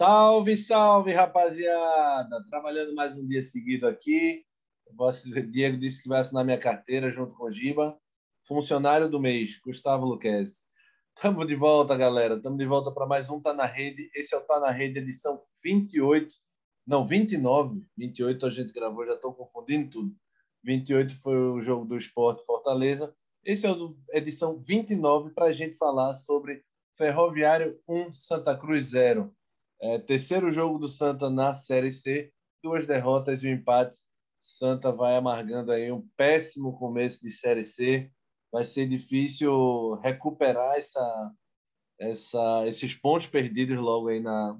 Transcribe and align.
Salve, 0.00 0.56
salve, 0.56 1.12
rapaziada! 1.12 2.42
Trabalhando 2.48 2.94
mais 2.94 3.18
um 3.18 3.26
dia 3.26 3.42
seguido 3.42 3.86
aqui. 3.86 4.42
O 4.98 5.12
Diego 5.50 5.76
disse 5.76 6.02
que 6.02 6.08
vai 6.08 6.20
assinar 6.20 6.42
minha 6.42 6.56
carteira 6.56 7.10
junto 7.10 7.34
com 7.34 7.44
o 7.44 7.50
Giba. 7.50 8.00
Funcionário 8.48 9.10
do 9.10 9.20
mês, 9.20 9.60
Gustavo 9.62 10.06
Luquez. 10.06 10.68
Estamos 11.14 11.46
de 11.46 11.54
volta, 11.54 11.98
galera. 11.98 12.36
Estamos 12.36 12.58
de 12.58 12.64
volta 12.64 12.90
para 12.90 13.04
mais 13.04 13.28
um 13.28 13.38
Tá 13.42 13.52
na 13.52 13.66
Rede. 13.66 14.08
Esse 14.14 14.34
é 14.34 14.38
o 14.38 14.40
Tá 14.40 14.58
na 14.58 14.70
Rede, 14.70 15.00
edição 15.00 15.42
28. 15.62 16.34
Não, 16.86 17.04
29. 17.04 17.84
28 17.98 18.46
a 18.46 18.50
gente 18.50 18.72
gravou, 18.72 19.04
já 19.04 19.16
estou 19.16 19.34
confundindo 19.34 19.90
tudo. 19.90 20.16
28 20.64 21.14
foi 21.20 21.36
o 21.36 21.60
jogo 21.60 21.84
do 21.84 21.98
Esporte 21.98 22.42
Fortaleza. 22.46 23.14
Esse 23.44 23.66
é 23.66 23.70
o 23.70 23.90
edição 24.14 24.58
29 24.58 25.34
para 25.34 25.48
a 25.48 25.52
gente 25.52 25.76
falar 25.76 26.14
sobre 26.14 26.64
Ferroviário 26.96 27.78
1, 27.86 28.14
Santa 28.14 28.56
Cruz 28.56 28.86
0. 28.86 29.30
É, 29.82 29.98
terceiro 29.98 30.50
jogo 30.50 30.78
do 30.78 30.86
Santa 30.86 31.30
na 31.30 31.54
Série 31.54 31.90
C, 31.90 32.30
duas 32.62 32.86
derrotas 32.86 33.42
e 33.42 33.48
um 33.48 33.52
empate. 33.52 33.98
Santa 34.38 34.92
vai 34.92 35.16
amargando 35.16 35.72
aí 35.72 35.90
um 35.90 36.06
péssimo 36.16 36.78
começo 36.78 37.22
de 37.22 37.30
Série 37.30 37.64
C. 37.64 38.10
Vai 38.52 38.64
ser 38.64 38.86
difícil 38.86 39.94
recuperar 40.02 40.76
essa, 40.76 41.32
essa, 41.98 42.66
esses 42.66 42.94
pontos 42.94 43.26
perdidos 43.26 43.78
logo 43.78 44.08
aí 44.08 44.20
na, 44.20 44.58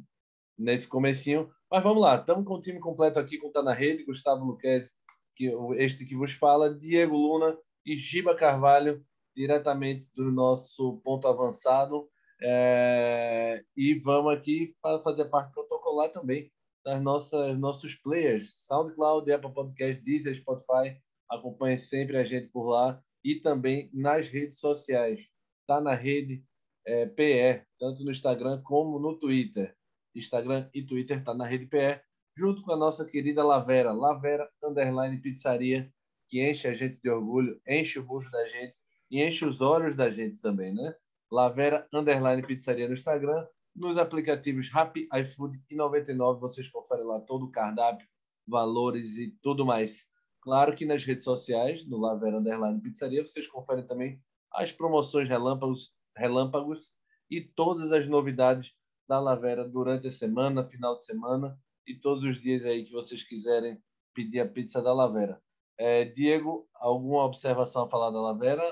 nesse 0.59 0.89
comecinho. 0.89 1.51
Mas 1.71 1.83
vamos 1.83 2.03
lá, 2.03 2.17
estamos 2.17 2.47
com 2.47 2.55
o 2.55 2.61
time 2.61 2.81
completo 2.81 3.19
aqui, 3.19 3.39
com 3.39 3.53
Tá 3.53 3.63
na 3.63 3.73
Rede, 3.73 4.05
Gustavo 4.05 4.45
Luquez, 4.45 4.95
que, 5.37 5.53
este 5.77 6.05
que 6.05 6.17
vos 6.17 6.33
fala, 6.33 6.75
Diego 6.75 7.17
Luna 7.17 7.59
e 7.85 7.97
Giba 7.97 8.35
Carvalho, 8.35 9.05
diretamente 9.37 10.11
do 10.15 10.33
nosso 10.33 10.99
ponto 11.05 11.29
avançado. 11.29 12.10
É, 12.43 13.63
e 13.77 13.95
vamos 14.01 14.33
aqui 14.33 14.75
para 14.81 14.99
fazer 15.01 15.27
parte 15.27 15.53
protocolar 15.53 16.11
também 16.11 16.51
das 16.85 17.01
nossas 17.03 17.59
nossos 17.59 17.95
players, 17.95 18.67
SoundCloud, 18.67 19.31
Apple 19.31 19.53
Podcast, 19.53 20.03
Deezer, 20.03 20.35
Spotify. 20.35 20.99
Acompanhe 21.29 21.79
sempre 21.79 22.17
a 22.17 22.25
gente 22.25 22.49
por 22.49 22.69
lá 22.69 23.03
e 23.23 23.37
também 23.37 23.91
nas 23.93 24.29
redes 24.29 24.59
sociais. 24.59 25.29
Está 25.61 25.81
na 25.81 25.95
rede 25.95 26.43
é, 26.87 27.07
PE, 27.07 27.65
tanto 27.79 28.05
no 28.05 28.11
Instagram 28.11 28.61
como 28.63 28.99
no 28.99 29.19
Twitter. 29.19 29.77
Instagram 30.15 30.69
e 30.75 30.83
Twitter 30.83 31.19
está 31.19 31.35
na 31.35 31.47
rede 31.47 31.67
PE, 31.67 32.01
junto 32.37 32.63
com 32.63 32.73
a 32.73 32.77
nossa 32.77 33.05
querida 33.05 33.45
Lavera, 33.45 33.93
Lavera 33.93 34.51
Underline 34.63 35.21
Pizzaria, 35.21 35.93
que 36.27 36.43
enche 36.43 36.67
a 36.67 36.73
gente 36.73 37.01
de 37.03 37.11
orgulho, 37.11 37.61
enche 37.67 37.99
o 37.99 38.05
bucho 38.05 38.31
da 38.31 38.47
gente 38.47 38.79
e 39.11 39.23
enche 39.23 39.45
os 39.45 39.61
olhos 39.61 39.95
da 39.95 40.11
gente 40.11 40.41
também, 40.41 40.75
né? 40.75 40.95
Lavera 41.31 41.87
Underline 41.93 42.43
Pizzaria 42.43 42.89
no 42.89 42.95
Instagram. 42.95 43.47
Nos 43.75 43.97
aplicativos 43.99 44.69
Rappi, 44.69 45.07
iFood 45.15 45.63
e 45.71 45.77
99 45.77 46.41
vocês 46.41 46.69
conferem 46.69 47.07
lá 47.07 47.21
todo 47.21 47.47
o 47.47 47.51
cardápio, 47.51 48.09
valores 48.47 49.17
e 49.17 49.31
tudo 49.41 49.65
mais. 49.65 50.11
Claro 50.41 50.75
que 50.75 50.85
nas 50.85 51.05
redes 51.05 51.25
sociais, 51.25 51.87
no 51.87 51.99
Lavera 51.99 52.39
Underline 52.39 52.81
Pizzaria, 52.81 53.25
vocês 53.25 53.47
conferem 53.47 53.87
também 53.87 54.21
as 54.53 54.73
promoções 54.73 55.29
relâmpagos, 55.29 55.93
relâmpagos 56.17 56.97
e 57.31 57.41
todas 57.41 57.93
as 57.93 58.09
novidades 58.09 58.75
da 59.09 59.21
Lavera 59.21 59.69
durante 59.69 60.09
a 60.09 60.13
semana, 60.13 60.69
final 60.69 60.97
de 60.97 61.05
semana 61.05 61.57
e 61.87 61.95
todos 61.95 62.25
os 62.25 62.41
dias 62.41 62.65
aí 62.65 62.85
que 62.85 62.93
vocês 62.93 63.23
quiserem 63.23 63.81
pedir 64.13 64.41
a 64.41 64.49
pizza 64.49 64.83
da 64.83 64.93
Lavera. 64.93 65.41
É, 65.79 66.05
Diego, 66.05 66.69
alguma 66.75 67.25
observação 67.25 67.85
a 67.85 67.91
falar 67.91 68.11
da 68.11 68.21
Lavera? 68.21 68.63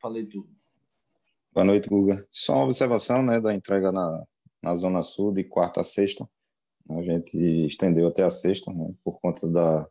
Falei 0.00 0.26
tudo. 0.26 0.63
Boa 1.54 1.64
noite, 1.64 1.88
Guga. 1.88 2.26
Só 2.28 2.56
uma 2.56 2.64
observação 2.64 3.22
né, 3.22 3.40
da 3.40 3.54
entrega 3.54 3.92
na, 3.92 4.26
na 4.60 4.74
Zona 4.74 5.02
Sul, 5.02 5.32
de 5.32 5.44
quarta 5.44 5.82
a 5.82 5.84
sexta. 5.84 6.28
A 6.90 7.00
gente 7.00 7.38
estendeu 7.64 8.08
até 8.08 8.24
a 8.24 8.28
sexta, 8.28 8.72
né, 8.72 8.92
por 9.04 9.20
conta 9.20 9.48
da, 9.48 9.88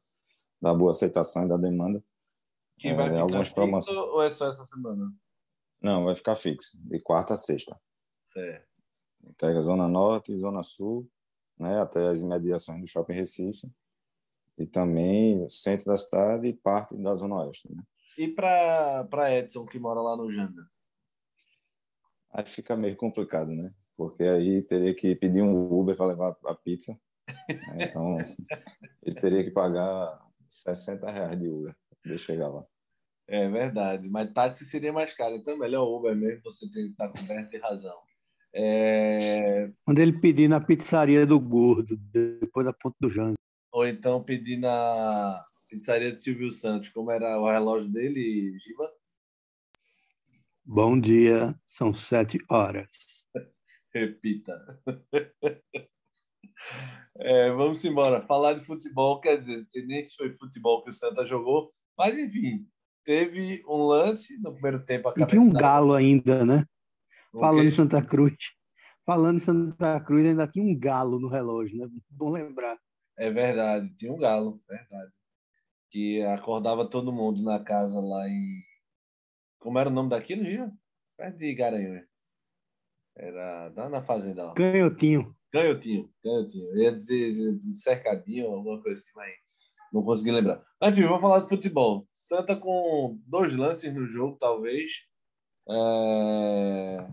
da 0.61 0.73
boa 0.73 0.91
aceitação 0.91 1.45
e 1.45 1.47
da 1.47 1.55
demanda. 1.55 2.03
Que 2.77 2.93
vai 2.93 3.05
é, 3.05 3.09
ficar 3.11 3.21
algumas 3.21 3.49
promoções... 3.49 3.97
ou 3.97 4.21
é 4.21 4.29
só 4.29 4.49
essa 4.49 4.65
semana? 4.65 5.09
Não, 5.81 6.03
vai 6.03 6.17
ficar 6.17 6.35
fixo, 6.35 6.77
de 6.85 6.99
quarta 6.99 7.35
a 7.35 7.37
sexta. 7.37 7.79
Certo. 8.33 8.67
Entrega 9.23 9.61
Zona 9.61 9.87
Norte 9.87 10.33
e 10.33 10.37
Zona 10.37 10.63
Sul, 10.63 11.09
né, 11.57 11.79
até 11.79 12.09
as 12.09 12.21
imediações 12.21 12.81
do 12.81 12.87
Shopping 12.87 13.13
Recife. 13.13 13.71
E 14.57 14.65
também 14.65 15.47
centro 15.47 15.85
da 15.85 15.95
cidade 15.95 16.45
e 16.45 16.53
parte 16.53 16.97
da 16.97 17.15
Zona 17.15 17.45
Oeste. 17.45 17.73
Né? 17.73 17.81
E 18.17 18.27
para 18.27 19.33
Edson, 19.33 19.65
que 19.65 19.79
mora 19.79 20.01
lá 20.01 20.17
no 20.17 20.29
Janda? 20.29 20.72
Aí 22.33 22.45
fica 22.45 22.75
meio 22.75 22.95
complicado, 22.95 23.51
né? 23.51 23.71
Porque 23.95 24.23
aí 24.23 24.63
teria 24.63 24.93
que 24.95 25.15
pedir 25.15 25.43
um 25.43 25.71
Uber 25.71 25.95
para 25.95 26.07
levar 26.07 26.35
a 26.45 26.55
pizza. 26.55 26.99
Né? 27.47 27.77
Então, 27.81 28.17
ele 29.03 29.21
teria 29.21 29.43
que 29.43 29.51
pagar 29.51 30.19
60 30.49 31.09
reais 31.11 31.39
de 31.39 31.47
Uber 31.47 31.75
para 32.01 32.17
chegar 32.17 32.47
lá. 32.47 32.65
É 33.27 33.47
verdade, 33.47 34.09
mas 34.09 34.31
táxi 34.33 34.65
seria 34.65 34.91
mais 34.91 35.13
caro, 35.13 35.35
então 35.35 35.53
é 35.53 35.57
melhor 35.57 35.85
Uber 35.85 36.13
mesmo, 36.15 36.41
você 36.43 36.69
tem 36.69 36.85
que 36.85 36.91
estar 36.91 37.07
coberto 37.07 37.51
de 37.51 37.57
razão. 37.57 37.97
É... 38.53 39.71
Quando 39.85 39.99
ele 39.99 40.19
pedir 40.19 40.47
na 40.47 40.59
pizzaria 40.59 41.25
do 41.25 41.39
Gordo, 41.39 41.95
depois 41.95 42.65
da 42.65 42.73
ponta 42.73 42.95
do 42.99 43.09
Jango. 43.09 43.35
Ou 43.71 43.87
então 43.87 44.23
pedir 44.23 44.57
na 44.57 45.43
pizzaria 45.69 46.11
de 46.11 46.21
Silvio 46.21 46.51
Santos, 46.51 46.89
como 46.89 47.11
era 47.11 47.39
o 47.39 47.49
relógio 47.49 47.89
dele, 47.89 48.57
Giba? 48.59 48.91
Bom 50.65 50.97
dia, 50.97 51.53
são 51.65 51.93
sete 51.93 52.39
horas. 52.49 53.27
Repita. 53.93 54.81
É, 57.17 57.51
vamos 57.51 57.83
embora. 57.83 58.25
Falar 58.25 58.53
de 58.53 58.65
futebol, 58.65 59.19
quer 59.19 59.37
dizer, 59.37 59.61
nem 59.85 60.03
se 60.03 60.15
foi 60.15 60.35
futebol 60.37 60.81
que 60.81 60.89
o 60.89 60.93
Santa 60.93 61.25
jogou, 61.25 61.69
mas 61.97 62.17
enfim, 62.17 62.65
teve 63.03 63.61
um 63.67 63.85
lance 63.85 64.41
no 64.41 64.53
primeiro 64.53 64.83
tempo. 64.83 65.13
E 65.17 65.25
tinha 65.25 65.41
um 65.41 65.51
galo 65.51 65.93
ainda, 65.93 66.45
né? 66.45 66.65
Falando 67.31 67.67
em 67.67 67.71
Santa 67.71 68.01
Cruz. 68.01 68.33
Falando 69.05 69.37
em 69.37 69.41
Santa 69.41 69.99
Cruz, 69.99 70.25
ainda 70.25 70.47
tinha 70.47 70.65
um 70.65 70.77
galo 70.77 71.19
no 71.19 71.27
relógio, 71.27 71.77
né? 71.77 71.87
Bom 72.09 72.31
lembrar. 72.31 72.77
É 73.17 73.29
verdade, 73.29 73.93
tinha 73.95 74.11
um 74.11 74.17
galo, 74.17 74.61
verdade. 74.67 75.11
Que 75.91 76.23
acordava 76.23 76.89
todo 76.89 77.13
mundo 77.13 77.43
na 77.43 77.59
casa 77.59 77.99
lá 77.99 78.27
em 78.27 78.63
como 79.63 79.79
era 79.79 79.89
o 79.89 79.93
nome 79.93 80.09
daquilo, 80.09 80.43
Gil? 80.43 80.69
Perto 81.17 81.37
de 81.37 81.55
Garanhuns. 81.55 82.03
Era 83.15 83.71
na 83.89 84.03
fazenda 84.03 84.47
lá. 84.47 84.53
Canhotinho. 84.53 85.35
Canhotinho, 85.51 86.11
canhotinho. 86.21 86.69
Eu 86.71 86.77
ia 86.77 86.91
dizer 86.91 87.59
cercadinho, 87.73 88.47
alguma 88.47 88.81
coisa 88.81 88.99
assim, 88.99 89.11
mas 89.15 89.31
não 89.93 90.03
consegui 90.03 90.31
lembrar. 90.31 90.63
Mas, 90.81 90.97
enfim, 90.97 91.07
vamos 91.07 91.21
falar 91.21 91.41
de 91.41 91.49
futebol. 91.49 92.07
Santa 92.11 92.55
com 92.55 93.19
dois 93.25 93.55
lances 93.55 93.93
no 93.93 94.05
jogo, 94.05 94.37
talvez. 94.37 94.91
É... 95.69 97.07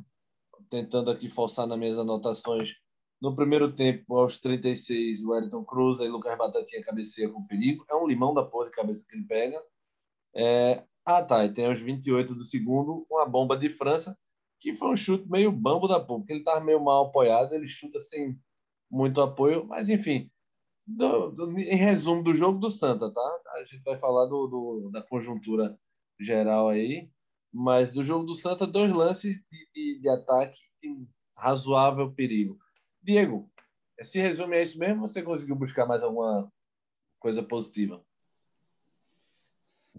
Tentando 0.71 1.11
aqui 1.11 1.29
forçar 1.29 1.67
nas 1.67 1.79
minhas 1.79 1.99
anotações. 1.99 2.75
No 3.21 3.37
primeiro 3.37 3.75
tempo, 3.75 4.17
aos 4.17 4.39
36, 4.39 5.23
o 5.23 5.31
Wellington 5.31 5.63
Cruz 5.65 6.01
e 6.01 6.09
Lucas 6.09 6.39
Batatinha 6.39 6.83
cabeceia 6.83 7.29
com 7.29 7.47
perigo. 7.47 7.85
É 7.91 7.95
um 7.95 8.07
limão 8.07 8.33
da 8.33 8.43
porra 8.43 8.65
de 8.65 8.71
cabeça 8.71 9.07
que 9.07 9.15
ele 9.15 9.27
pega. 9.27 9.63
É, 10.35 10.83
ah, 11.07 11.23
tá. 11.25 11.45
E 11.45 11.53
tem 11.53 11.67
aos 11.67 11.81
28 11.81 12.35
do 12.35 12.45
segundo, 12.45 13.07
uma 13.11 13.27
bomba 13.27 13.57
de 13.57 13.69
França, 13.69 14.17
que 14.61 14.75
foi 14.75 14.91
um 14.91 14.97
chute 14.97 15.29
meio 15.29 15.51
bambo 15.51 15.89
da 15.89 15.99
porra, 15.99 16.21
porque 16.21 16.33
ele 16.33 16.41
estava 16.41 16.65
meio 16.65 16.81
mal 16.83 17.07
apoiado, 17.07 17.55
ele 17.55 17.67
chuta 17.67 17.99
sem 17.99 18.39
muito 18.91 19.21
apoio, 19.21 19.65
mas 19.67 19.89
enfim. 19.89 20.31
Do, 20.87 21.31
do, 21.31 21.51
em 21.59 21.77
resumo 21.77 22.23
do 22.23 22.35
jogo 22.35 22.59
do 22.59 22.69
Santa, 22.69 23.13
tá? 23.13 23.41
A 23.55 23.65
gente 23.65 23.83
vai 23.83 23.99
falar 23.99 24.27
do, 24.27 24.47
do, 24.49 24.91
da 24.93 25.03
conjuntura 25.03 25.79
geral 26.19 26.69
aí, 26.69 27.11
mas 27.53 27.93
do 27.93 28.03
jogo 28.03 28.25
do 28.25 28.35
Santa, 28.35 28.67
dois 28.67 28.93
lances 28.93 29.43
de, 29.51 29.69
de, 29.75 30.01
de 30.01 30.09
ataque 30.09 30.59
em 30.83 31.09
razoável 31.37 32.13
perigo. 32.13 32.59
Diego, 33.03 33.51
esse 33.99 34.21
resume 34.21 34.57
é 34.57 34.63
isso 34.63 34.79
mesmo 34.79 35.07
você 35.07 35.23
conseguiu 35.23 35.55
buscar 35.55 35.87
mais 35.87 36.03
alguma 36.03 36.51
coisa 37.19 37.43
positiva? 37.43 38.05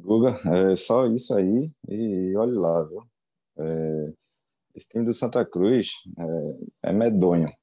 Guga, 0.02 0.32
é 0.72 0.76
só 0.76 1.06
isso 1.06 1.34
aí 1.36 1.72
e 1.88 2.36
olhe 2.36 2.54
lá, 2.54 2.84
viu? 2.84 3.04
É, 3.58 4.14
esse 4.76 4.90
time 4.90 5.06
do 5.06 5.14
Santa 5.14 5.46
Cruz 5.46 5.92
é, 6.84 6.90
é 6.90 6.94
medonho, 6.94 7.54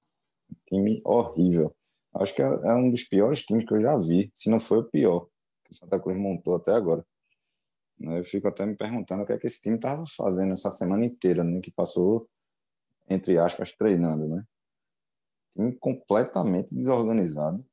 time 0.66 1.02
horrível. 1.04 1.74
Acho 2.14 2.34
que 2.34 2.42
é, 2.42 2.46
é, 2.46 2.74
um 2.74 2.90
dos 2.90 3.02
piores 3.04 3.42
times 3.42 3.66
que 3.66 3.74
eu 3.74 3.80
já 3.80 3.96
vi, 3.96 4.30
se 4.34 4.48
não 4.48 4.60
foi 4.60 4.78
o 4.78 4.84
pior 4.84 5.26
que 5.64 5.72
o 5.72 5.74
Santa 5.74 6.00
Cruz 6.00 6.16
montou 6.16 6.54
até 6.54 6.72
agora. 6.72 7.04
Eu 8.00 8.22
fico 8.22 8.46
até 8.46 8.64
me 8.64 8.76
perguntando 8.76 9.24
o 9.24 9.26
que 9.26 9.32
é 9.32 9.38
que 9.38 9.48
esse 9.48 9.60
time 9.60 9.74
estava 9.74 10.04
fazendo 10.16 10.52
essa 10.52 10.70
semana 10.70 11.04
inteira, 11.04 11.42
né, 11.42 11.60
que 11.60 11.72
passou, 11.72 12.28
entre 13.10 13.36
aspas, 13.38 13.72
treinando, 13.72 14.28
né? 14.28 14.44
Time 15.50 15.76
completamente 15.76 16.74
desorganizado. 16.74 17.66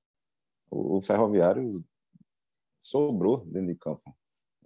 O, 0.72 0.98
o 0.98 1.02
Ferroviário 1.04 1.86
sobrou 2.84 3.46
dentro 3.46 3.68
de 3.68 3.76
campo 3.76 4.16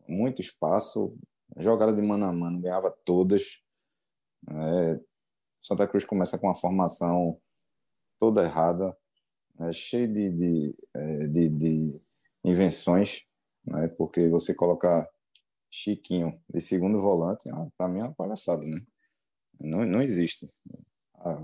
muito 0.10 0.42
espaço, 0.42 1.16
jogada 1.58 1.94
de 1.94 2.02
mano 2.02 2.26
a 2.26 2.34
mano, 2.34 2.60
ganhava 2.60 2.92
todas. 3.06 3.62
É, 4.50 5.00
Santa 5.62 5.88
Cruz 5.88 6.06
começa 6.06 6.38
com 6.38 6.48
uma 6.48 6.56
formação 6.56 7.40
toda 8.20 8.44
errada, 8.44 8.96
né? 9.58 9.72
cheia 9.72 10.08
de, 10.08 10.30
de, 10.32 10.76
é, 10.94 11.28
de, 11.28 11.50
de 11.50 12.02
invenções, 12.44 13.26
né? 13.66 13.88
porque 13.90 14.28
você 14.28 14.54
colocar 14.54 15.08
Chiquinho 15.72 16.42
de 16.50 16.60
segundo 16.60 17.00
volante, 17.00 17.48
ah, 17.50 17.68
para 17.78 17.88
mim 17.88 18.00
é 18.00 18.04
uma 18.04 18.16
palhaçada, 18.16 18.66
né? 18.66 18.82
Não, 19.62 19.86
não 19.86 20.02
existe. 20.02 20.48
Ah, 21.14 21.36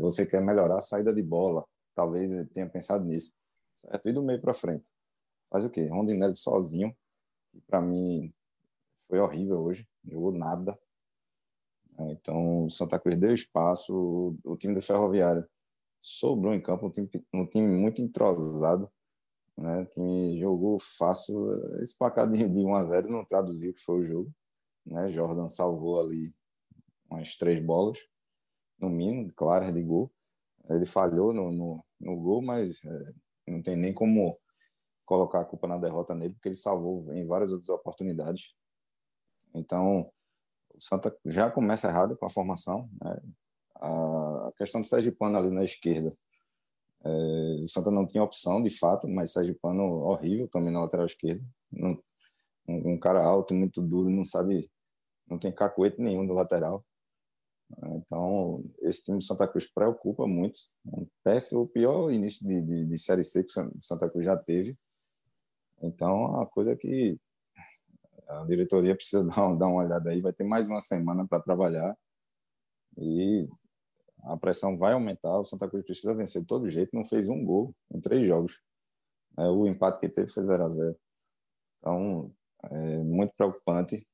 você 0.00 0.26
quer 0.26 0.42
melhorar 0.42 0.78
a 0.78 0.80
saída 0.80 1.12
de 1.14 1.22
bola, 1.22 1.64
talvez 1.94 2.32
tenha 2.52 2.68
pensado 2.68 3.04
nisso, 3.04 3.32
certo? 3.76 4.08
E 4.08 4.12
do 4.12 4.22
meio 4.22 4.40
para 4.40 4.52
frente. 4.52 4.90
Faz 5.48 5.64
o 5.64 5.70
quê? 5.70 5.86
Rondinelli 5.86 6.34
sozinho, 6.34 6.92
para 7.66 7.80
mim 7.80 8.32
foi 9.08 9.18
horrível 9.18 9.60
hoje, 9.60 9.86
jogou 10.04 10.32
nada. 10.32 10.78
É, 11.98 12.12
então, 12.12 12.68
Santa 12.70 12.98
Cruz 12.98 13.16
deu 13.16 13.34
espaço, 13.34 13.94
o, 14.44 14.52
o 14.52 14.56
time 14.56 14.74
do 14.74 14.82
Ferroviário 14.82 15.46
sobrou 16.00 16.54
em 16.54 16.60
campo, 16.60 16.86
um 16.86 16.90
time, 16.90 17.10
um 17.34 17.46
time 17.46 17.66
muito 17.66 18.00
entrosado, 18.00 18.90
né? 19.56 19.80
O 19.80 19.86
time 19.86 20.38
jogou 20.38 20.78
fácil, 20.78 21.80
esse 21.80 21.96
placar 21.98 22.30
de, 22.30 22.48
de 22.48 22.60
1 22.60 22.74
a 22.74 22.84
0 22.84 23.10
não 23.10 23.24
traduziu 23.24 23.72
o 23.72 23.74
que 23.74 23.82
foi 23.82 24.00
o 24.00 24.04
jogo, 24.04 24.32
né? 24.86 25.10
Jordan 25.10 25.48
salvou 25.48 26.00
ali 26.00 26.32
umas 27.10 27.36
três 27.36 27.64
bolas, 27.64 27.98
no 28.78 28.88
mínimo, 28.88 29.32
claras 29.34 29.74
de 29.74 29.82
gol. 29.82 30.12
Ele 30.70 30.86
falhou 30.86 31.32
no, 31.32 31.50
no, 31.50 31.84
no 32.00 32.16
gol, 32.16 32.42
mas 32.42 32.84
é, 32.84 33.12
não 33.48 33.62
tem 33.62 33.76
nem 33.76 33.92
como 33.92 34.38
colocar 35.08 35.40
a 35.40 35.44
culpa 35.44 35.66
na 35.66 35.78
derrota 35.78 36.14
nele, 36.14 36.34
porque 36.34 36.50
ele 36.50 36.54
salvou 36.54 37.10
em 37.14 37.26
várias 37.26 37.50
outras 37.50 37.70
oportunidades. 37.70 38.54
Então, 39.54 40.12
o 40.74 40.80
Santa 40.80 41.16
já 41.24 41.50
começa 41.50 41.88
errado 41.88 42.14
com 42.14 42.26
a 42.26 42.30
formação. 42.30 42.90
Né? 43.02 43.18
A 43.76 44.52
questão 44.54 44.82
do 44.82 44.86
Sérgio 44.86 45.16
Pano 45.16 45.38
ali 45.38 45.50
na 45.50 45.64
esquerda. 45.64 46.14
É, 47.02 47.10
o 47.64 47.68
Santa 47.68 47.90
não 47.90 48.06
tinha 48.06 48.22
opção, 48.22 48.62
de 48.62 48.68
fato, 48.68 49.08
mas 49.08 49.32
Sérgio 49.32 49.58
Pano 49.58 49.82
horrível 49.82 50.46
também 50.46 50.70
na 50.70 50.82
lateral 50.82 51.06
esquerda. 51.06 51.42
Não, 51.72 51.98
um, 52.68 52.92
um, 52.92 52.98
cara 52.98 53.24
alto, 53.24 53.54
muito 53.54 53.80
duro, 53.80 54.10
não 54.10 54.26
sabe, 54.26 54.70
não 55.26 55.38
tem 55.38 55.50
cacuete 55.50 56.02
nenhum 56.02 56.22
no 56.22 56.34
lateral. 56.34 56.84
Então, 57.94 58.62
esse 58.80 59.04
time 59.04 59.18
do 59.18 59.24
Santa 59.24 59.48
Cruz 59.48 59.70
preocupa 59.72 60.26
muito. 60.26 60.58
Péssimo, 61.24 61.62
o 61.62 61.68
pior 61.68 62.10
início 62.12 62.46
de, 62.46 62.60
de, 62.60 62.86
de 62.86 62.98
Série 62.98 63.24
C 63.24 63.42
que 63.42 63.58
o 63.58 63.82
Santa 63.82 64.10
Cruz 64.10 64.26
já 64.26 64.36
teve. 64.36 64.76
Então, 65.82 66.24
é 66.24 66.28
uma 66.28 66.46
coisa 66.46 66.76
que 66.76 67.18
a 68.28 68.44
diretoria 68.44 68.94
precisa 68.94 69.24
dar, 69.24 69.54
dar 69.56 69.66
uma 69.66 69.84
olhada 69.84 70.10
aí. 70.10 70.20
Vai 70.20 70.32
ter 70.32 70.44
mais 70.44 70.68
uma 70.68 70.80
semana 70.80 71.26
para 71.26 71.42
trabalhar 71.42 71.96
e 72.96 73.48
a 74.22 74.36
pressão 74.36 74.76
vai 74.76 74.92
aumentar. 74.92 75.38
O 75.38 75.44
Santa 75.44 75.68
Cruz 75.68 75.84
precisa 75.84 76.14
vencer 76.14 76.42
de 76.42 76.46
todo 76.46 76.70
jeito. 76.70 76.94
Não 76.94 77.04
fez 77.04 77.28
um 77.28 77.44
gol 77.44 77.74
em 77.92 78.00
três 78.00 78.26
jogos. 78.26 78.60
É, 79.38 79.42
o 79.48 79.66
empate 79.66 80.00
que 80.00 80.08
teve 80.08 80.30
foi 80.30 80.42
0 80.44 80.64
a 80.64 80.68
0 80.68 80.96
Então, 81.78 82.34
é 82.64 82.98
muito 82.98 83.34
preocupante 83.36 84.06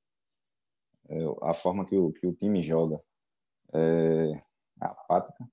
é, 1.08 1.18
a 1.42 1.54
forma 1.54 1.86
que 1.86 1.96
o, 1.96 2.12
que 2.12 2.26
o 2.26 2.34
time 2.34 2.62
joga. 2.62 3.00
É 3.72 4.42
apática. 4.80 5.48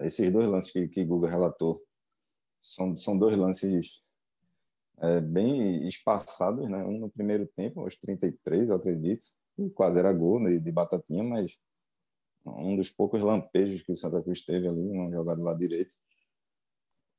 Esses 0.00 0.30
dois 0.32 0.46
lances 0.46 0.70
que, 0.70 0.86
que 0.88 1.04
Guga 1.04 1.28
relatou 1.28 1.82
são, 2.74 2.96
são 2.96 3.18
dois 3.18 3.36
lances 3.36 4.02
é, 4.98 5.20
bem 5.20 5.86
espaçados, 5.86 6.68
né? 6.68 6.84
Um 6.84 6.98
no 6.98 7.10
primeiro 7.10 7.46
tempo, 7.46 7.80
aos 7.80 7.96
33, 7.96 8.68
eu 8.68 8.76
acredito, 8.76 9.26
e 9.58 9.70
quase 9.70 9.98
era 9.98 10.12
gol 10.12 10.44
de, 10.44 10.60
de 10.60 10.72
batatinha, 10.72 11.22
mas 11.24 11.58
um 12.46 12.76
dos 12.76 12.90
poucos 12.90 13.22
lampejos 13.22 13.82
que 13.82 13.92
o 13.92 13.96
Santa 13.96 14.22
Cruz 14.22 14.44
teve 14.44 14.68
ali, 14.68 14.80
uma 14.80 15.10
jogada 15.10 15.42
lá 15.42 15.54
direito. 15.54 15.94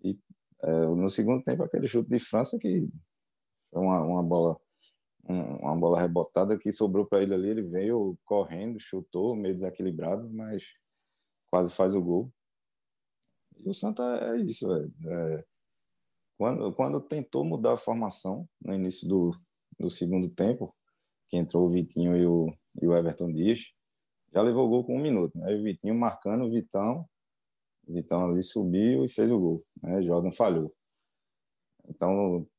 E 0.04 0.18
é, 0.64 0.72
no 0.88 1.10
segundo 1.10 1.44
tempo, 1.44 1.64
aquele 1.64 1.88
chute 1.88 2.10
de 2.10 2.20
França 2.20 2.58
que 2.60 2.88
foi 3.72 3.82
uma, 3.82 4.02
uma 4.02 4.24
bola 4.24 4.60
uma 5.32 5.76
bola 5.76 6.02
rebotada 6.02 6.58
que 6.58 6.72
sobrou 6.72 7.06
para 7.06 7.22
ele 7.22 7.34
ali, 7.36 7.50
ele 7.50 7.62
veio 7.62 8.18
correndo, 8.26 8.80
chutou, 8.80 9.36
meio 9.36 9.54
desequilibrado, 9.54 10.28
mas 10.32 10.64
quase 11.52 11.74
faz 11.76 11.94
o 11.94 12.02
gol. 12.02 12.32
E 13.60 13.70
o 13.70 13.74
Santa 13.74 14.04
é 14.04 14.38
isso, 14.38 14.72
é, 14.74 15.44
quando, 16.38 16.74
quando 16.74 17.02
tentou 17.02 17.44
mudar 17.44 17.74
a 17.74 17.78
formação 17.78 18.48
no 18.62 18.74
início 18.74 19.08
do, 19.08 19.36
do 19.78 19.90
segundo 19.90 20.30
tempo, 20.30 20.74
que 21.28 21.38
entrou 21.38 21.66
o 21.66 21.70
Vitinho 21.70 22.16
e 22.16 22.26
o, 22.26 22.54
e 22.82 22.88
o 22.88 22.96
Everton 22.96 23.32
Dias, 23.32 23.74
já 24.34 24.42
levou 24.42 24.66
o 24.66 24.70
gol 24.70 24.84
com 24.86 24.96
um 24.96 25.02
minuto. 25.02 25.38
Né? 25.38 25.54
O 25.54 25.64
Vitinho 25.64 25.94
marcando 25.94 26.46
o 26.46 26.50
Vitão, 26.50 27.06
o 27.88 27.94
Vitão 27.94 28.30
ali 28.30 28.42
subiu 28.42 29.04
e 29.04 29.10
fez 29.10 29.32
o 29.32 29.40
gol. 29.40 29.66
Né? 29.82 30.02
Jordan 30.02 30.32
falhou. 30.32 30.74
Então, 31.88 32.38
o 32.38 32.50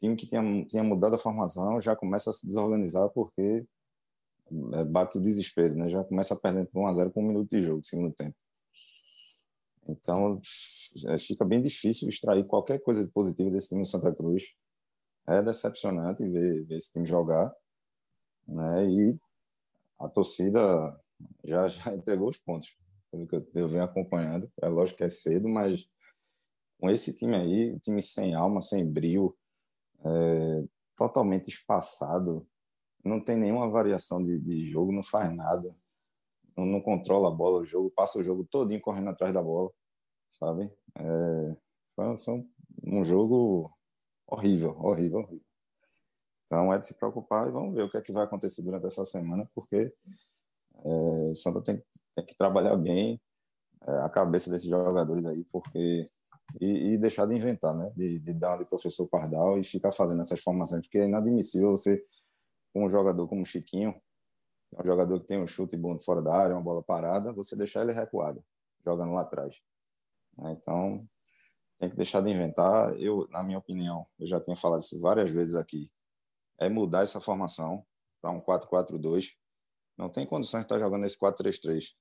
time 0.00 0.16
que 0.16 0.26
tinha, 0.26 0.42
tinha 0.66 0.84
mudado 0.84 1.14
a 1.14 1.18
formação 1.18 1.80
já 1.80 1.96
começa 1.96 2.30
a 2.30 2.32
se 2.32 2.46
desorganizar 2.46 3.08
porque 3.10 3.64
é, 4.74 4.84
bate 4.84 5.18
o 5.18 5.22
desespero, 5.22 5.74
né? 5.74 5.88
já 5.88 6.04
começa 6.04 6.38
perdendo 6.38 6.66
por 6.66 6.82
1 6.82 6.86
a 6.86 6.94
0 6.94 7.10
com 7.12 7.22
um 7.22 7.28
minuto 7.28 7.48
de 7.48 7.62
jogo, 7.62 7.84
segundo 7.84 8.12
tempo. 8.12 8.36
Então, 9.88 10.38
é, 11.08 11.18
fica 11.18 11.44
bem 11.44 11.60
difícil 11.62 12.08
extrair 12.08 12.44
qualquer 12.46 12.80
coisa 12.80 13.04
de 13.04 13.10
positivo 13.10 13.50
desse 13.50 13.70
time 13.70 13.82
do 13.82 13.88
Santa 13.88 14.14
Cruz. 14.14 14.44
É 15.26 15.42
decepcionante 15.42 16.28
ver, 16.28 16.64
ver 16.64 16.76
esse 16.76 16.92
time 16.92 17.06
jogar, 17.06 17.52
né? 18.46 18.88
E 18.88 19.16
a 19.98 20.08
torcida 20.08 20.60
já, 21.44 21.66
já 21.68 21.94
entregou 21.94 22.28
os 22.28 22.38
pontos, 22.38 22.76
pelo 23.10 23.26
que 23.26 23.36
eu, 23.54 23.68
venho 23.68 23.84
acompanhando. 23.84 24.50
É 24.60 24.68
lógico 24.68 24.98
que 24.98 25.04
é 25.04 25.08
cedo, 25.08 25.48
mas 25.48 25.84
com 26.80 26.90
esse 26.90 27.14
time 27.14 27.36
aí, 27.36 27.78
time 27.80 28.02
sem 28.02 28.34
alma, 28.34 28.60
sem 28.60 28.88
brilho, 28.88 29.36
é, 30.04 30.64
totalmente 30.96 31.48
espaçado, 31.48 32.46
não 33.04 33.22
tem 33.22 33.36
nenhuma 33.36 33.70
variação 33.70 34.22
de, 34.22 34.38
de 34.38 34.68
jogo, 34.70 34.92
não 34.92 35.02
faz 35.02 35.34
nada 35.34 35.74
não, 36.56 36.80
controla 36.80 37.28
a 37.28 37.30
bola, 37.30 37.60
o 37.60 37.64
jogo 37.64 37.90
passa 37.90 38.18
o 38.18 38.22
jogo 38.22 38.44
todinho 38.44 38.80
correndo 38.80 39.10
atrás 39.10 39.32
da 39.32 39.42
bola, 39.42 39.70
sabe? 40.28 40.70
É, 40.98 41.56
foi 41.94 42.06
um 42.84 43.04
jogo 43.04 43.70
horrível, 44.26 44.76
horrível, 44.78 45.20
horrível. 45.20 45.46
Então 46.46 46.72
é 46.72 46.78
de 46.78 46.86
se 46.86 46.94
preocupar 46.94 47.48
e 47.48 47.52
vamos 47.52 47.74
ver 47.74 47.82
o 47.82 47.90
que 47.90 47.96
é 47.96 48.02
que 48.02 48.12
vai 48.12 48.24
acontecer 48.24 48.62
durante 48.62 48.86
essa 48.86 49.04
semana, 49.04 49.48
porque 49.54 49.92
é, 50.84 51.30
o 51.30 51.34
Santa 51.34 51.62
tem, 51.62 51.82
tem, 52.14 52.26
que 52.26 52.36
trabalhar 52.36 52.76
bem 52.76 53.20
é, 53.86 53.90
a 54.00 54.08
cabeça 54.08 54.50
desses 54.50 54.68
jogadores 54.68 55.26
aí, 55.26 55.44
porque 55.50 56.10
e, 56.60 56.92
e 56.92 56.98
deixar 56.98 57.26
de 57.26 57.34
inventar, 57.34 57.74
né? 57.74 57.90
De, 57.96 58.18
de 58.18 58.32
dar 58.34 58.58
de 58.58 58.64
professor 58.64 59.08
Pardal 59.08 59.58
e 59.58 59.64
ficar 59.64 59.92
fazendo 59.92 60.20
essas 60.20 60.40
formações, 60.40 60.82
porque 60.82 60.98
é 60.98 61.06
inadmissível 61.06 61.70
você, 61.70 62.04
com 62.72 62.84
um 62.84 62.88
jogador 62.88 63.26
como 63.28 63.46
Chiquinho, 63.46 63.94
é 64.74 64.82
um 64.82 64.84
jogador 64.84 65.20
que 65.20 65.26
tem 65.26 65.40
um 65.40 65.46
chute 65.46 65.76
bom 65.76 65.98
fora 65.98 66.22
da 66.22 66.34
área, 66.34 66.54
uma 66.54 66.62
bola 66.62 66.82
parada, 66.82 67.32
você 67.32 67.56
deixar 67.56 67.82
ele 67.82 67.92
recuado, 67.92 68.44
jogando 68.84 69.12
lá 69.12 69.22
atrás. 69.22 69.60
Né? 70.38 70.52
Então, 70.52 71.06
tem 71.78 71.90
que 71.90 71.96
deixar 71.96 72.22
de 72.22 72.30
inventar. 72.30 72.98
Eu, 72.98 73.26
na 73.28 73.42
minha 73.42 73.58
opinião, 73.58 74.06
eu 74.18 74.26
já 74.26 74.40
tinha 74.40 74.56
falado 74.56 74.82
isso 74.82 75.00
várias 75.00 75.30
vezes 75.30 75.54
aqui, 75.54 75.90
é 76.58 76.68
mudar 76.68 77.02
essa 77.02 77.20
formação 77.20 77.84
para 78.20 78.30
um 78.30 78.40
4-4-2. 78.40 79.32
Não 79.98 80.08
tem 80.08 80.26
condições 80.26 80.60
de 80.60 80.66
estar 80.66 80.78
jogando 80.78 81.04
esse 81.04 81.18
4-3-3. 81.18 81.94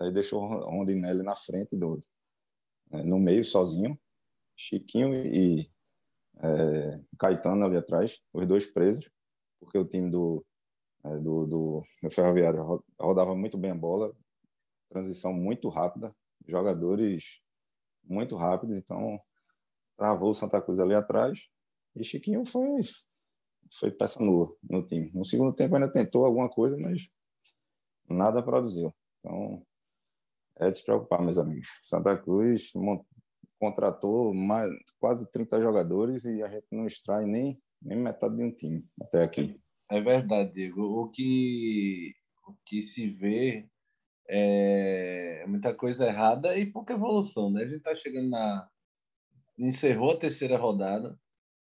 Aí 0.00 0.10
deixou 0.10 0.40
Rondinelli 0.40 1.22
na 1.22 1.34
frente 1.34 1.76
do 1.76 2.02
né, 2.90 3.02
no 3.02 3.18
meio 3.18 3.44
sozinho, 3.44 3.98
Chiquinho 4.56 5.14
e 5.14 5.70
é, 6.40 7.00
Caetano 7.18 7.66
ali 7.66 7.76
atrás, 7.76 8.20
os 8.32 8.46
dois 8.46 8.66
presos, 8.66 9.08
porque 9.60 9.78
o 9.78 9.84
time 9.84 10.10
do 10.10 10.44
é, 10.44 10.47
do, 11.16 11.46
do, 11.46 11.82
do 12.02 12.10
Ferroviário. 12.10 12.82
Rodava 12.98 13.34
muito 13.34 13.56
bem 13.56 13.70
a 13.70 13.74
bola, 13.74 14.14
transição 14.88 15.32
muito 15.32 15.68
rápida, 15.68 16.14
jogadores 16.46 17.40
muito 18.04 18.36
rápidos, 18.36 18.78
então 18.78 19.20
travou 19.96 20.30
o 20.30 20.34
Santa 20.34 20.60
Cruz 20.62 20.80
ali 20.80 20.94
atrás 20.94 21.48
e 21.94 22.04
Chiquinho 22.04 22.44
foi, 22.46 22.80
foi 23.78 23.90
peça 23.90 24.22
nula 24.22 24.48
no 24.62 24.86
time. 24.86 25.10
No 25.12 25.24
segundo 25.24 25.52
tempo 25.52 25.74
ainda 25.74 25.90
tentou 25.90 26.24
alguma 26.24 26.48
coisa, 26.48 26.76
mas 26.78 27.08
nada 28.08 28.42
produziu. 28.42 28.94
Então 29.18 29.62
é 30.58 30.70
de 30.70 30.76
se 30.76 30.84
preocupar, 30.84 31.22
meus 31.22 31.38
amigos. 31.38 31.68
Santa 31.82 32.16
Cruz 32.16 32.72
contratou 33.58 34.32
mais, 34.32 34.70
quase 34.98 35.30
30 35.30 35.60
jogadores 35.60 36.24
e 36.24 36.42
a 36.42 36.48
gente 36.48 36.66
não 36.70 36.86
extrai 36.86 37.24
nem, 37.26 37.60
nem 37.82 37.98
metade 37.98 38.36
de 38.36 38.42
um 38.42 38.50
time 38.50 38.86
até 39.00 39.22
aqui. 39.22 39.60
É 39.90 40.00
verdade, 40.00 40.52
Diego. 40.52 40.82
O 40.82 41.08
que, 41.08 42.12
o 42.46 42.54
que 42.64 42.82
se 42.82 43.08
vê 43.08 43.66
é 44.28 45.44
muita 45.46 45.74
coisa 45.74 46.06
errada 46.06 46.56
e 46.58 46.66
pouca 46.66 46.92
evolução, 46.92 47.50
né? 47.50 47.62
A 47.62 47.66
gente 47.66 47.78
está 47.78 47.94
chegando 47.94 48.28
na. 48.28 48.68
Encerrou 49.58 50.12
a 50.12 50.16
terceira 50.16 50.56
rodada 50.56 51.18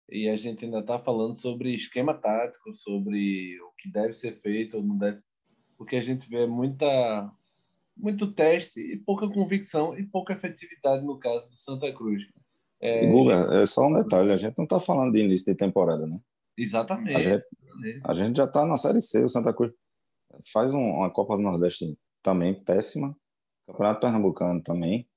e 0.09 0.29
a 0.29 0.37
gente 0.37 0.65
ainda 0.65 0.79
está 0.79 0.99
falando 0.99 1.35
sobre 1.35 1.73
esquema 1.73 2.13
tático, 2.13 2.73
sobre 2.73 3.59
o 3.61 3.71
que 3.77 3.91
deve 3.91 4.13
ser 4.13 4.33
feito 4.33 4.77
ou 4.77 4.83
não 4.83 4.97
deve. 4.97 5.21
Porque 5.77 5.95
a 5.95 6.01
gente 6.01 6.29
vê 6.29 6.45
muita, 6.45 7.31
muito 7.97 8.31
teste 8.31 8.79
e 8.79 8.97
pouca 8.97 9.27
convicção 9.29 9.97
e 9.97 10.05
pouca 10.05 10.33
efetividade 10.33 11.03
no 11.03 11.17
caso 11.17 11.49
do 11.49 11.57
Santa 11.57 11.91
Cruz. 11.91 12.23
É, 12.79 13.05
Guga, 13.07 13.47
é 13.61 13.65
só 13.65 13.87
um 13.87 13.93
detalhe, 13.93 14.31
a 14.31 14.37
gente 14.37 14.57
não 14.57 14.65
está 14.65 14.79
falando 14.79 15.13
de 15.13 15.19
início 15.19 15.51
de 15.51 15.57
temporada, 15.57 16.05
né? 16.07 16.19
Exatamente. 16.57 17.15
A 17.15 17.19
gente, 17.19 17.45
a 18.03 18.13
gente 18.13 18.37
já 18.37 18.45
está 18.45 18.65
na 18.65 18.77
Série 18.77 19.01
C, 19.01 19.23
o 19.23 19.29
Santa 19.29 19.53
Cruz 19.53 19.73
faz 20.51 20.73
um, 20.73 20.79
uma 20.79 21.11
Copa 21.11 21.35
do 21.35 21.43
Nordeste 21.43 21.97
também 22.21 22.53
péssima, 22.63 23.15
Campeonato 23.67 23.99
Pernambucano 23.99 24.61
também, 24.61 25.07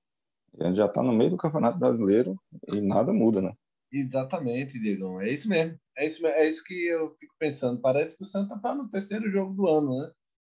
a 0.60 0.66
gente 0.66 0.76
já 0.76 0.86
está 0.86 1.02
no 1.02 1.12
meio 1.12 1.30
do 1.30 1.36
Campeonato 1.36 1.78
Brasileiro 1.78 2.36
e 2.68 2.80
nada 2.80 3.12
muda, 3.12 3.40
né? 3.40 3.52
Exatamente, 3.92 4.78
Diego. 4.80 5.20
É 5.20 5.28
isso 5.28 5.48
mesmo. 5.48 5.78
É 5.96 6.06
isso, 6.06 6.26
é 6.26 6.48
isso 6.48 6.64
que 6.64 6.86
eu 6.86 7.14
fico 7.16 7.34
pensando. 7.38 7.80
Parece 7.80 8.16
que 8.16 8.24
o 8.24 8.26
Santa 8.26 8.54
está 8.56 8.74
no 8.74 8.88
terceiro 8.88 9.30
jogo 9.30 9.54
do 9.54 9.68
ano, 9.68 9.96
né? 9.98 10.12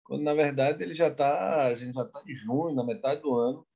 Quando 0.04 0.22
na 0.22 0.34
verdade 0.34 0.82
ele 0.82 0.94
já 0.94 1.08
está, 1.08 1.66
a 1.66 1.74
gente 1.74 1.94
já 1.94 2.02
está 2.02 2.22
em 2.26 2.34
junho, 2.34 2.74
na 2.74 2.84
metade 2.84 3.20
do 3.22 3.34
ano, 3.34 3.66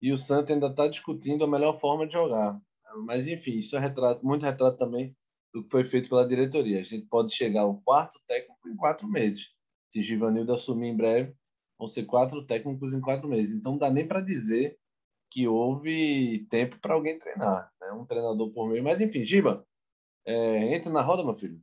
e 0.00 0.12
o 0.12 0.18
Santa 0.18 0.52
ainda 0.52 0.68
está 0.68 0.88
discutindo 0.88 1.44
a 1.44 1.48
melhor 1.48 1.78
forma 1.80 2.06
de 2.06 2.12
jogar. 2.12 2.58
Mas 3.04 3.26
enfim, 3.26 3.58
isso 3.58 3.76
é 3.76 3.80
retrato, 3.80 4.24
muito 4.24 4.44
retrato 4.44 4.76
também 4.76 5.14
do 5.52 5.62
que 5.62 5.70
foi 5.70 5.84
feito 5.84 6.08
pela 6.08 6.26
diretoria. 6.26 6.80
A 6.80 6.82
gente 6.82 7.06
pode 7.06 7.34
chegar 7.34 7.62
ao 7.62 7.80
quarto 7.82 8.18
técnico 8.26 8.68
em 8.68 8.74
quatro 8.74 9.06
meses. 9.06 9.52
Se 9.90 10.00
Givanildo 10.00 10.52
assumir 10.52 10.88
em 10.88 10.96
breve, 10.96 11.34
vão 11.78 11.86
ser 11.86 12.04
quatro 12.04 12.44
técnicos 12.46 12.94
em 12.94 13.00
quatro 13.00 13.28
meses. 13.28 13.54
Então 13.54 13.72
não 13.72 13.78
dá 13.78 13.90
nem 13.90 14.08
para 14.08 14.22
dizer 14.22 14.78
que 15.30 15.46
houve 15.46 16.46
tempo 16.50 16.78
para 16.80 16.94
alguém 16.94 17.18
treinar, 17.18 17.70
né? 17.80 17.92
um 17.92 18.06
treinador 18.06 18.50
por 18.52 18.68
meio. 18.68 18.82
Mas 18.82 19.00
enfim, 19.00 19.24
Giba, 19.24 19.66
é, 20.26 20.74
entra 20.74 20.90
na 20.90 21.02
roda, 21.02 21.24
meu 21.24 21.34
filho. 21.34 21.62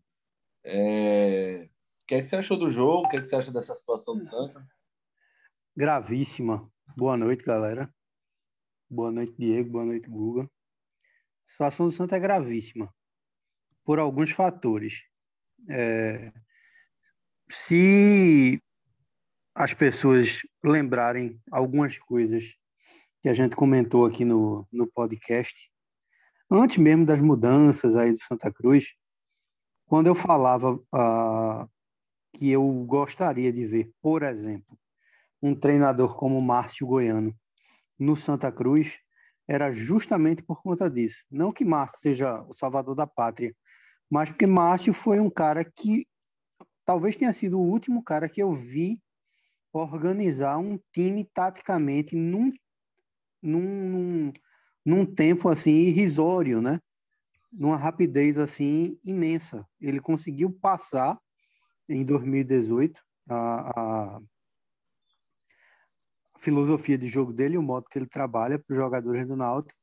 É, 0.64 1.68
o 2.04 2.08
que, 2.08 2.16
é 2.16 2.20
que 2.20 2.26
você 2.26 2.36
achou 2.36 2.58
do 2.58 2.70
jogo? 2.70 3.08
O 3.08 3.10
que, 3.10 3.18
é 3.18 3.20
que 3.20 3.26
você 3.26 3.36
acha 3.36 3.52
dessa 3.52 3.74
situação 3.74 4.16
do 4.16 4.24
Santa? 4.24 4.68
Gravíssima. 5.76 6.70
Boa 6.96 7.16
noite, 7.16 7.44
galera. 7.44 7.92
Boa 8.90 9.12
noite, 9.12 9.34
Diego. 9.38 9.72
Boa 9.72 9.86
noite, 9.86 10.10
Guga. 10.10 10.44
A 10.44 11.52
situação 11.52 11.88
do 11.88 11.92
Santa 11.92 12.16
é 12.18 12.20
gravíssima 12.20 12.94
por 13.84 14.00
alguns 14.00 14.32
fatores. 14.32 15.04
É, 15.70 16.32
se 17.50 18.62
as 19.56 19.74
pessoas 19.74 20.40
lembrarem 20.64 21.42
algumas 21.52 21.98
coisas 21.98 22.56
que 23.22 23.30
a 23.30 23.34
gente 23.34 23.56
comentou 23.56 24.06
aqui 24.06 24.24
no, 24.24 24.68
no 24.72 24.88
podcast, 24.88 25.70
antes 26.50 26.78
mesmo 26.78 27.06
das 27.06 27.20
mudanças 27.20 27.96
aí 27.96 28.12
do 28.12 28.20
Santa 28.20 28.52
Cruz, 28.52 28.94
quando 29.86 30.08
eu 30.08 30.16
falava 30.16 30.74
uh, 30.74 31.70
que 32.34 32.50
eu 32.50 32.64
gostaria 32.86 33.52
de 33.52 33.66
ver, 33.66 33.92
por 34.02 34.24
exemplo, 34.24 34.78
um 35.42 35.56
treinador 35.56 36.16
como 36.16 36.42
Márcio 36.42 36.88
Goiano 36.88 37.36
no 37.98 38.16
Santa 38.16 38.52
Cruz, 38.52 39.00
era 39.48 39.72
justamente 39.72 40.44
por 40.44 40.62
conta 40.62 40.90
disso. 40.90 41.26
Não 41.30 41.52
que 41.52 41.66
Márcio 41.66 42.00
seja 42.00 42.44
o 42.44 42.54
salvador 42.54 42.94
da 42.96 43.08
pátria, 43.08 43.54
mas 44.10 44.30
porque 44.30 44.48
Márcio 44.48 44.94
foi 44.94 45.20
um 45.20 45.30
cara 45.30 45.64
que 45.64 46.08
talvez 46.86 47.16
tenha 47.16 47.32
sido 47.34 47.60
o 47.60 47.64
último 47.64 48.04
cara 48.04 48.28
que 48.28 48.42
eu 48.42 48.54
vi 48.54 49.00
organizar 49.72 50.58
um 50.58 50.80
time 50.92 51.24
taticamente 51.34 52.16
num 52.16 52.52
num, 53.42 54.34
num 54.86 55.06
tempo 55.06 55.48
assim 55.50 55.72
irrisório, 55.72 56.62
né? 56.62 56.80
Numa 57.52 57.78
rapidez 57.78 58.38
assim 58.38 59.00
imensa. 59.04 59.66
Ele 59.80 60.00
conseguiu 60.00 60.52
passar 60.52 61.18
em 61.88 62.04
2018 62.04 63.00
a, 63.30 64.16
a 64.18 64.22
filosofia 66.38 66.98
de 66.98 67.08
jogo 67.08 67.34
dele, 67.34 67.58
o 67.58 67.64
modo 67.64 67.88
que 67.90 67.98
ele 67.98 68.08
trabalha 68.08 68.60
para 68.60 68.74
os 68.74 68.80
jogadores 68.80 69.28
do 69.28 69.36
Náutico. 69.36 69.80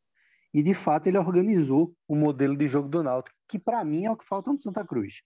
E 0.54 0.62
de 0.62 0.74
fato 0.74 1.06
ele 1.06 1.18
organizou 1.18 1.94
o 2.08 2.14
modelo 2.14 2.56
de 2.56 2.66
jogo 2.68 2.88
do 2.88 3.02
Náutico, 3.02 3.35
que 3.48 3.58
para 3.58 3.84
mim 3.84 4.04
é 4.04 4.10
o 4.10 4.16
que 4.16 4.24
falta 4.24 4.52
no 4.52 4.60
Santa 4.60 4.84
Cruz. 4.84 5.22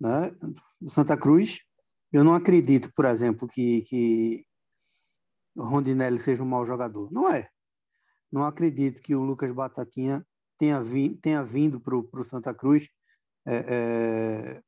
Né? 0.00 0.34
O 0.80 0.90
Santa 0.90 1.16
Cruz, 1.16 1.60
eu 2.12 2.24
não 2.24 2.34
acredito, 2.34 2.92
por 2.94 3.04
exemplo, 3.04 3.46
que, 3.48 3.82
que 3.82 4.46
Rondinelli 5.56 6.18
seja 6.20 6.42
um 6.42 6.46
mau 6.46 6.66
jogador. 6.66 7.10
Não 7.12 7.28
é. 7.28 7.48
Não 8.30 8.44
acredito 8.44 9.00
que 9.02 9.14
o 9.14 9.22
Lucas 9.22 9.52
Batatinha 9.52 10.26
tenha, 10.58 10.80
vi, 10.80 11.16
tenha 11.16 11.44
vindo 11.44 11.80
para 11.80 11.96
o 11.96 12.24
Santa 12.24 12.54
Cruz 12.54 12.88
é, 13.46 13.56
é, 13.56 14.62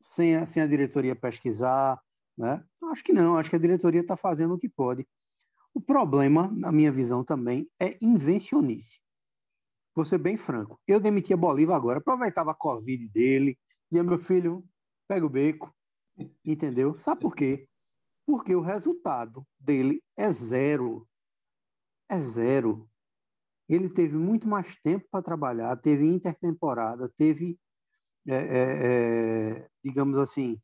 sem, 0.00 0.36
a, 0.36 0.46
sem 0.46 0.62
a 0.62 0.66
diretoria 0.66 1.14
pesquisar. 1.14 2.00
Né? 2.36 2.64
Acho 2.90 3.04
que 3.04 3.12
não, 3.12 3.36
acho 3.36 3.50
que 3.50 3.56
a 3.56 3.60
diretoria 3.60 4.00
está 4.00 4.16
fazendo 4.16 4.54
o 4.54 4.58
que 4.58 4.68
pode. 4.68 5.06
O 5.74 5.80
problema, 5.80 6.50
na 6.56 6.72
minha 6.72 6.90
visão 6.90 7.22
também, 7.22 7.70
é 7.78 7.96
invencionice. 8.00 9.00
Vou 10.00 10.04
ser 10.06 10.18
bem 10.18 10.36
franco. 10.36 10.80
Eu 10.86 10.98
demitia 10.98 11.36
Bolívar 11.36 11.76
agora, 11.76 11.98
aproveitava 11.98 12.52
a 12.52 12.54
Covid 12.54 13.06
dele, 13.10 13.58
e 13.92 14.02
meu 14.02 14.18
filho, 14.18 14.64
pega 15.06 15.26
o 15.26 15.28
beco, 15.28 15.74
entendeu? 16.44 16.98
Sabe 16.98 17.20
por 17.20 17.34
quê? 17.34 17.68
porque 18.30 18.54
o 18.54 18.60
resultado 18.60 19.44
dele 19.58 20.00
é 20.16 20.30
zero. 20.30 21.04
É 22.08 22.16
zero. 22.16 22.88
Ele 23.68 23.90
teve 23.90 24.16
muito 24.16 24.46
mais 24.46 24.76
tempo 24.76 25.06
para 25.10 25.20
trabalhar, 25.20 25.76
teve 25.76 26.06
intertemporada, 26.06 27.12
teve, 27.16 27.58
é, 28.26 28.34
é, 28.36 29.58
é, 29.58 29.68
digamos 29.82 30.16
assim, 30.16 30.60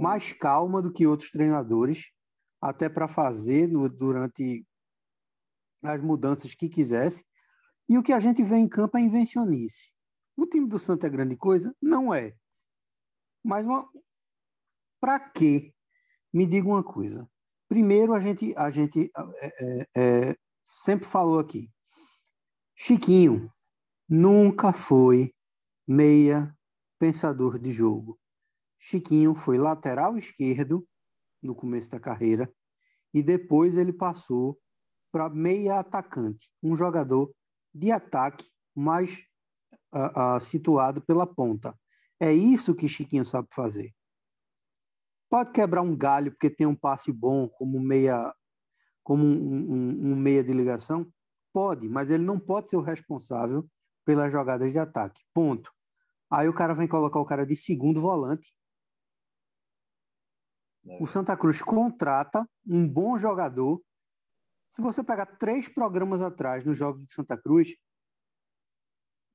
mais 0.00 0.32
calma 0.32 0.82
do 0.82 0.92
que 0.92 1.06
outros 1.06 1.30
treinadores, 1.30 2.10
até 2.60 2.88
para 2.88 3.06
fazer 3.06 3.68
no, 3.68 3.88
durante 3.88 4.66
as 5.84 6.02
mudanças 6.02 6.54
que 6.54 6.68
quisesse. 6.68 7.24
E 7.92 7.98
o 7.98 8.02
que 8.02 8.14
a 8.14 8.18
gente 8.18 8.42
vê 8.42 8.56
em 8.56 8.66
campo 8.66 8.96
é 8.96 9.02
invencionice. 9.02 9.92
O 10.34 10.46
time 10.46 10.66
do 10.66 10.78
Santa 10.78 11.08
é 11.08 11.10
grande 11.10 11.36
coisa? 11.36 11.76
Não 11.78 12.14
é. 12.14 12.34
Mas 13.44 13.66
para 14.98 15.20
quê? 15.20 15.74
me 16.32 16.46
diga 16.46 16.66
uma 16.66 16.82
coisa. 16.82 17.28
Primeiro, 17.68 18.14
a 18.14 18.20
gente, 18.20 18.54
a 18.56 18.70
gente 18.70 19.12
é, 19.14 19.46
é, 19.46 19.88
é, 19.94 20.36
sempre 20.84 21.06
falou 21.06 21.38
aqui. 21.38 21.68
Chiquinho 22.74 23.50
nunca 24.08 24.72
foi 24.72 25.30
meia 25.86 26.50
pensador 26.98 27.58
de 27.58 27.72
jogo. 27.72 28.18
Chiquinho 28.78 29.34
foi 29.34 29.58
lateral 29.58 30.16
esquerdo 30.16 30.88
no 31.42 31.54
começo 31.54 31.90
da 31.90 32.00
carreira 32.00 32.50
e 33.12 33.22
depois 33.22 33.76
ele 33.76 33.92
passou 33.92 34.58
para 35.12 35.28
meia 35.28 35.78
atacante, 35.78 36.50
um 36.62 36.74
jogador 36.74 37.30
de 37.74 37.90
ataque 37.90 38.44
mais 38.74 39.24
uh, 39.94 40.36
uh, 40.36 40.40
situado 40.40 41.00
pela 41.02 41.26
ponta. 41.26 41.78
É 42.20 42.32
isso 42.32 42.74
que 42.74 42.88
Chiquinho 42.88 43.24
sabe 43.24 43.48
fazer. 43.52 43.92
Pode 45.28 45.52
quebrar 45.52 45.82
um 45.82 45.96
galho 45.96 46.30
porque 46.30 46.50
tem 46.50 46.66
um 46.66 46.76
passe 46.76 47.10
bom 47.12 47.48
como 47.48 47.80
meia, 47.80 48.34
como 49.02 49.24
um, 49.24 49.72
um, 49.72 50.12
um 50.12 50.16
meia 50.16 50.44
de 50.44 50.52
ligação? 50.52 51.10
Pode, 51.52 51.88
mas 51.88 52.10
ele 52.10 52.24
não 52.24 52.38
pode 52.38 52.70
ser 52.70 52.76
o 52.76 52.82
responsável 52.82 53.66
pelas 54.04 54.30
jogadas 54.30 54.72
de 54.72 54.78
ataque. 54.78 55.22
Ponto. 55.34 55.72
Aí 56.30 56.48
o 56.48 56.54
cara 56.54 56.74
vem 56.74 56.88
colocar 56.88 57.20
o 57.20 57.26
cara 57.26 57.46
de 57.46 57.54
segundo 57.54 58.00
volante. 58.00 58.54
É. 60.86 61.02
O 61.02 61.06
Santa 61.06 61.36
Cruz 61.36 61.62
contrata 61.62 62.48
um 62.66 62.88
bom 62.88 63.18
jogador. 63.18 63.82
Se 64.72 64.80
você 64.80 65.04
pegar 65.04 65.26
três 65.26 65.68
programas 65.68 66.22
atrás 66.22 66.64
no 66.64 66.72
jogo 66.72 67.04
de 67.04 67.12
Santa 67.12 67.36
Cruz, 67.36 67.74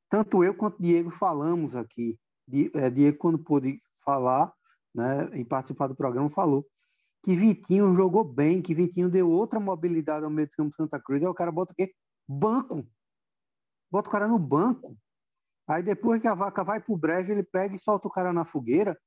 tanto 0.10 0.44
eu 0.44 0.54
quanto 0.56 0.82
Diego 0.82 1.12
falamos 1.12 1.76
aqui. 1.76 2.20
É, 2.74 2.90
Diego, 2.90 3.18
quando 3.20 3.38
pôde 3.38 3.80
falar, 4.04 4.52
né, 4.96 5.30
em 5.34 5.46
participar 5.46 5.88
do 5.88 5.96
programa, 5.96 6.30
falou 6.30 6.66
que 7.24 7.36
Vitinho 7.36 7.94
jogou 7.94 8.24
bem, 8.24 8.62
que 8.62 8.74
Vitinho 8.74 9.10
deu 9.10 9.30
outra 9.30 9.60
mobilidade 9.60 10.26
ao 10.26 10.32
meio 10.32 10.48
do 10.48 10.56
campo 10.56 10.76
Santa 10.76 11.00
Cruz. 11.00 11.22
Aí 11.22 11.28
o 11.28 11.34
cara 11.34 11.52
bota 11.52 11.72
o 11.74 11.76
quê? 11.76 11.94
Banco. 12.28 12.88
Bota 13.92 14.10
o 14.10 14.12
cara 14.12 14.28
no 14.28 14.40
banco. 14.40 14.98
Aí 15.68 15.84
depois 15.84 16.22
que 16.22 16.28
a 16.28 16.34
vaca 16.34 16.64
vai 16.64 16.80
pro 16.82 16.98
brejo, 16.98 17.32
ele 17.32 17.44
pega 17.44 17.76
e 17.76 17.80
solta 17.80 18.08
o 18.08 18.12
cara 18.12 18.34
na 18.34 18.46
fogueira. 18.46 18.98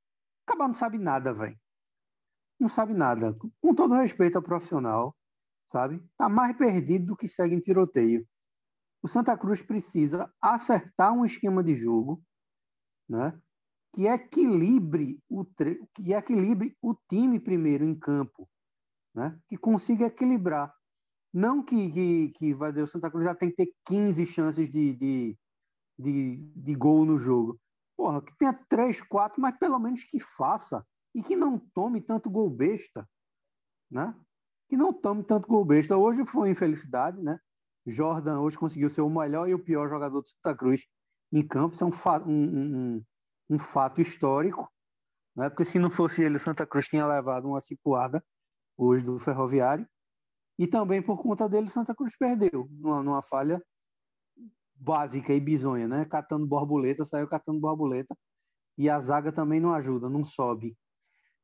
Acabar 0.46 0.68
não 0.68 0.75
sabe 0.75 0.99
nada, 0.99 1.32
velho. 1.34 1.58
Não 2.58 2.68
sabe 2.68 2.92
nada. 2.92 3.37
Com 3.60 3.75
todo 3.75 3.94
respeito 3.94 4.37
ao 4.37 4.42
profissional, 4.42 5.16
sabe? 5.71 6.03
Tá 6.17 6.29
mais 6.29 6.57
perdido 6.57 7.07
do 7.07 7.17
que 7.17 7.29
segue 7.29 7.55
em 7.55 7.61
tiroteio. 7.61 8.27
O 9.03 9.09
Santa 9.09 9.37
Cruz 9.37 9.62
precisa 9.62 10.33
acertar 10.41 11.12
um 11.12 11.25
esquema 11.25 11.62
de 11.62 11.75
jogo, 11.75 12.23
né? 13.09 13.41
que 13.93 14.07
equilibre 14.07 15.21
o 15.29 15.45
tre... 15.45 15.81
que 15.95 16.12
equilibre 16.12 16.77
o 16.81 16.95
time 17.09 17.41
primeiro 17.41 17.85
em 17.85 17.95
campo, 17.95 18.49
né? 19.15 19.39
Que 19.49 19.57
consiga 19.57 20.07
equilibrar. 20.07 20.73
Não 21.33 21.62
que, 21.62 21.91
que, 21.91 22.29
que 22.31 22.55
vai 22.55 22.73
o 22.73 22.87
Santa 22.87 23.11
Cruz 23.11 23.25
já 23.25 23.35
tem 23.35 23.50
que 23.50 23.57
ter 23.57 23.73
15 23.87 24.27
chances 24.27 24.71
de, 24.71 24.95
de, 24.95 25.39
de, 25.99 26.37
de 26.55 26.75
gol 26.75 27.05
no 27.05 27.19
jogo. 27.19 27.59
Porra, 27.97 28.23
que 28.23 28.37
tenha 28.37 28.53
3, 28.69 29.03
4, 29.03 29.41
mas 29.41 29.57
pelo 29.59 29.79
menos 29.79 30.05
que 30.05 30.21
faça 30.21 30.85
e 31.15 31.23
que 31.23 31.37
não 31.37 31.59
tome 31.75 32.00
tanto 32.00 32.31
gol 32.31 32.49
besta. 32.49 33.09
né? 33.91 34.15
Que 34.71 34.77
não 34.77 34.93
tome 34.93 35.25
tanto 35.25 35.49
gol 35.49 35.65
besta. 35.65 35.97
Hoje 35.97 36.25
foi 36.25 36.50
infelicidade, 36.50 37.21
né? 37.21 37.41
Jordan 37.85 38.39
hoje 38.39 38.57
conseguiu 38.57 38.89
ser 38.89 39.00
o 39.00 39.11
melhor 39.11 39.49
e 39.49 39.55
o 39.55 39.59
pior 39.59 39.89
jogador 39.89 40.21
do 40.21 40.29
Santa 40.29 40.57
Cruz 40.57 40.87
em 41.33 41.45
campo. 41.45 41.75
Isso 41.75 41.83
é 41.83 41.87
um, 41.89 41.91
fa 41.91 42.23
um, 42.23 42.31
um, 42.31 43.05
um 43.50 43.59
fato 43.59 44.00
histórico, 44.00 44.71
né? 45.35 45.50
Porque 45.50 45.65
se 45.65 45.77
não 45.77 45.91
fosse 45.91 46.23
ele, 46.23 46.37
o 46.37 46.41
Santa 46.41 46.65
Cruz 46.65 46.87
tinha 46.87 47.05
levado 47.05 47.49
uma 47.49 47.61
cipuada 47.61 48.25
hoje 48.77 49.03
do 49.05 49.19
Ferroviário. 49.19 49.85
E 50.57 50.69
também 50.69 51.03
por 51.03 51.21
conta 51.21 51.49
dele, 51.49 51.69
Santa 51.69 51.93
Cruz 51.93 52.17
perdeu 52.17 52.69
numa, 52.71 53.03
numa 53.03 53.23
falha 53.23 53.61
básica 54.73 55.35
e 55.35 55.41
bizonha, 55.41 55.89
né? 55.89 56.05
Catando 56.05 56.47
borboleta, 56.47 57.05
saiu 57.05 57.27
catando 57.27 57.59
borboleta. 57.59 58.17
E 58.79 58.89
a 58.89 59.00
zaga 59.00 59.33
também 59.33 59.59
não 59.59 59.75
ajuda, 59.75 60.09
não 60.09 60.23
sobe. 60.23 60.79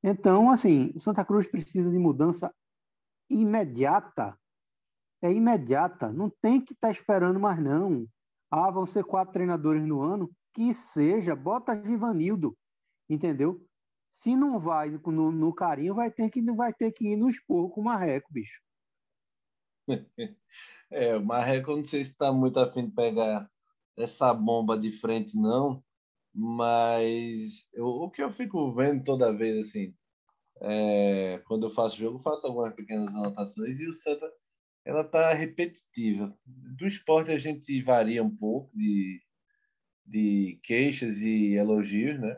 Então, 0.00 0.48
assim, 0.48 0.92
o 0.94 1.00
Santa 1.00 1.24
Cruz 1.24 1.48
precisa 1.48 1.90
de 1.90 1.98
mudança 1.98 2.54
imediata. 3.28 4.38
É 5.22 5.32
imediata. 5.32 6.12
Não 6.12 6.30
tem 6.40 6.60
que 6.60 6.72
estar 6.72 6.88
tá 6.88 6.92
esperando 6.92 7.40
mais, 7.40 7.62
não. 7.62 8.06
Ah, 8.50 8.70
vão 8.70 8.86
ser 8.86 9.04
quatro 9.04 9.32
treinadores 9.32 9.86
no 9.86 10.00
ano. 10.02 10.30
Que 10.54 10.72
seja, 10.72 11.34
bota 11.34 11.80
Givanildo. 11.82 12.56
Entendeu? 13.08 13.64
Se 14.12 14.34
não 14.34 14.58
vai 14.58 14.90
no, 14.90 15.30
no 15.30 15.54
carinho, 15.54 15.94
vai 15.94 16.10
ter 16.10 16.30
que 16.30 16.40
vai 16.52 16.72
ter 16.72 16.90
que 16.92 17.12
ir 17.12 17.16
no 17.16 17.28
esporro 17.28 17.70
com 17.70 17.80
o 17.80 17.84
Marreco, 17.84 18.32
bicho. 18.32 18.60
É, 20.88 21.16
o 21.16 21.24
Marreco, 21.24 21.74
não 21.74 21.84
sei 21.84 22.04
se 22.04 22.10
está 22.10 22.32
muito 22.32 22.60
afim 22.60 22.86
de 22.86 22.92
pegar 22.92 23.50
essa 23.96 24.32
bomba 24.32 24.78
de 24.78 24.92
frente, 24.92 25.36
não, 25.36 25.82
mas 26.32 27.68
eu, 27.74 27.86
o 27.86 28.10
que 28.10 28.22
eu 28.22 28.32
fico 28.32 28.72
vendo 28.72 29.02
toda 29.02 29.36
vez, 29.36 29.66
assim, 29.66 29.94
é, 30.62 31.38
quando 31.46 31.66
eu 31.66 31.70
faço 31.70 31.96
jogo, 31.96 32.18
faço 32.18 32.46
algumas 32.46 32.74
pequenas 32.74 33.14
anotações 33.14 33.78
e 33.78 33.86
o 33.86 33.92
Santa, 33.92 34.30
ela 34.84 35.04
tá 35.04 35.32
repetitiva. 35.34 36.36
Do 36.44 36.86
esporte 36.86 37.30
a 37.30 37.38
gente 37.38 37.82
varia 37.82 38.22
um 38.22 38.34
pouco 38.34 38.70
de, 38.76 39.20
de 40.06 40.60
queixas 40.62 41.22
e 41.22 41.54
elogios, 41.54 42.20
né? 42.20 42.36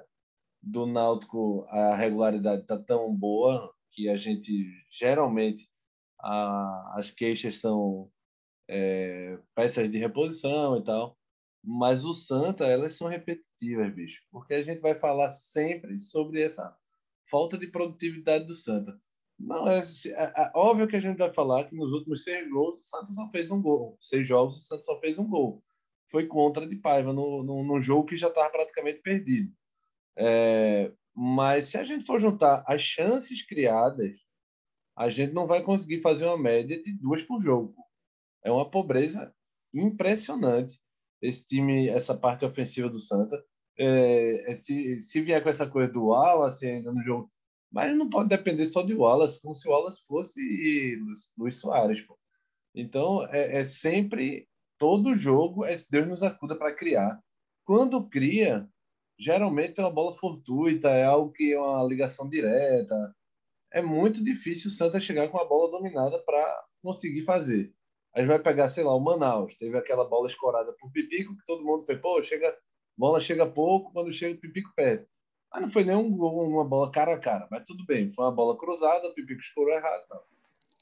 Do 0.63 0.87
Náutico 0.87 1.65
a 1.69 1.97
regularidade 1.97 2.67
tá 2.67 2.79
tão 2.79 3.15
boa 3.15 3.75
que 3.93 4.09
a 4.09 4.17
gente 4.17 4.67
geralmente 4.91 5.69
a, 6.21 6.99
as 6.99 7.11
queixas 7.11 7.57
são 7.57 8.11
é, 8.69 9.39
peças 9.55 9.91
de 9.91 9.99
reposição 9.99 10.77
e 10.77 10.85
tal. 10.85 11.17
Mas 11.63 12.05
o 12.05 12.15
Santa, 12.15 12.65
elas 12.67 12.95
são 12.95 13.09
repetitivas, 13.09 13.95
bicho. 13.95 14.23
Porque 14.31 14.55
a 14.55 14.63
gente 14.63 14.81
vai 14.81 14.95
falar 14.95 15.31
sempre 15.31 15.99
sobre 15.99 16.43
essa 16.43 16.77
falta 17.31 17.57
de 17.59 17.67
produtividade 17.67 18.47
do 18.47 18.55
Santa. 18.55 18.97
Não, 19.39 19.69
é, 19.69 19.79
é, 19.79 20.23
é, 20.43 20.53
óbvio 20.55 20.89
que 20.89 20.97
a 20.97 21.01
gente 21.01 21.17
vai 21.17 21.33
falar 21.33 21.69
que 21.69 21.77
nos 21.77 21.93
últimos 21.93 22.25
seis 22.25 22.49
gols 22.51 22.79
o 22.79 22.83
Santa 22.83 23.07
só 23.07 23.31
fez 23.31 23.51
um 23.51 23.63
gol. 23.63 23.97
Seis 24.01 24.27
jogos 24.27 24.57
o 24.57 24.61
Santa 24.61 24.83
só 24.83 24.99
fez 25.01 25.19
um 25.19 25.29
gol. 25.29 25.63
Foi 26.11 26.27
contra 26.27 26.67
de 26.67 26.77
Paiva 26.77 27.13
no, 27.13 27.43
no, 27.45 27.63
no 27.63 27.81
jogo 27.81 28.07
que 28.07 28.17
já 28.17 28.29
estava 28.29 28.51
praticamente 28.51 29.01
perdido. 29.01 29.53
É, 30.17 30.93
mas 31.15 31.69
se 31.69 31.79
a 31.79 31.85
gente 31.85 32.05
for 32.05 32.19
juntar 32.19 32.65
as 32.67 32.83
chances 32.83 33.47
criadas 33.47 34.17
a 34.99 35.09
gente 35.11 35.33
não 35.33 35.47
vai 35.47 35.63
conseguir 35.63 36.01
fazer 36.01 36.25
uma 36.25 36.37
média 36.37 36.83
de 36.83 36.93
duas 36.93 37.23
por 37.23 37.41
jogo. 37.41 37.73
É 38.45 38.51
uma 38.51 38.69
pobreza 38.69 39.33
impressionante 39.73 40.77
esse 41.23 41.47
time, 41.47 41.89
essa 41.89 42.17
parte 42.17 42.45
ofensiva 42.45 42.89
do 42.89 42.99
Santa. 42.99 43.41
É, 43.79 44.51
é, 44.51 44.55
se, 44.55 45.01
se 45.01 45.21
vier 45.21 45.43
com 45.43 45.49
essa 45.49 45.69
coisa 45.69 45.93
do 45.93 46.07
Wallace 46.07 46.67
ainda 46.67 46.93
no 46.93 47.03
jogo, 47.03 47.31
mas 47.71 47.95
não 47.97 48.09
pode 48.09 48.29
depender 48.29 48.67
só 48.67 48.83
de 48.83 48.95
Wallace, 48.95 49.41
como 49.41 49.55
se 49.55 49.69
o 49.69 49.71
Wallace 49.71 50.05
fosse 50.07 50.99
Luiz 51.37 51.57
Soares. 51.61 52.01
Pô. 52.03 52.19
Então, 52.75 53.27
é, 53.31 53.61
é 53.61 53.65
sempre, 53.65 54.49
todo 54.79 55.15
jogo, 55.15 55.65
é 55.65 55.75
Deus 55.91 56.09
nos 56.09 56.23
acuda 56.23 56.57
para 56.57 56.75
criar. 56.75 57.21
Quando 57.65 58.09
cria, 58.09 58.69
geralmente 59.19 59.79
é 59.81 59.83
uma 59.83 59.93
bola 59.93 60.17
fortuita, 60.17 60.89
é 60.91 61.05
algo 61.05 61.33
que 61.33 61.53
é 61.53 61.61
uma 61.61 61.85
ligação 61.85 62.29
direta, 62.29 63.15
é 63.73 63.83
muito 63.83 64.23
difícil 64.25 64.71
o 64.71 64.75
Santa 64.75 64.99
chegar 64.99 65.29
com 65.29 65.39
a 65.39 65.45
bola 65.45 65.71
dominada 65.71 66.19
para 66.25 66.67
conseguir 66.83 67.23
fazer. 67.23 67.73
A 68.15 68.21
gente 68.21 68.29
vai 68.29 68.39
pegar, 68.39 68.69
sei 68.69 68.83
lá, 68.83 68.95
o 68.95 69.01
Manaus, 69.01 69.55
teve 69.57 69.77
aquela 69.77 70.09
bola 70.09 70.27
escorada 70.27 70.73
por 70.79 70.91
Pipico, 70.91 71.37
que 71.37 71.45
todo 71.45 71.65
mundo 71.65 71.85
foi, 71.85 71.99
pô, 71.99 72.23
chega, 72.23 72.57
bola 72.99 73.21
chega 73.21 73.47
pouco, 73.47 73.93
quando 73.93 74.13
chega 74.13 74.35
o 74.37 74.41
Pipico 74.41 74.73
perde. 74.75 75.07
Mas 75.53 75.63
não 75.63 75.71
foi 75.71 75.85
nem 75.85 75.97
um, 75.97 76.09
uma 76.09 76.65
bola 76.65 76.91
cara 76.91 77.15
a 77.15 77.21
cara, 77.21 77.47
mas 77.51 77.63
tudo 77.65 77.87
bem, 77.87 78.13
foi 78.13 78.25
uma 78.25 78.33
bola 78.33 78.59
cruzada, 78.59 79.09
o 79.09 79.15
Pipico 79.15 79.41
escorou 79.41 79.73
errado. 79.73 80.05
Tal. 80.09 80.27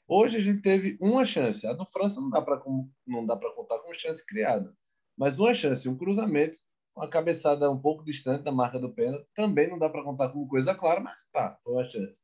Hoje 0.07 0.37
a 0.37 0.41
gente 0.41 0.61
teve 0.61 0.97
uma 0.99 1.23
chance. 1.23 1.65
A 1.67 1.73
do 1.73 1.85
França 1.85 2.19
não 2.19 2.29
dá 2.29 2.41
para 2.41 2.61
não 3.05 3.25
dá 3.25 3.37
para 3.37 3.53
contar 3.53 3.79
como 3.79 3.93
chance 3.93 4.25
criada, 4.25 4.75
mas 5.17 5.39
uma 5.39 5.53
chance, 5.53 5.87
um 5.87 5.97
cruzamento, 5.97 6.57
uma 6.95 7.07
cabeçada 7.07 7.69
um 7.69 7.79
pouco 7.79 8.03
distante 8.03 8.43
da 8.43 8.51
marca 8.51 8.79
do 8.79 8.91
pênalti, 8.91 9.27
também 9.35 9.69
não 9.69 9.77
dá 9.77 9.89
para 9.89 10.03
contar 10.03 10.29
como 10.29 10.47
coisa 10.47 10.73
clara, 10.73 10.99
mas 10.99 11.25
tá, 11.31 11.57
foi 11.63 11.73
uma 11.73 11.87
chance. 11.87 12.23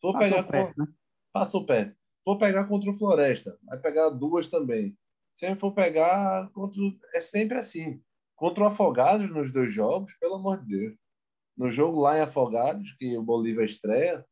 For 0.00 0.12
passou 0.12 0.28
pegar 0.28 0.42
perto, 0.44 0.78
né? 0.78 0.86
Passou 1.32 1.66
perto. 1.66 1.96
For 2.24 2.38
pegar 2.38 2.66
contra 2.66 2.90
o 2.90 2.96
Floresta, 2.96 3.58
vai 3.62 3.78
pegar 3.78 4.10
duas 4.10 4.48
também. 4.48 4.96
Se 5.30 5.54
for 5.56 5.72
pegar 5.72 6.50
contra. 6.52 6.80
É 7.14 7.20
sempre 7.20 7.58
assim. 7.58 8.02
Contra 8.38 8.62
o 8.62 8.66
Afogados 8.68 9.28
nos 9.30 9.52
dois 9.52 9.74
jogos, 9.74 10.14
pelo 10.20 10.36
amor 10.36 10.60
de 10.60 10.68
Deus. 10.68 10.96
No 11.56 11.68
jogo 11.68 12.00
lá 12.00 12.16
em 12.16 12.20
Afogados, 12.20 12.94
que 12.96 13.18
o 13.18 13.22
Bolívar 13.22 13.64
estreia, 13.64 14.24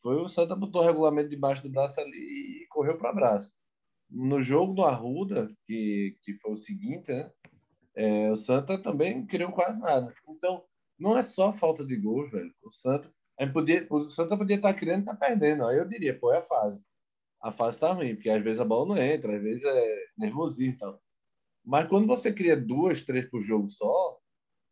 foi 0.00 0.16
o 0.16 0.28
Santa 0.28 0.56
botou 0.56 0.80
o 0.80 0.84
regulamento 0.84 1.28
debaixo 1.28 1.62
do 1.62 1.70
braço 1.70 2.00
ali 2.00 2.62
e 2.62 2.66
correu 2.70 2.96
para 2.96 3.10
abraço. 3.10 3.52
No 4.08 4.40
jogo 4.40 4.72
do 4.72 4.82
Arruda, 4.82 5.54
que, 5.66 6.16
que 6.22 6.38
foi 6.38 6.52
o 6.52 6.56
seguinte, 6.56 7.12
né? 7.12 7.30
É, 7.94 8.30
o 8.30 8.36
Santa 8.36 8.78
também 8.80 9.26
criou 9.26 9.52
quase 9.52 9.78
nada. 9.82 10.10
Então, 10.26 10.64
não 10.98 11.18
é 11.18 11.22
só 11.22 11.52
falta 11.52 11.84
de 11.84 11.96
gols, 11.96 12.30
velho. 12.30 12.54
O 12.64 12.72
Santa 12.72 13.12
podia, 13.52 13.86
o 13.90 14.04
Santa 14.04 14.38
podia 14.38 14.56
estar 14.56 14.72
criando 14.72 15.00
e 15.00 15.02
estar 15.02 15.16
perdendo. 15.16 15.66
Aí 15.66 15.76
eu 15.76 15.86
diria, 15.86 16.18
pô, 16.18 16.32
é 16.32 16.38
a 16.38 16.42
fase. 16.42 16.82
A 17.42 17.52
fase 17.52 17.76
está 17.76 17.92
ruim, 17.92 18.14
porque 18.14 18.30
às 18.30 18.42
vezes 18.42 18.58
a 18.58 18.64
bola 18.64 18.94
não 18.94 19.02
entra, 19.02 19.36
às 19.36 19.42
vezes 19.42 19.64
é 19.64 20.04
nervosismo 20.16 20.72
e 20.72 20.78
tal. 20.78 20.98
Mas 21.64 21.88
quando 21.88 22.06
você 22.06 22.32
cria 22.32 22.56
duas, 22.56 23.04
três 23.04 23.28
por 23.28 23.42
jogo 23.42 23.68
só, 23.68 24.18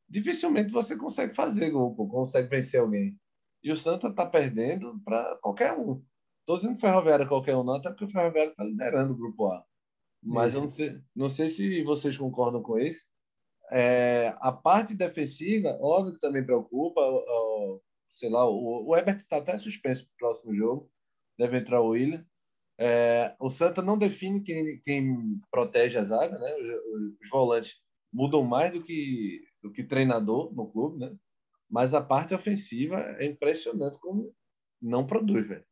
dificilmente 0.08 0.72
você 0.72 0.96
consegue 0.96 1.34
fazer 1.34 1.70
gol, 1.70 1.94
consegue 2.08 2.48
vencer 2.48 2.80
alguém. 2.80 3.18
E 3.62 3.70
o 3.70 3.76
Santa 3.76 4.08
está 4.08 4.24
perdendo 4.26 5.00
para 5.04 5.36
qualquer 5.42 5.72
um. 5.76 6.02
Estou 6.40 6.56
dizendo 6.56 6.80
Ferroviária 6.80 7.26
qualquer 7.26 7.56
um, 7.56 7.64
não, 7.64 7.74
até 7.74 7.90
porque 7.90 8.04
o 8.04 8.10
Ferroviária 8.10 8.50
está 8.50 8.64
liderando 8.64 9.12
o 9.12 9.16
grupo 9.16 9.46
A. 9.48 9.64
Mas 10.22 10.54
eu 10.54 10.62
não 10.62 10.68
sei, 10.68 11.00
não 11.14 11.28
sei 11.28 11.48
se 11.48 11.82
vocês 11.82 12.16
concordam 12.16 12.62
com 12.62 12.78
isso. 12.78 13.04
É, 13.70 14.34
a 14.38 14.50
parte 14.50 14.94
defensiva, 14.94 15.78
óbvio 15.80 16.14
que 16.14 16.20
também 16.20 16.44
preocupa. 16.44 17.00
O, 17.00 17.80
sei 18.08 18.30
lá, 18.30 18.48
o, 18.48 18.88
o 18.88 18.96
Ebert 18.96 19.18
está 19.18 19.36
até 19.36 19.56
suspenso 19.58 20.04
para 20.04 20.14
o 20.14 20.18
próximo 20.18 20.54
jogo, 20.54 20.90
deve 21.38 21.58
entrar 21.58 21.80
o 21.80 21.90
William. 21.90 22.24
É, 22.80 23.34
o 23.40 23.50
Santa 23.50 23.82
não 23.82 23.98
define 23.98 24.40
quem, 24.40 24.80
quem 24.82 25.40
protege 25.50 25.98
a 25.98 26.02
zaga, 26.02 26.38
né? 26.38 26.54
Os, 26.54 27.22
os, 27.22 27.28
volantes 27.28 27.76
mudam 28.12 28.44
mais 28.44 28.72
do 28.72 28.82
que, 28.82 29.40
do 29.60 29.72
que 29.72 29.82
treinador 29.82 30.54
no 30.54 30.70
clube, 30.70 30.98
né? 30.98 31.16
Mas 31.68 31.92
a 31.92 32.00
parte 32.00 32.34
ofensiva 32.34 32.96
é 33.18 33.26
impressionante 33.26 33.98
como 33.98 34.32
não 34.80 35.04
produz, 35.04 35.46
velho. 35.46 35.64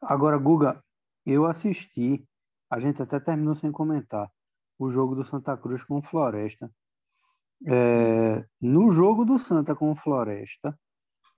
Agora, 0.00 0.38
Guga, 0.38 0.82
eu 1.26 1.46
assisti, 1.46 2.24
a 2.70 2.78
gente 2.78 3.02
até 3.02 3.18
terminou 3.18 3.54
sem 3.54 3.72
comentar, 3.72 4.30
o 4.78 4.90
jogo 4.90 5.14
do 5.14 5.24
Santa 5.24 5.56
Cruz 5.56 5.82
com 5.82 5.98
o 5.98 6.02
Floresta. 6.02 6.70
É, 7.66 8.44
no 8.60 8.90
jogo 8.92 9.24
do 9.24 9.38
Santa 9.38 9.74
com 9.74 9.90
o 9.90 9.96
Floresta, 9.96 10.78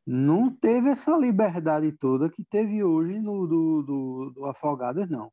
não 0.06 0.54
teve 0.54 0.90
essa 0.90 1.16
liberdade 1.16 1.90
toda 1.92 2.30
que 2.30 2.44
teve 2.44 2.84
hoje 2.84 3.18
no 3.18 3.46
do, 3.46 3.82
do, 3.82 4.30
do 4.30 4.46
Afogadas, 4.46 5.10
não. 5.10 5.32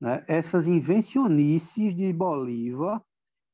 Né? 0.00 0.24
Essas 0.26 0.66
invencionices 0.66 1.94
de 1.94 2.12
Bolívar, 2.12 3.02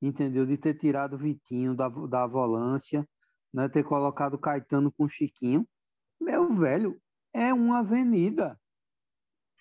entendeu? 0.01 0.47
De 0.47 0.57
ter 0.57 0.75
tirado 0.75 1.15
o 1.15 1.19
Vitinho 1.19 1.75
da, 1.75 1.89
da 1.89 2.27
volância, 2.27 3.07
né? 3.53 3.69
ter 3.69 3.83
colocado 3.83 4.39
Caetano 4.39 4.93
com 4.93 5.09
Chiquinho. 5.09 5.67
Meu 6.21 6.53
velho, 6.53 7.01
é 7.35 7.53
uma 7.53 7.81
avenida. 7.81 8.59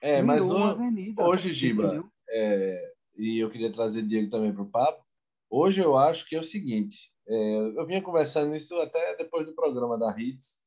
É, 0.01 0.21
mas 0.21 0.41
o, 0.41 0.57
avenida, 0.57 1.21
hoje, 1.21 1.51
Giba, 1.51 1.99
é, 2.29 2.93
e 3.17 3.39
eu 3.39 3.49
queria 3.49 3.71
trazer 3.71 4.03
Diego 4.03 4.29
também 4.29 4.53
para 4.53 4.63
o 4.63 4.69
papo, 4.69 5.03
hoje 5.49 5.81
eu 5.81 5.97
acho 5.97 6.27
que 6.27 6.35
é 6.35 6.39
o 6.39 6.43
seguinte, 6.43 7.11
eu 7.29 7.85
vinha 7.85 8.01
conversando 8.01 8.55
isso 8.55 8.75
até 8.79 9.15
depois 9.15 9.45
do 9.45 9.53
programa 9.53 9.97
da 9.97 10.15
Hits, 10.17 10.59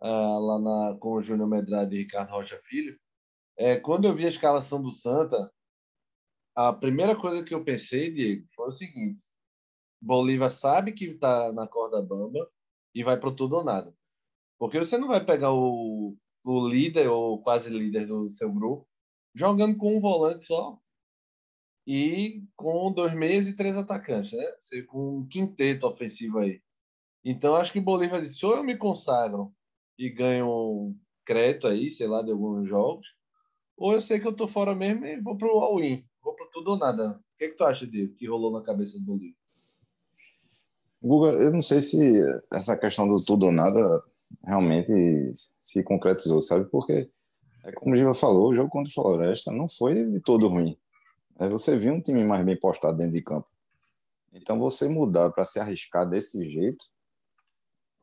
uh, 0.00 0.38
lá 0.40 0.58
na, 0.58 0.96
com 0.98 1.14
o 1.14 1.20
Júnior 1.20 1.48
Medrado 1.48 1.94
e 1.94 1.98
Ricardo 1.98 2.30
Rocha 2.30 2.60
Filho. 2.64 2.98
É, 3.56 3.76
quando 3.76 4.06
eu 4.06 4.14
vi 4.14 4.26
a 4.26 4.28
escalação 4.28 4.80
do 4.80 4.92
Santa, 4.92 5.52
a 6.54 6.72
primeira 6.72 7.16
coisa 7.16 7.44
que 7.44 7.54
eu 7.54 7.64
pensei, 7.64 8.10
Diego, 8.12 8.46
foi 8.54 8.68
o 8.68 8.72
seguinte: 8.72 9.24
Bolívar 10.00 10.50
sabe 10.50 10.92
que 10.92 11.06
está 11.06 11.52
na 11.52 11.66
corda 11.66 12.00
bamba 12.02 12.48
e 12.94 13.02
vai 13.02 13.18
para 13.18 13.34
tudo 13.34 13.56
ou 13.56 13.64
nada. 13.64 13.94
Porque 14.58 14.78
você 14.78 14.96
não 14.96 15.08
vai 15.08 15.24
pegar 15.24 15.52
o, 15.52 16.16
o 16.44 16.68
líder 16.68 17.08
ou 17.08 17.42
quase 17.42 17.68
líder 17.70 18.06
do 18.06 18.30
seu 18.30 18.52
grupo, 18.52 18.88
jogando 19.34 19.76
com 19.76 19.96
um 19.96 20.00
volante 20.00 20.44
só 20.44 20.78
e 21.86 22.42
com 22.56 22.92
dois 22.92 23.14
meias 23.14 23.46
e 23.46 23.54
três 23.54 23.76
atacantes, 23.76 24.32
né? 24.32 24.44
Com 24.88 25.18
um 25.18 25.26
quinteto 25.26 25.86
ofensivo 25.86 26.38
aí. 26.38 26.60
Então 27.24 27.54
acho 27.54 27.72
que 27.72 27.80
Bolívar 27.80 28.20
disse: 28.20 28.44
ou 28.44 28.56
eu 28.56 28.64
me 28.64 28.76
consagro 28.76 29.52
e 29.98 30.10
ganho 30.10 30.94
crédito 31.24 31.66
aí, 31.66 31.88
sei 31.88 32.06
lá, 32.06 32.22
de 32.22 32.30
alguns 32.30 32.68
jogos, 32.68 33.14
ou 33.76 33.92
eu 33.92 34.00
sei 34.00 34.18
que 34.18 34.26
eu 34.26 34.34
tô 34.34 34.46
fora 34.46 34.74
mesmo 34.74 35.04
e 35.06 35.20
vou 35.20 35.36
pro 35.36 35.58
all-in, 35.58 36.04
vou 36.22 36.34
pro 36.34 36.48
tudo 36.50 36.72
ou 36.72 36.78
nada. 36.78 37.10
O 37.12 37.38
que, 37.38 37.44
é 37.44 37.48
que 37.48 37.56
tu 37.56 37.64
acha, 37.64 37.86
Diego, 37.86 38.14
que 38.14 38.26
rolou 38.26 38.50
na 38.50 38.62
cabeça 38.62 38.98
do 38.98 39.04
Bolívar? 39.04 39.36
Guga, 41.02 41.32
eu 41.32 41.52
não 41.52 41.60
sei 41.60 41.82
se 41.82 42.20
essa 42.52 42.76
questão 42.76 43.06
do 43.06 43.16
tudo 43.16 43.46
ou 43.46 43.52
nada 43.52 44.02
realmente 44.42 44.92
se 45.62 45.82
concretizou, 45.84 46.40
sabe? 46.40 46.68
Porque, 46.70 47.10
é 47.64 47.72
como 47.72 47.92
o 47.92 47.96
Giva 47.96 48.14
falou, 48.14 48.48
o 48.48 48.54
jogo 48.54 48.70
contra 48.70 48.90
o 48.90 48.94
Floresta 48.94 49.52
não 49.52 49.68
foi 49.68 49.94
de 49.94 50.20
todo 50.20 50.48
ruim. 50.48 50.76
É, 51.38 51.48
você 51.48 51.76
viu 51.76 51.92
um 51.92 52.00
time 52.00 52.24
mais 52.24 52.44
bem 52.44 52.58
postado 52.58 52.96
dentro 52.96 53.12
de 53.12 53.22
campo. 53.22 53.48
Então, 54.32 54.58
você 54.58 54.88
mudar 54.88 55.30
para 55.30 55.44
se 55.44 55.58
arriscar 55.58 56.08
desse 56.08 56.44
jeito 56.50 56.84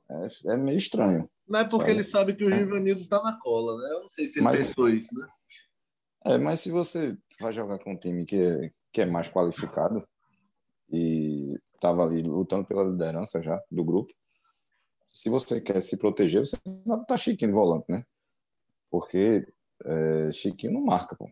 é, 0.10 0.54
é 0.54 0.58
meio 0.58 0.78
estranho. 0.78 1.30
Não 1.48 1.60
é 1.60 1.64
porque 1.64 1.86
sabe? 1.86 1.92
ele 1.92 2.04
sabe 2.04 2.36
que 2.36 2.46
o 2.46 2.52
Givanildo 2.52 3.02
está 3.02 3.22
na 3.22 3.38
cola, 3.40 3.82
né? 3.82 3.96
Eu 3.96 4.02
não 4.02 4.10
sei 4.10 4.28
se 4.28 4.40
ele 4.40 4.46
mas, 4.46 4.68
pensou 4.68 4.90
isso, 4.90 5.18
né? 5.18 5.28
É, 6.26 6.38
mas 6.38 6.60
se 6.62 6.72
você 6.72 7.18
vai 7.40 7.52
jogar 7.52 7.80
com 7.80 7.92
um 7.92 7.98
time 7.98 8.26
que 8.26 8.42
é, 8.42 8.72
que 8.92 9.02
é 9.02 9.06
mais 9.06 9.28
qualificado 9.28 10.08
e 10.90 11.60
estava 11.74 12.04
ali 12.04 12.22
lutando 12.22 12.66
pela 12.66 12.84
liderança 12.84 13.42
já 13.42 13.62
do 13.70 13.84
grupo, 13.84 14.14
se 15.08 15.30
você 15.30 15.60
quer 15.60 15.82
se 15.82 15.98
proteger, 15.98 16.46
você 16.46 16.58
não 16.86 17.04
tá 17.04 17.18
Chiquinho 17.18 17.52
de 17.52 17.56
volante, 17.56 17.86
né? 17.90 18.06
Porque 18.90 19.46
é, 19.84 20.32
Chiquinho 20.32 20.74
não 20.74 20.86
marca, 20.86 21.16
pô. 21.16 21.30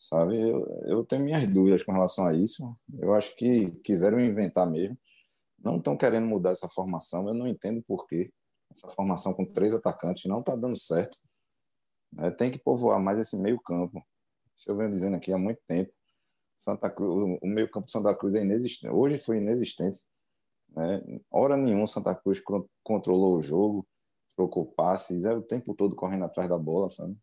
Sabe? 0.00 0.40
Eu, 0.40 0.66
eu 0.86 1.04
tenho 1.04 1.22
minhas 1.22 1.46
dúvidas 1.46 1.82
com 1.82 1.92
relação 1.92 2.26
a 2.26 2.32
isso. 2.32 2.74
Eu 2.98 3.12
acho 3.12 3.36
que 3.36 3.70
quiseram 3.84 4.18
inventar 4.18 4.68
mesmo. 4.68 4.98
Não 5.58 5.76
estão 5.76 5.94
querendo 5.94 6.26
mudar 6.26 6.52
essa 6.52 6.66
formação. 6.70 7.28
Eu 7.28 7.34
não 7.34 7.46
entendo 7.46 7.82
por 7.82 8.06
quê. 8.06 8.32
Essa 8.70 8.88
formação 8.88 9.34
com 9.34 9.44
três 9.44 9.74
atacantes 9.74 10.24
não 10.24 10.40
está 10.40 10.56
dando 10.56 10.74
certo. 10.74 11.18
É, 12.18 12.30
tem 12.30 12.50
que 12.50 12.58
povoar 12.58 12.98
mais 12.98 13.18
esse 13.18 13.36
meio 13.36 13.60
campo. 13.60 14.02
Isso 14.56 14.70
eu 14.70 14.76
venho 14.76 14.90
dizendo 14.90 15.16
aqui 15.16 15.34
há 15.34 15.38
muito 15.38 15.60
tempo. 15.66 15.92
Santa 16.62 16.88
Cruz, 16.88 17.38
o 17.42 17.46
meio 17.46 17.70
campo 17.70 17.84
de 17.84 17.92
Santa 17.92 18.14
Cruz 18.14 18.34
é 18.34 18.40
inexistente. 18.40 18.90
Hoje 18.90 19.18
foi 19.18 19.36
inexistente. 19.36 20.00
Né? 20.70 21.20
Hora 21.30 21.58
nenhuma 21.58 21.86
Santa 21.86 22.14
Cruz 22.14 22.40
controlou 22.82 23.36
o 23.36 23.42
jogo, 23.42 23.86
trocou 24.34 24.64
passes, 24.64 25.24
era 25.24 25.38
o 25.38 25.42
tempo 25.42 25.74
todo 25.74 25.94
correndo 25.94 26.24
atrás 26.24 26.48
da 26.48 26.56
bola, 26.56 26.88
sabe? 26.88 27.14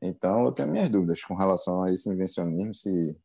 Então 0.00 0.44
eu 0.44 0.52
tenho 0.52 0.70
minhas 0.70 0.90
dúvidas 0.90 1.22
com 1.24 1.34
relação 1.34 1.82
a 1.82 1.92
esse 1.92 2.08
invencionismo, 2.08 2.74
se, 2.74 3.18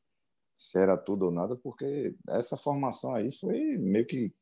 se 0.57 0.77
era 0.79 0.97
tudo 0.97 1.25
ou 1.25 1.31
nada, 1.31 1.55
porque 1.55 2.15
essa 2.29 2.57
formação 2.57 3.13
aí 3.13 3.31
foi 3.31 3.77
meio 3.77 4.05
que 4.05 4.33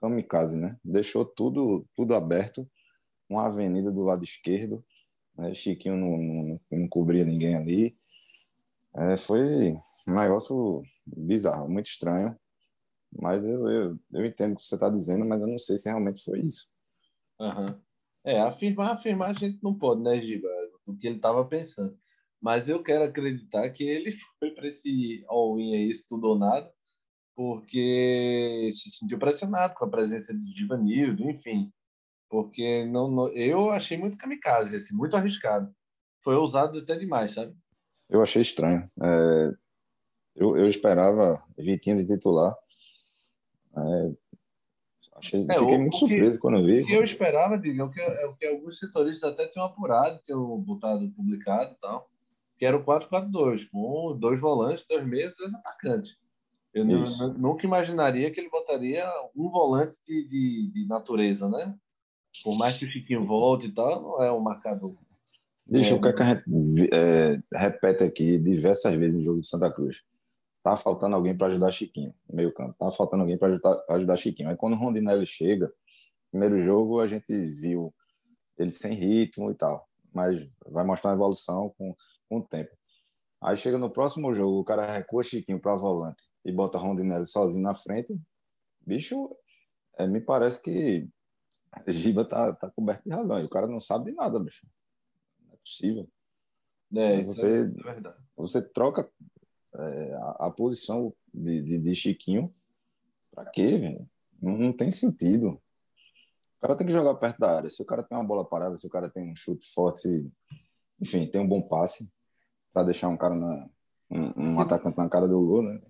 kamikaze, 0.00 0.60
né? 0.60 0.78
Deixou 0.84 1.24
tudo, 1.24 1.86
tudo 1.94 2.14
aberto, 2.14 2.68
uma 3.28 3.46
avenida 3.46 3.90
do 3.90 4.02
lado 4.02 4.22
esquerdo, 4.22 4.84
né? 5.36 5.54
Chiquinho 5.54 5.96
não, 5.96 6.18
não, 6.18 6.60
não 6.70 6.88
cobria 6.88 7.24
ninguém 7.24 7.56
ali. 7.56 7.98
É, 8.94 9.16
foi 9.16 9.72
um 10.06 10.14
negócio 10.14 10.82
bizarro, 11.06 11.68
muito 11.68 11.86
estranho. 11.86 12.38
Mas 13.16 13.44
eu, 13.44 13.68
eu, 13.68 13.98
eu 14.12 14.26
entendo 14.26 14.54
o 14.54 14.56
que 14.56 14.66
você 14.66 14.74
está 14.74 14.90
dizendo, 14.90 15.24
mas 15.24 15.40
eu 15.40 15.46
não 15.46 15.58
sei 15.58 15.78
se 15.78 15.88
realmente 15.88 16.22
foi 16.22 16.40
isso. 16.40 16.68
Uhum. 17.38 17.80
É, 18.24 18.40
afirmar, 18.40 18.92
afirmar 18.92 19.30
a 19.30 19.32
gente 19.32 19.62
não 19.62 19.74
pode, 19.74 20.02
né, 20.02 20.20
Giba? 20.20 20.48
O 20.86 20.96
que 20.96 21.06
ele 21.06 21.16
estava 21.16 21.44
pensando. 21.46 21.96
Mas 22.40 22.68
eu 22.68 22.82
quero 22.82 23.04
acreditar 23.04 23.68
que 23.70 23.84
ele 23.84 24.12
foi 24.38 24.50
para 24.50 24.68
esse 24.68 25.24
all-in 25.28 25.74
aí, 25.74 25.90
tudo 26.08 26.28
ou 26.28 26.38
nada, 26.38 26.70
porque 27.34 28.70
se 28.72 28.90
sentiu 28.90 29.18
pressionado 29.18 29.74
com 29.74 29.84
a 29.84 29.90
presença 29.90 30.34
de 30.34 30.52
Givanildo, 30.52 31.28
enfim. 31.28 31.72
Porque 32.28 32.84
não, 32.84 33.10
não, 33.10 33.28
eu 33.28 33.70
achei 33.70 33.96
muito 33.96 34.16
kamikaze, 34.18 34.76
assim, 34.76 34.94
muito 34.94 35.16
arriscado. 35.16 35.74
Foi 36.22 36.34
ousado 36.34 36.78
até 36.78 36.96
demais, 36.96 37.32
sabe? 37.32 37.54
Eu 38.08 38.22
achei 38.22 38.42
estranho. 38.42 38.90
É, 39.02 39.50
eu, 40.36 40.56
eu 40.56 40.68
esperava 40.68 41.42
Vitinho 41.56 41.98
de 41.98 42.06
titular, 42.06 42.54
é, 43.76 44.14
achei, 45.14 45.46
é, 45.48 45.58
fiquei 45.58 45.76
o, 45.76 45.80
muito 45.80 45.96
surpreso 45.96 46.32
que, 46.32 46.38
quando 46.38 46.64
vi. 46.64 46.82
O 46.82 46.86
que 46.86 46.92
eu 46.92 47.04
esperava, 47.04 47.58
diga, 47.58 47.82
é 47.82 47.84
o 47.84 47.90
que, 47.90 48.00
é 48.00 48.26
o 48.26 48.34
que 48.34 48.46
alguns 48.46 48.78
setoristas 48.78 49.32
até 49.32 49.46
tinham 49.46 49.66
apurado, 49.66 50.20
tinham 50.24 50.58
botado 50.58 51.08
publicado 51.10 51.72
e 51.72 51.78
tal, 51.80 52.08
que 52.58 52.64
era 52.64 52.76
o 52.76 52.84
4-4-2, 52.84 53.68
com 53.70 54.16
dois 54.18 54.40
volantes, 54.40 54.86
dois 54.88 55.06
meias, 55.06 55.34
dois 55.36 55.54
atacantes. 55.54 56.18
Eu 56.74 56.84
nunca 57.38 57.64
imaginaria 57.64 58.30
que 58.32 58.40
ele 58.40 58.50
botaria 58.50 59.08
um 59.36 59.48
volante 59.48 59.96
de, 60.04 60.28
de, 60.28 60.72
de, 60.72 60.88
natureza, 60.88 61.48
né? 61.48 61.72
Por 62.42 62.58
mais 62.58 62.76
que 62.76 62.84
o 62.84 62.90
Chiquinho 62.90 63.22
volte 63.22 63.68
e 63.68 63.72
tal, 63.72 64.02
não 64.02 64.22
é 64.24 64.32
um 64.32 64.40
marcador. 64.40 64.92
Deixa 65.64 65.94
é, 65.94 65.96
o 65.96 66.00
que 66.00 66.08
a 66.08 66.34
gente 66.34 66.90
é, 66.92 67.40
repete 67.56 68.02
aqui 68.02 68.38
diversas 68.38 68.92
vezes 68.96 69.14
no 69.14 69.22
jogo 69.22 69.40
de 69.40 69.46
Santa 69.46 69.72
Cruz. 69.72 70.02
Tá 70.64 70.78
faltando 70.78 71.14
alguém 71.14 71.36
para 71.36 71.48
ajudar 71.48 71.70
Chiquinho 71.70 72.14
no 72.26 72.34
meio 72.34 72.50
campo. 72.50 72.74
Tá 72.78 72.90
faltando 72.90 73.22
alguém 73.22 73.36
para 73.36 73.48
ajudar, 73.48 73.84
ajudar 73.90 74.16
Chiquinho. 74.16 74.48
Aí 74.48 74.56
quando 74.56 74.72
o 74.72 74.76
Rondinelli 74.76 75.26
chega, 75.26 75.70
primeiro 76.30 76.58
jogo 76.62 77.00
a 77.00 77.06
gente 77.06 77.32
viu 77.50 77.94
ele 78.56 78.70
sem 78.70 78.94
ritmo 78.94 79.50
e 79.50 79.54
tal, 79.54 79.86
mas 80.10 80.48
vai 80.66 80.82
mostrar 80.82 81.10
uma 81.10 81.16
evolução 81.16 81.74
com, 81.76 81.94
com 82.30 82.38
o 82.38 82.42
tempo. 82.42 82.74
Aí 83.42 83.58
chega 83.58 83.76
no 83.76 83.90
próximo 83.90 84.32
jogo, 84.32 84.60
o 84.60 84.64
cara 84.64 84.90
recua 84.90 85.22
Chiquinho 85.22 85.60
para 85.60 85.76
volante 85.76 86.30
e 86.42 86.50
bota 86.50 86.78
Rondinelli 86.78 87.26
sozinho 87.26 87.62
na 87.62 87.74
frente. 87.74 88.18
Bicho, 88.80 89.36
é, 89.98 90.06
me 90.06 90.18
parece 90.18 90.62
que 90.62 91.06
Giba 91.88 92.24
tá, 92.24 92.54
tá 92.54 92.70
coberto 92.70 93.02
de 93.04 93.14
razão. 93.14 93.38
E 93.38 93.44
o 93.44 93.50
cara 93.50 93.66
não 93.66 93.80
sabe 93.80 94.06
de 94.06 94.16
nada, 94.16 94.40
bicho. 94.40 94.66
Não 95.46 95.52
é 95.52 95.56
possível. 95.58 96.08
É, 96.96 97.22
você, 97.22 97.66
é 97.66 98.14
você 98.34 98.62
troca 98.62 99.10
é, 99.76 100.14
a, 100.14 100.46
a, 100.46 100.50
posição 100.50 101.12
de, 101.32 101.62
de, 101.62 101.78
de 101.78 101.94
Chiquinho, 101.94 102.54
para 103.34 103.50
quê, 103.50 103.78
velho? 103.78 104.08
Não, 104.40 104.56
não, 104.56 104.72
tem 104.72 104.90
sentido. 104.90 105.60
O 106.58 106.60
cara 106.60 106.76
tem 106.76 106.86
que 106.86 106.92
jogar 106.92 107.14
perto 107.16 107.38
da 107.38 107.56
área. 107.56 107.70
Se 107.70 107.82
o 107.82 107.86
cara 107.86 108.02
tem 108.02 108.16
uma 108.16 108.24
bola 108.24 108.44
parada, 108.44 108.76
se 108.76 108.86
o 108.86 108.90
cara 108.90 109.10
tem 109.10 109.30
um 109.30 109.34
chute 109.34 109.66
forte, 109.72 110.00
se, 110.00 110.32
enfim, 111.00 111.26
tem 111.26 111.40
um 111.40 111.48
bom 111.48 111.62
passe 111.62 112.12
para 112.72 112.84
deixar 112.84 113.08
um 113.08 113.16
cara 113.16 113.36
na, 113.36 113.68
um, 114.10 114.52
um 114.52 114.60
atacante 114.60 114.96
na 114.96 115.08
cara 115.08 115.26
do 115.26 115.40
gol, 115.40 115.62
né? 115.62 115.80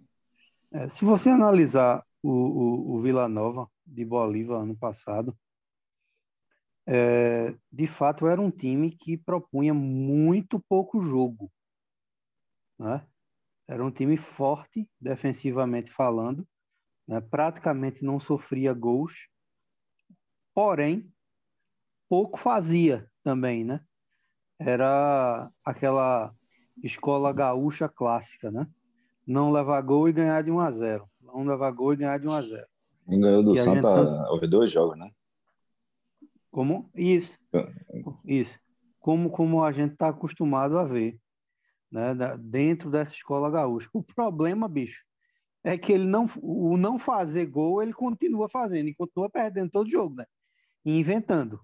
É, 0.73 0.89
se 0.89 1.05
você 1.05 1.29
analisar 1.29 2.05
o, 2.23 2.31
o, 2.31 2.95
o 2.95 3.01
Vila 3.01 3.29
Nova 3.29 3.71
de 3.87 4.05
Bolívar 4.05 4.63
ano 4.63 4.77
passado, 4.77 5.37
é, 6.87 7.55
de 7.73 7.87
fato 7.87 8.27
era 8.27 8.41
um 8.41 8.51
time 8.51 8.91
que 8.91 9.17
propunha 9.17 9.73
muito 9.73 10.61
pouco 10.69 11.01
jogo. 11.01 11.51
Né? 12.79 13.07
Era 13.67 13.85
um 13.85 13.91
time 13.91 14.17
forte, 14.17 14.89
defensivamente 15.01 15.91
falando, 15.91 16.47
né? 17.09 17.21
praticamente 17.21 18.05
não 18.05 18.21
sofria 18.21 18.75
gols, 18.75 19.29
porém, 20.55 21.11
pouco 22.09 22.39
fazia 22.39 23.11
também, 23.23 23.65
né? 23.65 23.81
Era 24.59 25.51
aquela 25.65 26.35
escola 26.83 27.33
gaúcha 27.33 27.89
clássica, 27.89 28.51
né? 28.51 28.69
Não 29.27 29.51
levar 29.51 29.81
gol 29.81 30.09
e 30.09 30.13
ganhar 30.13 30.43
de 30.43 30.51
1 30.51 30.61
a 30.61 30.71
0. 30.71 31.09
Não 31.21 31.45
levar 31.45 31.71
gol 31.73 31.95
e 31.95 31.97
ganhar 31.97 32.19
de 32.19 32.29
1 32.29 32.33
a 32.33 32.43
0. 32.43 32.67
Quem 33.09 33.21
ganhou 33.21 33.43
do 33.43 33.53
e 33.53 33.57
Santa 33.57 33.89
houve 34.31 34.47
dois 34.47 34.71
jogos, 34.71 34.99
né? 34.99 35.11
Como? 36.51 36.91
Isso. 36.95 37.39
Isso. 38.25 38.59
Como, 39.01 39.31
como 39.31 39.65
a 39.65 39.73
gente 39.73 39.93
está 39.93 40.09
acostumado 40.09 40.79
a 40.79 40.85
ver 40.85 41.21
né, 41.91 42.15
dentro 42.39 42.91
dessa 42.91 43.15
escola 43.15 43.51
gaúcha. 43.51 43.89
O 43.93 44.03
problema, 44.03 44.69
bicho, 44.69 45.05
é 45.65 45.79
que 45.79 45.93
ele 45.93 46.05
não, 46.05 46.27
o 46.43 46.77
não 46.77 46.99
fazer 46.99 47.47
gol, 47.47 47.83
ele 47.83 47.95
continua 47.95 48.49
fazendo 48.49 48.89
e 48.89 48.95
continua 48.95 49.31
perdendo 49.31 49.71
todo 49.71 49.91
jogo, 49.91 50.17
né? 50.17 50.27
E 50.85 50.99
inventando. 50.99 51.61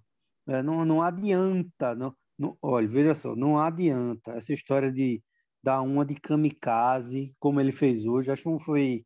Né? 0.46 0.62
Não, 0.62 0.85
não 0.85 1.02
adianta. 1.02 1.94
Não, 1.94 2.16
não, 2.38 2.56
olha, 2.62 2.88
veja 2.88 3.14
só, 3.14 3.37
não 3.37 3.59
adianta 3.59 4.33
essa 4.33 4.54
história 4.54 4.90
de 4.90 5.22
dar 5.62 5.83
uma 5.83 6.04
de 6.06 6.14
kamikaze, 6.14 7.35
como 7.38 7.61
ele 7.61 7.72
fez 7.72 8.06
hoje. 8.06 8.30
Acho 8.30 8.42
que 8.42 8.64
foi 8.64 9.04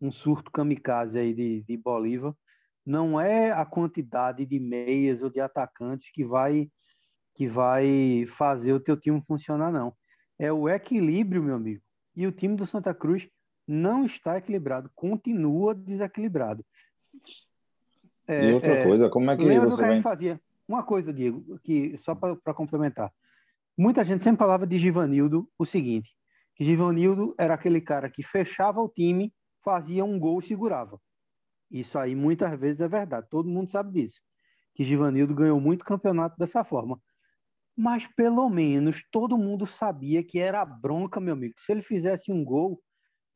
um 0.00 0.10
surto 0.10 0.50
kamikaze 0.52 1.18
aí 1.18 1.34
de, 1.34 1.62
de 1.64 1.76
Bolívar. 1.76 2.34
Não 2.84 3.20
é 3.20 3.50
a 3.52 3.64
quantidade 3.66 4.46
de 4.46 4.60
meias 4.60 5.22
ou 5.22 5.30
de 5.30 5.40
atacantes 5.40 6.10
que 6.12 6.24
vai 6.24 6.70
que 7.34 7.46
vai 7.46 8.24
fazer 8.28 8.72
o 8.72 8.80
teu 8.80 8.98
time 8.98 9.22
funcionar, 9.22 9.70
não 9.70 9.94
é 10.38 10.52
o 10.52 10.68
equilíbrio, 10.68 11.42
meu 11.42 11.56
amigo. 11.56 11.82
E 12.14 12.26
o 12.26 12.32
time 12.32 12.56
do 12.56 12.66
Santa 12.66 12.94
Cruz 12.94 13.28
não 13.66 14.04
está 14.04 14.38
equilibrado, 14.38 14.90
continua 14.94 15.74
desequilibrado. 15.74 16.64
É, 18.26 18.50
e 18.50 18.52
outra 18.52 18.72
é, 18.72 18.84
coisa, 18.84 19.08
como 19.08 19.30
é 19.30 19.36
que 19.36 19.44
lembra 19.44 19.68
você 19.68 19.76
do 19.76 19.76
que 19.76 19.82
vai... 19.82 19.90
a 19.90 19.94
gente 19.94 20.02
fazia? 20.02 20.40
uma 20.68 20.82
coisa, 20.82 21.12
Diego, 21.12 21.58
que 21.60 21.96
só 21.96 22.14
para 22.14 22.54
complementar. 22.54 23.12
Muita 23.76 24.02
gente 24.04 24.24
sempre 24.24 24.38
falava 24.38 24.66
de 24.66 24.78
Givanildo 24.78 25.48
o 25.58 25.64
seguinte, 25.64 26.16
que 26.54 26.64
Givanildo 26.64 27.34
era 27.38 27.54
aquele 27.54 27.80
cara 27.80 28.10
que 28.10 28.22
fechava 28.22 28.80
o 28.80 28.88
time, 28.88 29.32
fazia 29.62 30.04
um 30.04 30.18
gol 30.18 30.40
e 30.40 30.42
segurava. 30.42 31.00
Isso 31.70 31.98
aí 31.98 32.14
muitas 32.14 32.58
vezes 32.58 32.80
é 32.80 32.88
verdade, 32.88 33.28
todo 33.30 33.48
mundo 33.48 33.70
sabe 33.70 33.92
disso. 33.92 34.20
Que 34.74 34.82
Givanildo 34.84 35.34
ganhou 35.34 35.60
muito 35.60 35.84
campeonato 35.84 36.36
dessa 36.38 36.64
forma. 36.64 37.00
Mas 37.76 38.06
pelo 38.14 38.48
menos 38.48 39.02
todo 39.10 39.36
mundo 39.36 39.66
sabia 39.66 40.24
que 40.24 40.38
era 40.38 40.64
bronca, 40.64 41.20
meu 41.20 41.34
amigo. 41.34 41.54
Se 41.58 41.72
ele 41.72 41.82
fizesse 41.82 42.32
um 42.32 42.44
gol, 42.44 42.82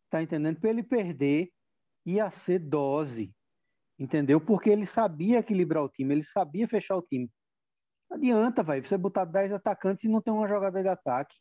tá 0.08 0.22
entendendo? 0.22 0.58
Para 0.58 0.70
ele 0.70 0.82
perder, 0.82 1.50
ia 2.06 2.30
ser 2.30 2.58
dose. 2.58 3.34
Entendeu? 3.98 4.40
Porque 4.40 4.70
ele 4.70 4.86
sabia 4.86 5.40
equilibrar 5.40 5.84
o 5.84 5.88
time, 5.88 6.14
ele 6.14 6.24
sabia 6.24 6.66
fechar 6.66 6.96
o 6.96 7.02
time. 7.02 7.30
Não 8.08 8.16
adianta, 8.16 8.62
vai, 8.62 8.82
você 8.82 8.96
botar 8.96 9.24
10 9.24 9.52
atacantes 9.52 10.04
e 10.04 10.08
não 10.08 10.22
tem 10.22 10.32
uma 10.32 10.48
jogada 10.48 10.82
de 10.82 10.88
ataque 10.88 11.36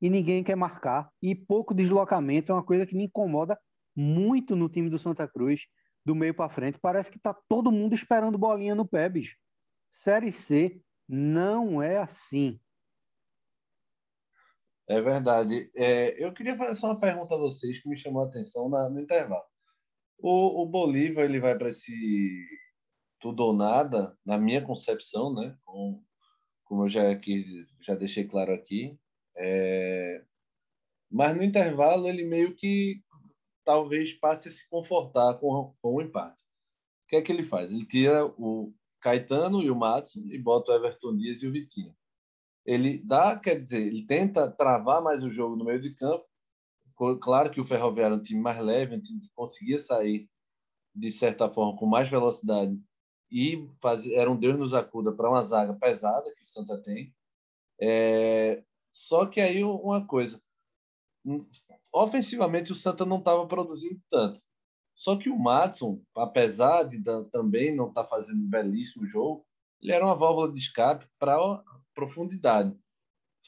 e 0.00 0.08
ninguém 0.08 0.42
quer 0.44 0.56
marcar. 0.56 1.10
E 1.22 1.34
pouco 1.34 1.74
deslocamento 1.74 2.52
é 2.52 2.54
uma 2.54 2.64
coisa 2.64 2.86
que 2.86 2.96
me 2.96 3.04
incomoda 3.04 3.58
muito 3.94 4.54
no 4.54 4.68
time 4.68 4.88
do 4.88 4.98
Santa 4.98 5.26
Cruz, 5.26 5.62
do 6.04 6.14
meio 6.14 6.34
para 6.34 6.48
frente. 6.50 6.78
Parece 6.78 7.10
que 7.10 7.18
tá 7.18 7.34
todo 7.48 7.72
mundo 7.72 7.94
esperando 7.94 8.38
bolinha 8.38 8.74
no 8.74 8.86
pé, 8.86 9.08
bicho. 9.08 9.36
Série 9.90 10.32
C 10.32 10.80
não 11.08 11.82
é 11.82 11.98
assim. 11.98 12.60
É 14.88 15.00
verdade. 15.00 15.70
É, 15.74 16.24
eu 16.24 16.32
queria 16.32 16.56
fazer 16.56 16.74
só 16.74 16.88
uma 16.88 17.00
pergunta 17.00 17.34
a 17.34 17.38
vocês 17.38 17.80
que 17.80 17.88
me 17.88 17.96
chamou 17.96 18.22
a 18.22 18.26
atenção 18.26 18.68
na, 18.68 18.88
no 18.88 19.00
intervalo. 19.00 19.44
O, 20.18 20.62
o 20.62 20.66
Bolívar 20.66 21.24
ele 21.24 21.40
vai 21.40 21.56
para 21.56 21.68
esse 21.68 21.92
tudo 23.18 23.42
ou 23.44 23.52
nada, 23.52 24.16
na 24.24 24.38
minha 24.38 24.64
concepção, 24.64 25.34
né? 25.34 25.56
Com, 25.64 26.02
como 26.64 26.84
eu 26.84 26.88
já 26.88 27.10
aqui, 27.10 27.66
já 27.80 27.94
deixei 27.94 28.24
claro 28.24 28.52
aqui. 28.52 28.98
É... 29.36 30.24
Mas 31.10 31.36
no 31.36 31.42
intervalo 31.42 32.08
ele 32.08 32.24
meio 32.24 32.54
que 32.54 33.02
talvez 33.64 34.12
passe 34.12 34.48
a 34.48 34.52
se 34.52 34.68
confortar 34.68 35.38
com, 35.40 35.74
com 35.82 35.94
o 35.94 36.02
empate. 36.02 36.42
O 36.42 37.08
que 37.08 37.16
é 37.16 37.22
que 37.22 37.32
ele 37.32 37.42
faz? 37.42 37.72
Ele 37.72 37.86
tira 37.86 38.24
o 38.24 38.72
Caetano 39.00 39.62
e 39.62 39.70
o 39.70 39.76
Matson 39.76 40.20
e 40.26 40.38
bota 40.38 40.72
o 40.72 40.74
Everton 40.74 41.16
Dias 41.16 41.42
e 41.42 41.46
o 41.46 41.52
Vitinho. 41.52 41.94
Ele 42.64 42.98
dá, 42.98 43.38
quer 43.38 43.54
dizer, 43.56 43.86
ele 43.86 44.04
tenta 44.04 44.50
travar 44.50 45.02
mais 45.02 45.22
o 45.22 45.30
jogo 45.30 45.56
no 45.56 45.64
meio 45.64 45.80
de 45.80 45.94
campo. 45.94 46.24
Claro 47.20 47.50
que 47.50 47.60
o 47.60 47.64
Ferroviário 47.64 48.14
é 48.14 48.18
um 48.18 48.22
time 48.22 48.40
mais 48.40 48.58
leve, 48.58 48.96
um 48.96 49.00
time 49.00 49.20
que 49.20 49.30
conseguia 49.34 49.78
sair 49.78 50.28
de 50.94 51.10
certa 51.10 51.48
forma 51.48 51.78
com 51.78 51.86
mais 51.86 52.08
velocidade 52.08 52.80
e 53.30 53.68
faz, 53.80 54.06
era 54.06 54.30
um 54.30 54.36
Deus 54.36 54.56
nos 54.58 54.74
acuda 54.74 55.12
para 55.12 55.28
uma 55.28 55.42
zaga 55.42 55.74
pesada 55.74 56.32
que 56.34 56.42
o 56.42 56.46
Santa 56.46 56.80
tem. 56.80 57.14
É, 57.80 58.64
só 58.90 59.26
que 59.26 59.40
aí 59.40 59.62
uma 59.62 60.06
coisa, 60.06 60.40
ofensivamente 61.92 62.72
o 62.72 62.74
Santa 62.74 63.04
não 63.04 63.18
estava 63.18 63.46
produzindo 63.46 64.00
tanto. 64.08 64.40
Só 64.96 65.16
que 65.16 65.28
o 65.28 65.38
Matson, 65.38 66.02
apesar 66.16 66.84
de 66.84 67.02
também 67.30 67.74
não 67.74 67.88
estar 67.88 68.02
tá 68.02 68.08
fazendo 68.08 68.40
um 68.40 68.48
belíssimo 68.48 69.04
jogo, 69.04 69.46
ele 69.80 69.92
era 69.92 70.04
uma 70.04 70.16
válvula 70.16 70.50
de 70.50 70.58
escape 70.58 71.06
para 71.18 71.62
profundidade. 71.94 72.74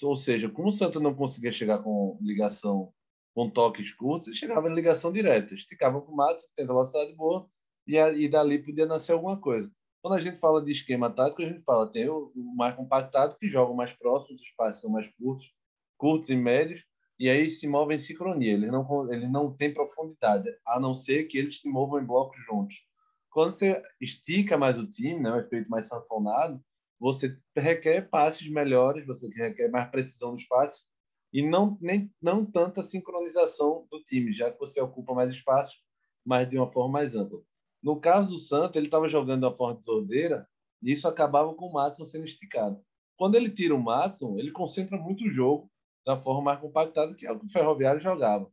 Ou 0.02 0.14
seja, 0.14 0.48
como 0.48 0.68
o 0.68 0.72
Santa 0.72 1.00
não 1.00 1.14
conseguia 1.14 1.50
chegar 1.50 1.82
com 1.82 2.18
ligação 2.20 2.92
com 3.34 3.48
toques 3.48 3.92
curtos, 3.92 4.28
ele 4.28 4.36
chegava 4.36 4.68
em 4.68 4.74
ligação 4.74 5.10
direta. 5.10 5.54
Esticava 5.54 6.00
para 6.00 6.12
o 6.12 6.16
Matson, 6.16 6.46
que 6.48 6.54
tem 6.54 6.66
velocidade 6.66 7.14
boa, 7.14 7.48
e, 7.86 7.96
e 7.96 8.28
dali 8.28 8.62
podia 8.62 8.86
nascer 8.86 9.12
alguma 9.12 9.40
coisa. 9.40 9.72
Quando 10.02 10.14
a 10.14 10.20
gente 10.20 10.38
fala 10.38 10.64
de 10.64 10.70
esquema 10.70 11.10
tático, 11.10 11.42
a 11.42 11.46
gente 11.46 11.64
fala 11.64 11.90
tem 11.90 12.08
o, 12.08 12.30
o 12.34 12.56
mais 12.56 12.76
compactado, 12.76 13.36
que 13.38 13.48
joga 13.48 13.72
mais 13.74 13.92
próximo, 13.92 14.36
os 14.36 14.42
espaços 14.42 14.82
são 14.82 14.90
mais 14.90 15.08
curtos, 15.08 15.52
curtos 15.96 16.30
e 16.30 16.36
médios, 16.36 16.84
e 17.18 17.28
aí 17.28 17.50
se 17.50 17.66
movem 17.66 17.96
em 17.96 18.00
sincronia. 18.00 18.52
Eles 18.52 18.70
não, 18.70 19.12
eles 19.12 19.30
não 19.30 19.52
têm 19.54 19.72
profundidade, 19.72 20.48
a 20.66 20.78
não 20.78 20.94
ser 20.94 21.24
que 21.24 21.38
eles 21.38 21.60
se 21.60 21.68
movam 21.68 22.00
em 22.00 22.06
blocos 22.06 22.38
juntos. 22.46 22.86
Quando 23.30 23.50
você 23.52 23.80
estica 24.00 24.56
mais 24.56 24.78
o 24.78 24.86
time, 24.88 25.20
né, 25.20 25.32
um 25.32 25.38
efeito 25.38 25.68
mais 25.68 25.86
sanfonado, 25.86 26.62
você 26.98 27.36
requer 27.56 28.08
passes 28.08 28.48
melhores, 28.48 29.06
você 29.06 29.28
requer 29.28 29.68
mais 29.68 29.90
precisão 29.90 30.30
no 30.30 30.36
espaço 30.36 30.86
e 31.32 31.46
não 31.46 31.76
nem 31.80 32.10
não 32.20 32.44
tanta 32.44 32.82
sincronização 32.82 33.86
do 33.90 34.02
time, 34.02 34.32
já 34.32 34.50
que 34.50 34.58
você 34.58 34.80
ocupa 34.80 35.14
mais 35.14 35.30
espaço, 35.30 35.76
mas 36.24 36.48
de 36.48 36.56
uma 36.56 36.72
forma 36.72 36.92
mais 36.94 37.14
ampla. 37.14 37.40
No 37.82 38.00
caso 38.00 38.30
do 38.30 38.38
Santa, 38.38 38.78
ele 38.78 38.86
estava 38.86 39.06
jogando 39.06 39.40
de 39.40 39.46
uma 39.46 39.56
forma 39.56 39.78
desordeira 39.78 40.48
e 40.82 40.90
isso 40.92 41.06
acabava 41.06 41.54
com 41.54 41.66
o 41.66 41.72
Matson 41.72 42.04
sendo 42.04 42.24
esticado. 42.24 42.82
Quando 43.16 43.34
ele 43.34 43.50
tira 43.50 43.74
o 43.74 43.82
Matson, 43.82 44.36
ele 44.38 44.50
concentra 44.50 44.96
muito 44.96 45.24
o 45.24 45.30
jogo 45.30 45.70
da 46.08 46.16
forma 46.16 46.40
mais 46.44 46.58
compactada 46.58 47.14
que 47.14 47.26
é 47.26 47.32
o 47.32 47.38
que 47.38 47.44
o 47.44 47.50
Ferroviário 47.50 48.00
jogava. 48.00 48.50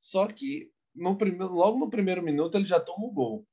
Só 0.00 0.26
que 0.26 0.72
no 0.94 1.18
primeiro, 1.18 1.52
logo 1.52 1.78
no 1.78 1.90
primeiro 1.90 2.22
minuto 2.22 2.56
ele 2.56 2.64
já 2.64 2.80
toma 2.80 3.06
o 3.06 3.12
gol. 3.12 3.46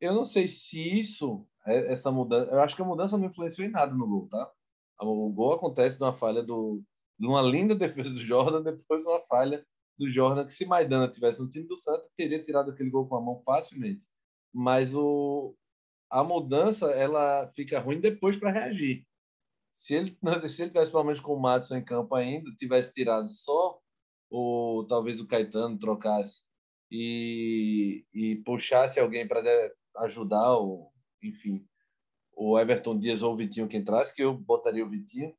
Eu 0.00 0.14
não 0.14 0.24
sei 0.24 0.46
se 0.46 0.78
isso, 1.00 1.44
é, 1.66 1.92
essa 1.92 2.12
mudança, 2.12 2.52
eu 2.52 2.60
acho 2.60 2.76
que 2.76 2.82
a 2.82 2.84
mudança 2.84 3.18
não 3.18 3.26
influenciou 3.26 3.66
em 3.66 3.70
nada 3.70 3.92
no 3.92 4.06
gol, 4.06 4.28
tá? 4.28 4.48
O 5.00 5.28
gol 5.30 5.54
acontece 5.54 5.98
de 5.98 6.04
uma 6.04 6.14
falha 6.14 6.40
do, 6.40 6.84
de 7.18 7.26
uma 7.26 7.42
linda 7.42 7.74
defesa 7.74 8.10
do 8.10 8.16
Jordan, 8.16 8.62
depois 8.62 9.04
uma 9.04 9.20
falha 9.22 9.66
do 9.98 10.08
Jordan 10.08 10.44
que 10.44 10.52
se 10.52 10.64
Maidana 10.64 11.10
tivesse 11.10 11.42
no 11.42 11.48
time 11.48 11.66
do 11.66 11.76
Santa 11.76 12.08
teria 12.16 12.40
tirado 12.40 12.70
aquele 12.70 12.90
gol 12.90 13.08
com 13.08 13.16
a 13.16 13.20
mão 13.20 13.42
facilmente. 13.44 14.06
Mas 14.52 14.94
o 14.94 15.56
a 16.08 16.22
mudança 16.22 16.92
ela 16.92 17.48
fica 17.56 17.80
ruim 17.80 18.00
depois 18.00 18.36
para 18.36 18.52
reagir. 18.52 19.04
Se 19.74 19.94
ele, 19.96 20.16
se 20.48 20.62
ele 20.62 20.70
tivesse 20.70 20.92
pelo 20.92 21.04
menos 21.04 21.20
com 21.20 21.34
o 21.34 21.40
Madison 21.40 21.76
em 21.76 21.84
campo 21.84 22.14
ainda, 22.14 22.48
tivesse 22.56 22.92
tirado 22.92 23.26
só 23.28 23.80
ou 24.30 24.86
talvez 24.86 25.20
o 25.20 25.26
Caetano 25.26 25.78
trocasse 25.78 26.42
e, 26.90 28.04
e 28.12 28.36
puxasse 28.36 28.98
alguém 28.98 29.26
para 29.26 29.42
ajudar, 29.98 30.56
ou, 30.56 30.92
enfim, 31.22 31.66
o 32.32 32.58
Everton 32.58 32.98
Dias 32.98 33.22
ou 33.22 33.32
o 33.32 33.36
Vitinho 33.36 33.68
que 33.68 33.76
entrasse, 33.76 34.14
que 34.14 34.22
eu 34.22 34.32
botaria 34.36 34.84
o 34.84 34.90
Vitinho, 34.90 35.34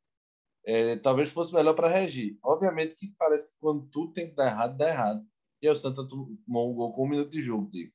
é, 0.65 0.95
talvez 0.98 1.30
fosse 1.30 1.54
melhor 1.54 1.74
para 1.74 1.89
reagir. 1.89 2.38
Obviamente 2.43 2.95
que 2.95 3.13
parece 3.17 3.50
que 3.50 3.56
quando 3.60 3.86
tudo 3.88 4.13
tem 4.13 4.30
que 4.30 4.36
dar 4.36 4.48
errado, 4.48 4.78
dá 4.78 4.89
errado. 4.89 5.26
E 5.62 5.67
aí 5.67 5.74
o 5.74 5.76
Santa 5.76 6.08
tomou 6.08 6.71
um 6.71 6.74
gol 6.74 6.93
com 6.93 7.06
um 7.06 7.10
minuto 7.10 7.30
de 7.30 7.41
jogo, 7.41 7.69
digo. 7.71 7.93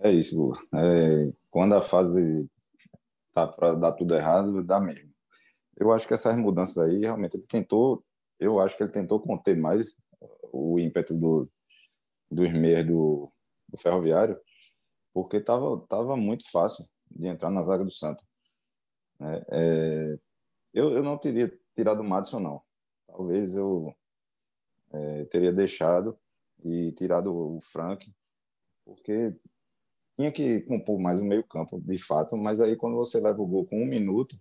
É 0.00 0.10
isso, 0.10 0.36
Gu. 0.36 0.54
É, 0.74 1.32
quando 1.50 1.74
a 1.74 1.80
fase 1.80 2.48
tá 3.32 3.46
para 3.46 3.74
dar 3.74 3.92
tudo 3.92 4.14
errado, 4.14 4.62
dá 4.62 4.80
mesmo. 4.80 5.10
Eu 5.76 5.92
acho 5.92 6.06
que 6.06 6.14
essas 6.14 6.36
mudanças 6.36 6.78
aí, 6.78 7.00
realmente, 7.00 7.36
ele 7.36 7.46
tentou, 7.46 8.04
eu 8.38 8.60
acho 8.60 8.76
que 8.76 8.82
ele 8.82 8.92
tentou 8.92 9.20
conter 9.20 9.56
mais 9.56 9.96
o 10.52 10.78
ímpeto 10.78 11.14
do, 11.18 11.50
dos 12.30 12.52
meias 12.52 12.86
do, 12.86 13.32
do 13.68 13.78
Ferroviário, 13.78 14.38
porque 15.12 15.38
estava 15.38 15.80
tava 15.88 16.16
muito 16.16 16.50
fácil 16.50 16.84
de 17.10 17.28
entrar 17.28 17.50
na 17.50 17.62
zaga 17.62 17.84
do 17.84 17.90
Santa. 17.90 18.24
É, 19.20 19.46
é, 19.50 20.18
eu, 20.72 20.92
eu 20.92 21.02
não 21.02 21.18
teria 21.18 21.52
tirado 21.74 22.00
o 22.00 22.04
Madison, 22.04 22.40
não. 22.40 22.62
Talvez 23.06 23.56
eu 23.56 23.94
é, 24.92 25.24
teria 25.26 25.52
deixado 25.52 26.18
e 26.64 26.92
tirado 26.92 27.34
o 27.34 27.60
Frank, 27.60 28.12
porque 28.84 29.34
tinha 30.20 30.30
que 30.30 30.60
compor 30.62 31.00
mais 31.00 31.18
o 31.18 31.24
meio 31.24 31.42
campo, 31.42 31.80
de 31.80 31.96
fato, 31.96 32.36
mas 32.36 32.60
aí 32.60 32.76
quando 32.76 32.94
você 32.94 33.18
leva 33.18 33.40
o 33.40 33.46
gol 33.46 33.66
com 33.66 33.82
um 33.82 33.86
minuto, 33.86 34.36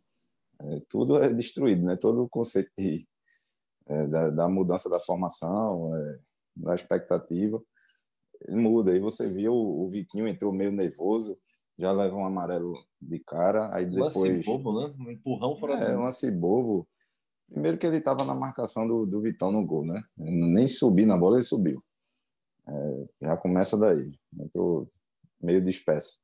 é, 0.62 0.82
tudo 0.90 1.18
é 1.24 1.32
destruído, 1.32 1.86
né? 1.86 1.96
Todo 1.96 2.24
o 2.24 2.30
conceito 2.30 2.70
de, 2.78 3.08
é, 3.88 4.08
da, 4.08 4.30
da, 4.30 4.50
mudança 4.50 4.90
da 4.90 5.00
formação, 5.00 5.96
é, 5.96 6.20
da 6.54 6.76
expectativa, 6.76 7.62
muda. 8.50 8.92
Aí 8.92 9.00
você 9.00 9.32
viu 9.32 9.54
o, 9.54 9.86
o 9.86 9.90
Vitinho 9.90 10.28
entrou 10.28 10.52
meio 10.52 10.72
nervoso, 10.72 11.40
já 11.78 11.94
leva 11.94 12.14
um 12.14 12.26
amarelo 12.26 12.74
de 13.02 13.20
cara, 13.20 13.74
aí 13.74 13.86
depois... 13.86 14.16
Lance 14.16 14.46
bobo, 14.46 14.82
né? 14.82 14.94
Um 15.00 15.12
empurrão 15.12 15.56
fora 15.56 15.76
é, 15.76 15.94
do... 15.94 16.02
lance 16.02 16.30
bobo. 16.30 16.86
Primeiro 17.50 17.78
que 17.78 17.88
ele 17.88 17.98
estava 17.98 18.26
na 18.26 18.36
marcação 18.36 18.86
do, 18.86 19.06
do 19.06 19.22
Vitão 19.22 19.50
no 19.50 19.66
gol, 19.66 19.86
né? 19.86 20.04
Nem 20.18 20.68
subir 20.68 21.06
na 21.06 21.18
bola, 21.18 21.38
ele 21.38 21.44
subiu. 21.44 21.82
É, 22.68 23.08
já 23.22 23.38
começa 23.38 23.78
daí. 23.78 24.12
Entrou 24.38 24.92
meio 25.42 25.62
disperso. 25.62 26.20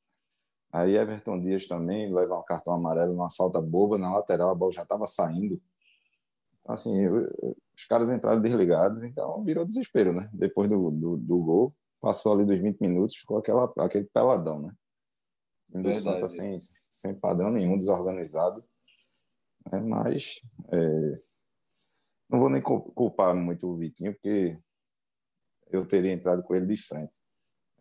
Aí 0.72 0.98
Everton 0.98 1.40
Dias 1.40 1.68
também 1.68 2.14
leva 2.14 2.38
um 2.38 2.44
cartão 2.44 2.74
amarelo, 2.74 3.14
uma 3.14 3.32
falta 3.32 3.62
boba 3.62 3.98
na 3.98 4.14
lateral, 4.14 4.50
a 4.50 4.56
bola 4.56 4.72
já 4.72 4.84
estava 4.84 5.06
saindo. 5.06 5.62
Então, 6.62 6.74
assim, 6.74 7.08
os 7.08 7.86
caras 7.88 8.12
entraram 8.12 8.42
desligados, 8.42 9.04
então 9.04 9.44
virou 9.44 9.66
desespero, 9.66 10.12
né? 10.12 10.30
Depois 10.34 10.68
do, 10.68 10.92
do, 10.92 11.18
do 11.18 11.38
gol, 11.44 11.76
passou 12.02 12.34
ali 12.34 12.46
dos 12.46 12.60
20 12.60 12.82
minutos, 12.82 13.16
ficou 13.16 13.38
aquela, 13.38 13.72
aquele 13.78 14.06
peladão, 14.06 14.62
né? 14.64 14.76
O 15.74 16.02
Santa 16.02 16.28
sem, 16.28 16.58
sem 16.60 17.14
padrão 17.16 17.52
nenhum, 17.52 17.78
desorganizado. 17.78 18.64
Né? 19.72 19.80
Mas 19.80 20.42
é, 20.72 21.14
não 22.30 22.40
vou 22.40 22.50
nem 22.50 22.62
culpar 22.62 23.36
muito 23.36 23.68
o 23.68 23.78
Vitinho, 23.78 24.14
porque 24.14 24.58
eu 25.70 25.86
teria 25.88 26.12
entrado 26.12 26.44
com 26.44 26.56
ele 26.56 26.66
de 26.66 26.78
frente. 26.78 27.20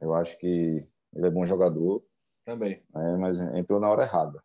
Eu 0.00 0.14
acho 0.14 0.38
que 0.38 0.86
ele 1.14 1.27
é 1.27 1.31
bom 1.31 1.44
jogador. 1.44 2.05
Também. 2.44 2.83
É, 2.94 3.16
mas 3.16 3.40
entrou 3.40 3.81
na 3.81 3.90
hora 3.90 4.03
errada. 4.03 4.42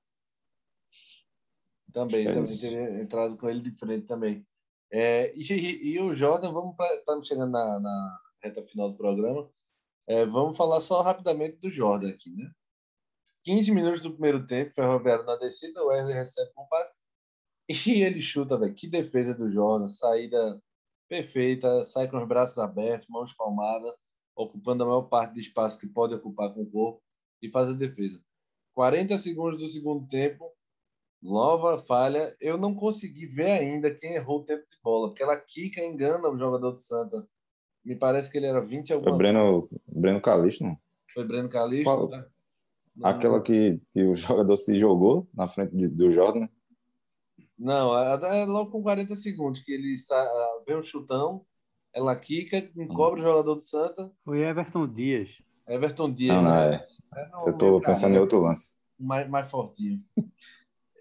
Também, 1.91 2.27
é 2.27 2.33
também 2.33 2.57
teria 2.57 3.01
entrado 3.01 3.37
com 3.37 3.49
ele 3.49 3.61
de 3.61 3.71
frente 3.71 4.05
também. 4.05 4.45
É, 4.91 5.33
e, 5.35 5.43
e, 5.43 5.93
e, 5.93 5.99
o 5.99 6.13
Jordan, 6.13 6.51
vamos. 6.51 6.75
Estamos 6.97 7.27
chegando 7.27 7.51
na, 7.51 7.79
na, 7.79 8.19
reta 8.43 8.63
final 8.63 8.89
do 8.91 8.97
programa. 8.97 9.49
É, 10.07 10.25
vamos 10.25 10.57
falar 10.57 10.81
só 10.81 11.01
rapidamente 11.01 11.57
do 11.57 11.69
Jordan 11.69 12.09
aqui, 12.09 12.31
né? 12.31 12.49
15 13.43 13.71
minutos 13.71 14.01
do 14.01 14.11
primeiro 14.11 14.45
tempo, 14.45 14.73
Ferroviário 14.73 15.25
na 15.25 15.35
descida, 15.35 15.81
o 15.83 15.87
Wesley 15.87 16.13
recebe 16.13 16.51
um 16.57 16.65
passe 16.65 16.93
e 17.87 18.03
ele 18.03 18.21
chuta, 18.21 18.57
velho. 18.57 18.73
Que 18.73 18.87
defesa 18.87 19.33
do 19.33 19.51
Jordan, 19.51 19.87
saída 19.87 20.61
perfeita, 21.07 21.83
sai 21.83 22.07
com 22.07 22.17
os 22.17 22.27
braços 22.27 22.57
abertos, 22.57 23.07
mãos 23.07 23.33
palmadas, 23.33 23.93
ocupando 24.43 24.83
a 24.83 24.87
maior 24.87 25.01
parte 25.03 25.33
do 25.33 25.39
espaço 25.39 25.77
que 25.77 25.87
pode 25.87 26.13
ocupar 26.15 26.53
com 26.53 26.61
o 26.61 26.69
corpo 26.69 27.01
e 27.41 27.51
faz 27.51 27.69
a 27.69 27.73
defesa. 27.73 28.21
40 28.73 29.17
segundos 29.17 29.57
do 29.57 29.67
segundo 29.67 30.07
tempo, 30.07 30.49
nova 31.21 31.77
falha. 31.77 32.33
Eu 32.39 32.57
não 32.57 32.73
consegui 32.73 33.25
ver 33.25 33.51
ainda 33.51 33.93
quem 33.93 34.13
errou 34.13 34.39
o 34.39 34.43
tempo 34.45 34.63
de 34.63 34.77
bola, 34.81 35.09
porque 35.09 35.23
ela 35.23 35.37
quica 35.37 35.83
engana 35.83 36.29
o 36.29 36.37
jogador 36.37 36.71
do 36.71 36.79
Santa. 36.79 37.27
Me 37.83 37.95
parece 37.95 38.31
que 38.31 38.37
ele 38.37 38.45
era 38.45 38.61
20 38.61 38.93
alguma 38.93 39.11
Foi 39.11 39.17
Breno, 39.17 39.69
Breno 39.87 40.21
Calixto, 40.21 40.63
não? 40.63 40.77
Foi 41.13 41.25
Breno 41.25 41.49
Calixto? 41.49 42.07
Tá? 42.09 42.25
Aquela 43.03 43.41
que, 43.41 43.81
que 43.93 44.03
o 44.03 44.15
jogador 44.15 44.55
se 44.55 44.79
jogou 44.79 45.27
na 45.33 45.47
frente 45.47 45.75
de, 45.75 45.89
do 45.89 46.11
Jordan? 46.11 46.47
Não, 47.57 47.97
é, 47.97 48.45
logo 48.45 48.71
com 48.71 48.81
40 48.81 49.15
segundos 49.17 49.61
que 49.61 49.73
ele 49.73 49.95
vê 50.65 50.75
um 50.75 50.83
chutão, 50.83 51.45
ela 51.93 52.15
quica, 52.15 52.57
encobre 52.75 53.21
hum. 53.21 53.23
o 53.23 53.27
jogador 53.27 53.55
do 53.55 53.61
Santa. 53.61 54.11
Foi 54.23 54.41
Everton 54.41 54.87
Dias. 54.87 55.41
Everton 55.67 56.13
Dias. 56.13 56.35
Não, 56.35 56.43
não, 56.43 56.69
né? 56.69 56.87
é. 57.15 57.21
é 57.21 57.49
Eu 57.49 57.57
tô 57.57 57.81
pensando 57.81 58.15
em 58.15 58.19
outro 58.19 58.41
lance. 58.41 58.75
Mais, 58.97 59.29
mais 59.29 59.49
fortinho. 59.49 60.03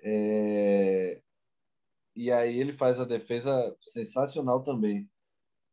é... 0.02 1.20
E 2.14 2.32
aí 2.32 2.58
ele 2.58 2.72
faz 2.72 2.98
a 2.98 3.04
defesa 3.04 3.76
sensacional 3.80 4.62
também. 4.64 5.08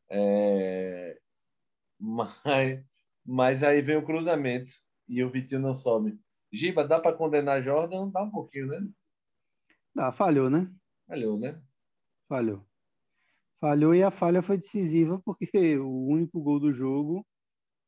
É... 0.10 1.17
Mas, 1.99 2.84
mas 3.25 3.63
aí 3.63 3.82
vem 3.82 3.97
o 3.97 4.06
cruzamento 4.06 4.71
e 5.08 5.23
o 5.23 5.30
Vitinho 5.30 5.62
não 5.62 5.75
sobe. 5.75 6.19
Giba, 6.51 6.88
dá 6.88 6.99
para 6.99 7.15
condenar 7.15 7.62
Jordan? 7.62 8.10
Dá 8.10 8.23
um 8.23 8.32
pouquinho, 8.32 8.67
né? 8.67 8.88
Dá, 9.93 10.12
falhou, 10.12 10.49
né? 10.49 10.71
Falhou, 11.08 11.39
né? 11.39 11.62
Falhou. 12.28 12.65
Falhou 13.65 13.95
e 13.95 14.04
a 14.04 14.12
falha 14.12 14.43
foi 14.43 14.60
decisiva 14.60 15.19
porque 15.25 15.75
o 15.80 16.06
único 16.08 16.39
gol 16.39 16.60
do 16.60 16.71
jogo 16.71 17.25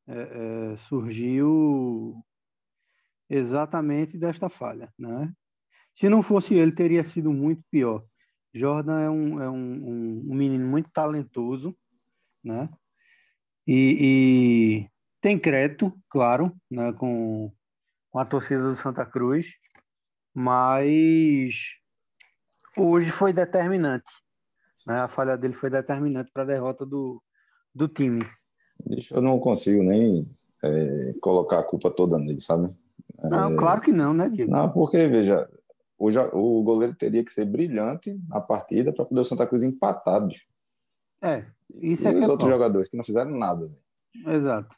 é, 0.08 0.72
é, 0.74 0.78
surgiu 0.78 2.20
exatamente 3.30 4.18
desta 4.18 4.50
falha, 4.50 4.92
né? 4.98 5.32
Se 5.94 6.10
não 6.10 6.24
fosse 6.24 6.56
ele, 6.56 6.72
teria 6.72 7.04
sido 7.06 7.32
muito 7.32 7.62
pior. 7.70 8.04
Jordan 8.52 9.00
é 9.02 9.10
um, 9.12 9.40
é 9.40 9.48
um, 9.48 10.32
um 10.32 10.34
menino 10.34 10.68
muito 10.68 10.90
talentoso, 10.90 11.78
né? 12.44 12.68
E, 13.68 14.88
e, 14.88 14.90
tem 15.22 15.38
crédito, 15.38 15.94
claro, 16.10 16.60
né, 16.72 16.92
com, 16.94 17.54
com 18.10 18.18
a 18.18 18.26
torcida 18.26 18.64
do 18.64 18.76
Santa 18.76 19.06
Cruz, 19.06 19.54
mas 20.34 21.76
hoje 22.76 23.12
foi 23.12 23.32
determinante. 23.32 24.10
Né? 24.88 25.02
A 25.02 25.10
falha 25.10 25.38
dele 25.38 25.54
foi 25.54 25.70
determinante 25.70 26.32
para 26.32 26.44
a 26.44 26.46
derrota 26.46 26.86
do, 26.86 27.22
do 27.76 27.90
time. 27.90 28.26
Eu 29.12 29.22
não 29.22 29.38
consigo 29.38 29.84
nem 29.84 30.26
é, 30.64 31.14
colocar 31.22 31.60
a 31.60 31.64
culpa 31.64 31.92
toda 31.92 32.18
nele, 32.18 32.40
sabe? 32.40 32.74
Não, 33.22 33.54
é... 33.54 33.58
claro 33.58 33.82
que 33.82 33.92
não, 33.92 34.14
né, 34.14 34.30
Diego? 34.30 34.50
Não, 34.50 34.72
porque, 34.72 35.06
veja, 35.10 35.50
o, 36.00 36.08
o 36.08 36.64
goleiro 36.64 36.96
teria 36.96 37.24
que 37.24 37.32
ser 37.32 37.44
brilhante 37.44 38.18
na 38.30 38.40
partida 38.40 38.94
para 38.94 39.04
poder 39.04 39.20
o 39.20 39.26
Santa 39.26 39.46
Cruz 39.46 39.62
empatar. 39.62 40.26
É, 41.22 41.46
isso 41.82 42.08
e 42.08 42.08
é 42.08 42.18
os 42.18 42.30
é 42.30 42.32
outros 42.32 42.50
jogadores 42.50 42.88
que 42.88 42.96
não 42.96 43.04
fizeram 43.04 43.32
nada. 43.32 43.68
Né? 43.68 44.36
Exato. 44.36 44.74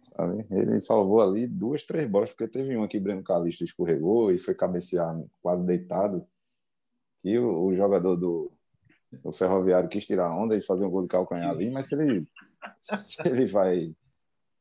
Sabe? 0.00 0.46
Ele 0.48 0.78
salvou 0.78 1.20
ali 1.20 1.48
duas, 1.48 1.82
três 1.82 2.06
bolas, 2.06 2.30
porque 2.30 2.46
teve 2.46 2.76
uma 2.76 2.86
que 2.86 3.00
Breno 3.00 3.24
Calixto 3.24 3.64
escorregou 3.64 4.30
e 4.30 4.38
foi 4.38 4.54
cabecear 4.54 5.18
quase 5.42 5.66
deitado. 5.66 6.24
E 7.24 7.36
o, 7.38 7.64
o 7.64 7.74
jogador 7.74 8.16
do, 8.16 8.52
do 9.22 9.32
Ferroviário 9.32 9.88
quis 9.88 10.06
tirar 10.06 10.34
onda 10.34 10.56
e 10.56 10.62
fazer 10.62 10.84
um 10.86 10.90
gol 10.90 11.02
de 11.02 11.08
calcanhar 11.08 11.50
ali, 11.50 11.70
mas 11.70 11.86
se 11.86 11.94
ele, 11.94 12.26
se 12.80 13.20
ele 13.26 13.46
vai 13.46 13.94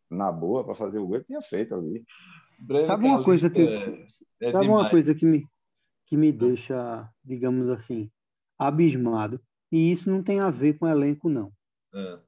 na 0.09 0.31
boa 0.31 0.63
para 0.63 0.75
fazer 0.75 0.99
o 0.99 1.07
gol, 1.07 1.15
ele 1.15 1.25
tinha 1.25 1.41
feito 1.41 1.73
ali. 1.75 2.03
Breno 2.59 2.87
sabe 2.87 3.05
uma 3.05 3.23
coisa 3.23 3.49
que 3.49 3.61
é, 3.61 4.47
é 4.47 4.51
sabe 4.51 4.67
uma 4.67 4.89
coisa 4.89 5.13
que 5.13 5.25
me 5.25 5.47
que 6.05 6.17
me 6.17 6.31
deixa, 6.31 7.09
digamos 7.23 7.69
assim, 7.69 8.11
abismado. 8.59 9.41
E 9.71 9.91
isso 9.91 10.11
não 10.11 10.21
tem 10.21 10.39
a 10.39 10.49
ver 10.51 10.77
com 10.77 10.87
elenco 10.87 11.27
não. 11.27 11.51
É. 11.93 12.19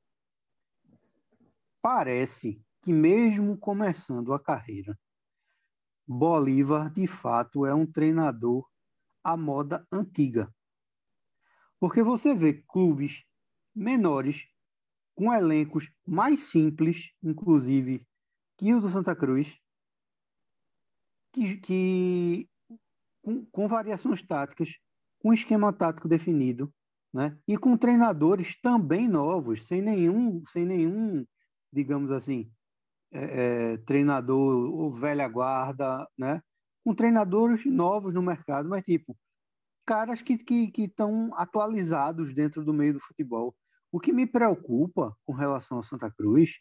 Parece 1.81 2.59
que 2.81 2.91
mesmo 2.91 3.57
começando 3.57 4.33
a 4.33 4.39
carreira, 4.39 4.97
Bolívar 6.07 6.91
de 6.91 7.05
fato 7.05 7.65
é 7.65 7.73
um 7.73 7.85
treinador 7.85 8.67
à 9.23 9.35
moda 9.35 9.85
antiga. 9.91 10.51
Porque 11.79 12.01
você 12.01 12.33
vê 12.33 12.53
clubes 12.53 13.23
menores, 13.75 14.47
com 15.15 15.33
elencos 15.33 15.89
mais 16.05 16.41
simples, 16.41 17.11
inclusive 17.23 18.05
que 18.57 18.73
o 18.73 18.81
do 18.81 18.89
Santa 18.89 19.15
Cruz, 19.15 19.57
que, 21.33 21.57
que 21.57 22.49
com, 23.21 23.45
com, 23.45 23.67
variações 23.67 24.21
táticas, 24.21 24.77
com 25.19 25.33
esquema 25.33 25.73
tático 25.73 26.07
definido, 26.07 26.71
né? 27.13 27.37
E 27.47 27.57
com 27.57 27.77
treinadores 27.77 28.59
também 28.61 29.07
novos, 29.07 29.65
sem 29.65 29.81
nenhum, 29.81 30.41
sem 30.51 30.65
nenhum, 30.65 31.25
digamos 31.71 32.11
assim, 32.11 32.51
é, 33.11 33.73
é, 33.73 33.77
treinador 33.79 34.73
ou 34.73 34.93
velha 34.93 35.27
guarda, 35.27 36.07
né? 36.17 36.41
Com 36.83 36.93
treinadores 36.93 37.65
novos 37.65 38.13
no 38.13 38.21
mercado, 38.21 38.69
mas 38.69 38.83
tipo, 38.83 39.17
caras 39.85 40.21
que 40.21 40.33
estão 40.33 40.45
que, 40.45 40.71
que 40.71 40.93
atualizados 41.33 42.33
dentro 42.33 42.63
do 42.65 42.73
meio 42.73 42.93
do 42.93 42.99
futebol. 42.99 43.55
O 43.91 43.99
que 43.99 44.11
me 44.11 44.25
preocupa 44.25 45.15
com 45.25 45.33
relação 45.33 45.79
a 45.79 45.83
Santa 45.83 46.11
Cruz 46.11 46.59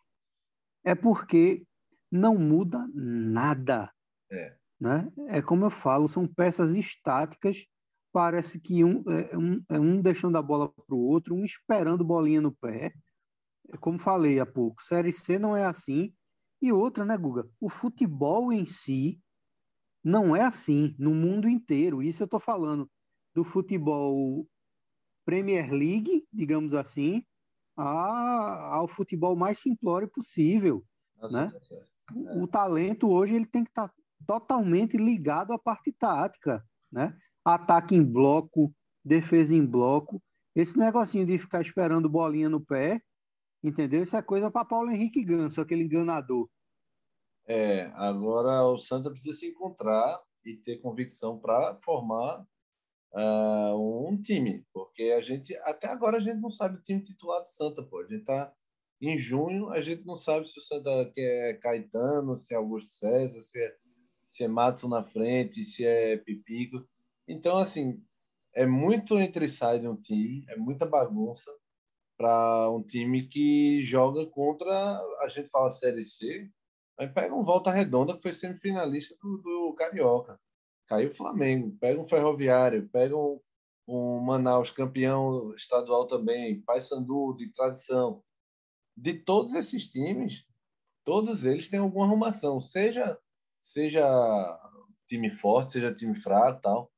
é 0.84 0.94
porque 0.94 1.66
não 2.10 2.36
muda 2.36 2.86
nada. 2.94 3.90
É. 4.30 4.56
Né? 4.78 5.10
É 5.28 5.42
como 5.42 5.64
eu 5.64 5.70
falo, 5.70 6.06
são 6.06 6.28
peças 6.28 6.76
estáticas. 6.76 7.66
Parece 8.12 8.60
que 8.60 8.84
um, 8.84 9.02
é, 9.10 9.36
um, 9.36 9.64
é 9.68 9.80
um 9.80 10.00
deixando 10.00 10.38
a 10.38 10.42
bola 10.42 10.68
para 10.68 10.94
o 10.94 11.00
outro, 11.00 11.34
um 11.34 11.44
esperando 11.44 12.04
bolinha 12.04 12.40
no 12.40 12.52
pé. 12.52 12.94
Como 13.80 13.98
falei 13.98 14.38
há 14.38 14.46
pouco, 14.46 14.82
Série 14.82 15.10
C 15.10 15.38
não 15.38 15.56
é 15.56 15.64
assim. 15.64 16.14
E 16.62 16.70
outra, 16.70 17.04
né, 17.04 17.16
Guga? 17.16 17.48
O 17.60 17.68
futebol 17.68 18.52
em 18.52 18.66
si 18.66 19.20
não 20.04 20.36
é 20.36 20.42
assim 20.42 20.94
no 20.98 21.14
mundo 21.14 21.48
inteiro. 21.48 22.02
Isso 22.02 22.22
eu 22.22 22.26
estou 22.26 22.38
falando 22.38 22.88
do 23.34 23.44
futebol 23.44 24.46
Premier 25.24 25.70
League, 25.72 26.26
digamos 26.32 26.74
assim, 26.74 27.24
a, 27.76 28.74
ao 28.76 28.86
futebol 28.86 29.34
mais 29.34 29.58
simplório 29.58 30.08
possível. 30.08 30.84
Nossa, 31.16 31.46
né? 31.46 31.52
É. 31.72 32.38
o, 32.38 32.44
o, 32.44 32.46
talento 32.46 33.08
hoje 33.10 33.34
ele 33.34 33.46
tem 33.46 33.64
que 33.64 33.70
estar 33.70 33.88
tá 33.88 33.94
totalmente 34.26 34.96
ligado 34.96 35.52
à 35.52 35.58
parte 35.58 35.92
tática, 35.92 36.64
né? 36.90 37.16
Ataque 37.44 37.94
em 37.94 38.04
bloco, 38.04 38.72
defesa 39.04 39.54
em 39.54 39.64
bloco. 39.64 40.22
Esse 40.54 40.78
negocinho 40.78 41.26
de 41.26 41.36
ficar 41.36 41.60
esperando 41.60 42.08
bolinha 42.08 42.48
no 42.48 42.64
pé, 42.64 43.02
entendeu? 43.62 44.02
Isso 44.02 44.16
é 44.16 44.22
coisa 44.22 44.50
para 44.50 44.64
Paulo 44.64 44.90
Henrique 44.90 45.24
Ganso, 45.24 45.60
aquele 45.60 45.84
enganador. 45.84 46.48
É, 47.46 47.86
agora 47.94 48.64
o 48.66 48.78
Santa 48.78 49.10
precisa 49.10 49.36
se 49.36 49.48
encontrar 49.48 50.18
e 50.44 50.56
ter 50.56 50.78
convicção 50.78 51.38
para 51.38 51.76
formar 51.80 52.46
uh, 53.14 54.08
um 54.08 54.20
time, 54.20 54.64
porque 54.72 55.14
a 55.16 55.22
gente 55.22 55.56
até 55.62 55.88
agora 55.88 56.18
a 56.18 56.20
gente 56.20 56.40
não 56.40 56.50
sabe 56.50 56.76
o 56.78 56.82
time 56.82 57.02
titular 57.02 57.40
do 57.40 57.48
Santa, 57.48 57.82
pô. 57.82 58.00
A 58.00 58.02
gente 58.02 58.20
está 58.20 58.52
em 59.00 59.18
junho, 59.18 59.70
a 59.70 59.80
gente 59.80 60.04
não 60.04 60.16
sabe 60.16 60.48
se 60.48 60.58
o 60.58 60.62
Santa 60.62 61.10
quer 61.14 61.58
Caetano, 61.60 62.36
se 62.36 62.54
é 62.54 62.56
Augusto 62.56 62.90
César, 62.90 63.42
se 63.42 63.58
é, 63.58 63.76
se 64.26 64.44
é 64.44 64.48
na 64.48 65.04
frente, 65.04 65.64
se 65.64 65.84
é 65.84 66.16
Pipico. 66.16 66.86
Então, 67.28 67.58
assim, 67.58 68.02
é 68.54 68.66
muito 68.66 69.18
entre 69.18 69.48
sai 69.48 69.80
de 69.80 69.88
um 69.88 69.96
time, 69.96 70.44
é 70.48 70.56
muita 70.56 70.86
bagunça 70.86 71.50
para 72.16 72.70
um 72.70 72.82
time 72.82 73.26
que 73.28 73.84
joga 73.84 74.26
contra, 74.26 74.72
a 75.20 75.28
gente 75.28 75.50
fala 75.50 75.70
Série 75.70 76.04
C, 76.04 76.48
Aí 76.98 77.08
pega 77.08 77.34
um 77.34 77.44
Volta 77.44 77.70
Redonda, 77.70 78.14
que 78.14 78.22
foi 78.22 78.32
semifinalista 78.32 79.16
do, 79.20 79.38
do 79.38 79.74
Carioca. 79.76 80.38
Caiu 80.86 81.08
o 81.08 81.14
Flamengo. 81.14 81.76
Pega 81.80 82.00
um 82.00 82.06
Ferroviário, 82.06 82.88
pega 82.90 83.16
um, 83.16 83.40
um 83.86 84.20
Manaus, 84.20 84.70
campeão 84.70 85.54
estadual 85.54 86.06
também, 86.06 86.60
Paysandu, 86.62 87.34
de 87.36 87.50
tradição. 87.52 88.22
De 88.96 89.14
todos 89.14 89.54
esses 89.54 89.90
times, 89.90 90.46
todos 91.04 91.44
eles 91.44 91.68
têm 91.68 91.80
alguma 91.80 92.06
arrumação, 92.06 92.60
seja 92.60 93.18
seja 93.62 94.04
time 95.08 95.30
forte, 95.30 95.72
seja 95.72 95.94
time 95.94 96.14
fraco 96.14 96.60
tal. 96.60 96.92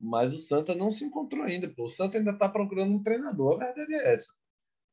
Mas 0.00 0.32
o 0.32 0.38
Santa 0.38 0.74
não 0.74 0.90
se 0.90 1.04
encontrou 1.04 1.44
ainda. 1.44 1.68
Pô. 1.68 1.84
O 1.84 1.88
Santa 1.88 2.18
ainda 2.18 2.32
está 2.32 2.48
procurando 2.48 2.92
um 2.92 3.02
treinador. 3.02 3.54
A 3.62 3.66
verdade 3.66 3.94
é 3.94 4.12
essa. 4.12 4.32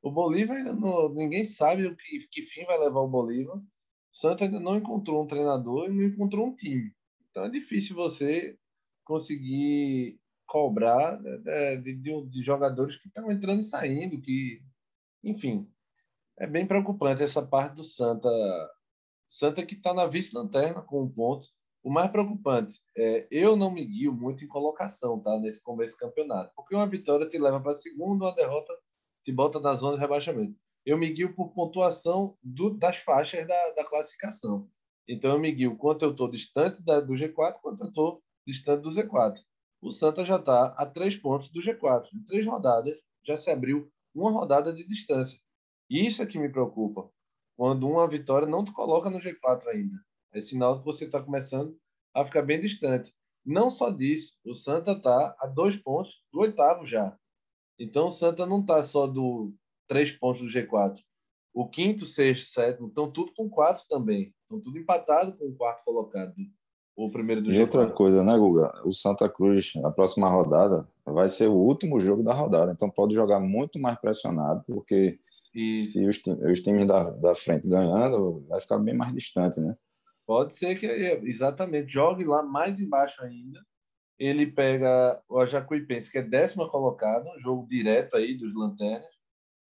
O 0.01 0.11
Bolívar 0.11 0.57
ainda 0.57 0.73
não, 0.73 1.13
ninguém 1.13 1.43
sabe 1.43 1.85
o 1.85 1.95
que, 1.95 2.27
que 2.31 2.41
fim 2.43 2.65
vai 2.65 2.77
levar 2.79 3.01
o 3.01 3.07
Bolívar. 3.07 3.57
O 3.57 3.63
Santa 4.11 4.45
ainda 4.45 4.59
não 4.59 4.77
encontrou 4.77 5.23
um 5.23 5.27
treinador 5.27 5.87
e 5.87 5.93
não 5.93 6.03
encontrou 6.03 6.47
um 6.47 6.55
time. 6.55 6.93
Então 7.39 7.47
é 7.47 7.49
difícil 7.49 7.95
você 7.95 8.57
conseguir 9.05 10.19
cobrar 10.45 11.17
né, 11.21 11.77
de, 11.77 11.95
de, 11.95 12.27
de 12.27 12.43
jogadores 12.43 12.97
que 12.97 13.07
estão 13.07 13.31
entrando 13.31 13.61
e 13.61 13.63
saindo, 13.63 14.19
que, 14.19 14.61
enfim, 15.23 15.71
é 16.37 16.45
bem 16.45 16.67
preocupante 16.67 17.23
essa 17.23 17.45
parte 17.45 17.75
do 17.75 17.83
Santa. 17.83 18.29
Santa 19.25 19.65
que 19.65 19.75
está 19.75 19.93
na 19.93 20.05
vice-lanterna 20.05 20.81
com 20.81 21.03
um 21.03 21.09
ponto. 21.09 21.47
O 21.81 21.89
mais 21.89 22.11
preocupante 22.11 22.81
é 22.97 23.25
eu 23.31 23.55
não 23.55 23.71
me 23.71 23.85
guio 23.85 24.11
muito 24.11 24.43
em 24.43 24.47
colocação, 24.47 25.21
tá? 25.21 25.39
Nesse 25.39 25.63
começo 25.63 25.95
do 25.95 25.99
campeonato, 25.99 26.51
porque 26.53 26.75
uma 26.75 26.87
vitória 26.87 27.27
te 27.27 27.37
leva 27.37 27.61
para 27.61 27.75
segundo, 27.75 28.25
uma 28.25 28.35
derrota 28.35 28.73
te 29.23 29.31
bota 29.31 29.61
na 29.61 29.75
zona 29.75 29.95
de 29.95 30.01
rebaixamento. 30.01 30.59
Eu 30.85 30.97
me 30.97 31.09
guio 31.13 31.33
por 31.33 31.53
pontuação 31.53 32.37
do, 32.43 32.71
das 32.71 32.97
faixas 32.97 33.47
da, 33.47 33.71
da 33.75 33.85
classificação. 33.85 34.69
Então 35.10 35.34
eu 35.34 35.39
me 35.39 35.51
guio 35.51 35.76
quanto 35.76 36.05
eu 36.05 36.12
estou 36.12 36.30
distante 36.30 36.82
da, 36.84 37.01
do 37.01 37.14
G4, 37.14 37.60
quanto 37.62 37.84
eu 37.84 37.89
estou 37.89 38.24
distante 38.45 38.84
do 38.84 38.89
Z4 38.89 39.39
o 39.82 39.91
Santa 39.91 40.26
já 40.26 40.36
está 40.36 40.68
a 40.78 40.86
três 40.86 41.16
pontos 41.16 41.49
do 41.49 41.62
G4. 41.62 42.07
Em 42.14 42.24
três 42.24 42.45
rodadas, 42.45 42.97
já 43.26 43.38
se 43.38 43.49
abriu 43.49 43.89
uma 44.14 44.32
rodada 44.32 44.74
de 44.74 44.86
distância. 44.86 45.39
E 45.89 46.05
isso 46.05 46.22
é 46.22 46.26
que 46.26 46.39
me 46.39 46.51
preocupa. 46.51 47.10
Quando 47.57 47.88
uma 47.88 48.07
vitória 48.07 48.47
não 48.47 48.64
te 48.64 48.72
coloca 48.72 49.10
no 49.10 49.20
G4 49.20 49.68
ainda. 49.68 49.97
É 50.34 50.41
sinal 50.41 50.80
que 50.80 50.86
você 50.86 51.05
está 51.05 51.22
começando 51.22 51.78
a 52.14 52.26
ficar 52.26 52.41
bem 52.41 52.60
distante. 52.60 53.14
Não 53.45 53.70
só 53.70 53.89
disso, 53.89 54.36
o 54.45 54.53
Santa 54.53 54.91
está 54.91 55.36
a 55.39 55.47
dois 55.47 55.76
pontos 55.76 56.22
do 56.32 56.41
oitavo 56.41 56.86
já. 56.86 57.18
Então 57.80 58.07
o 58.07 58.12
Santa 58.12 58.45
não 58.45 58.62
está 58.62 58.84
só 58.84 59.07
do 59.07 59.53
três 59.88 60.12
pontos 60.12 60.41
do 60.41 60.47
G4. 60.47 60.99
O 61.53 61.68
quinto, 61.68 62.05
sexto, 62.05 62.51
sétimo 62.51 62.89
estão 62.89 63.12
tudo 63.12 63.34
com 63.34 63.49
quatro 63.49 63.84
também. 63.88 64.34
Estão 64.49 64.59
tudo 64.59 64.79
empatado 64.79 65.37
com 65.37 65.45
o 65.45 65.55
quarto 65.55 65.83
colocado 65.83 66.33
o 66.95 67.09
primeiro 67.09 67.41
do 67.41 67.51
E 67.51 67.59
outra 67.61 67.89
coisa, 67.89 68.23
né, 68.23 68.35
Guga? 68.35 68.73
O 68.83 68.91
Santa 68.91 69.29
Cruz, 69.29 69.71
na 69.75 69.91
próxima 69.91 70.27
rodada, 70.27 70.85
vai 71.05 71.29
ser 71.29 71.47
o 71.47 71.53
último 71.53 71.99
jogo 71.99 72.23
da 72.23 72.33
rodada. 72.33 72.71
Então 72.71 72.89
pode 72.89 73.13
jogar 73.15 73.39
muito 73.39 73.79
mais 73.79 73.97
pressionado, 73.99 74.63
porque 74.67 75.17
e... 75.55 75.75
se 75.75 76.05
os, 76.05 76.21
os 76.51 76.61
times 76.61 76.85
da, 76.85 77.11
da 77.11 77.33
frente 77.33 77.69
ganhando, 77.69 78.45
vai 78.49 78.59
ficar 78.59 78.79
bem 78.79 78.93
mais 78.93 79.13
distante, 79.13 79.61
né? 79.61 79.77
Pode 80.25 80.55
ser 80.55 80.77
que, 80.77 80.85
exatamente, 81.23 81.93
jogue 81.93 82.25
lá 82.25 82.43
mais 82.43 82.81
embaixo 82.81 83.23
ainda. 83.23 83.61
Ele 84.17 84.45
pega 84.45 85.23
o 85.29 85.45
Jacuipense, 85.45 86.11
que 86.11 86.17
é 86.17 86.23
décima 86.23 86.67
colocada, 86.67 87.31
um 87.33 87.39
jogo 87.39 87.65
direto 87.65 88.17
aí 88.17 88.37
dos 88.37 88.53
lanternas. 88.53 89.07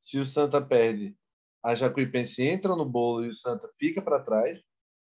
Se 0.02 0.18
o 0.18 0.26
Santa 0.26 0.60
perde, 0.60 1.16
a 1.64 1.76
Jacuipense 1.76 2.42
entra 2.42 2.76
no 2.76 2.86
bolo 2.86 3.26
e 3.26 3.30
o 3.30 3.34
Santa 3.34 3.70
fica 3.78 4.02
para 4.02 4.20
trás. 4.20 4.60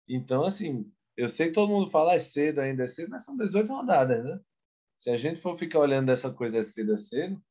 Então, 0.10 0.44
assim, 0.44 0.92
eu 1.16 1.30
sei 1.30 1.48
que 1.48 1.54
todo 1.54 1.70
mundo 1.70 1.90
fala 1.92 2.16
é 2.16 2.20
cedo 2.20 2.60
ainda, 2.60 2.84
é 2.84 2.88
cedo, 2.88 3.10
mas 3.12 3.24
são 3.24 3.38
18 3.38 3.72
rodadas, 3.72 4.24
né? 4.24 4.40
Se 4.98 5.10
a 5.12 5.18
gente 5.18 5.40
for 5.40 5.58
ficar 5.58 5.80
olhando 5.80 6.12
essa 6.12 6.34
coisa 6.34 6.60
é 6.60 6.64
cedo, 6.64 6.94
é 6.94 6.98
cedo, 6.98 7.42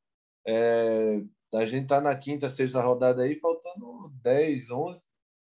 é, 0.46 1.22
a 1.54 1.64
gente 1.66 1.86
tá 1.86 2.00
na 2.00 2.16
quinta, 2.16 2.50
sexta 2.50 2.82
rodada 2.82 3.22
aí, 3.22 3.38
faltando 3.38 4.12
10, 4.22 4.70
11, 4.70 5.02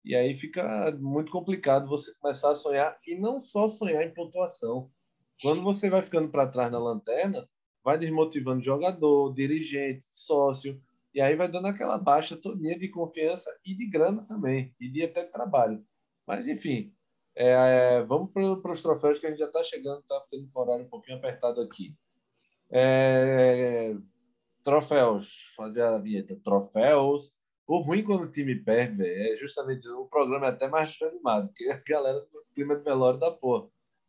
e 0.04 0.14
aí 0.16 0.34
fica 0.36 0.92
muito 1.00 1.32
complicado 1.32 1.88
você 1.88 2.12
começar 2.20 2.52
a 2.52 2.56
sonhar, 2.56 2.98
e 3.06 3.16
não 3.18 3.40
só 3.40 3.68
sonhar 3.68 4.04
em 4.04 4.14
pontuação. 4.14 4.90
Quando 5.40 5.62
você 5.62 5.90
vai 5.90 6.02
ficando 6.02 6.30
para 6.30 6.48
trás 6.48 6.70
na 6.70 6.78
lanterna, 6.78 7.48
vai 7.84 7.98
desmotivando 7.98 8.62
jogador, 8.64 9.34
dirigente, 9.34 10.04
sócio, 10.10 10.80
e 11.14 11.20
aí 11.20 11.36
vai 11.36 11.48
dando 11.48 11.66
aquela 11.66 11.98
baixa 11.98 12.36
toninha 12.36 12.78
de 12.78 12.88
confiança 12.88 13.50
e 13.64 13.74
de 13.76 13.88
grana 13.90 14.24
também, 14.26 14.74
e 14.80 14.90
de 14.90 15.02
até 15.02 15.24
trabalho. 15.24 15.84
Mas, 16.26 16.48
enfim, 16.48 16.92
é, 17.34 18.02
vamos 18.04 18.30
para 18.30 18.72
os 18.72 18.82
troféus 18.82 19.18
que 19.18 19.26
a 19.26 19.30
gente 19.30 19.38
já 19.38 19.46
está 19.46 19.62
chegando, 19.64 20.00
está 20.00 20.20
ficando 20.22 20.48
com 20.52 20.60
o 20.60 20.62
horário 20.62 20.84
um 20.84 20.88
pouquinho 20.88 21.18
apertado 21.18 21.60
aqui. 21.60 21.96
É, 22.70 23.94
troféus, 24.64 25.52
fazer 25.56 25.82
a 25.82 25.98
vinheta. 25.98 26.38
Troféus. 26.42 27.32
O 27.66 27.78
ruim 27.78 28.02
quando 28.02 28.24
o 28.24 28.30
time 28.30 28.56
perde, 28.56 28.96
véio, 28.96 29.32
é 29.32 29.36
justamente 29.36 29.88
o 29.88 30.06
programa 30.06 30.46
é 30.46 30.50
até 30.50 30.68
mais 30.68 30.92
desanimado, 30.92 31.48
porque 31.48 31.70
a 31.70 31.80
galera 31.88 32.18
no 32.18 32.52
clima 32.52 32.76
de 32.76 32.82
velório 32.82 33.18
da 33.18 33.30
porra. 33.30 33.68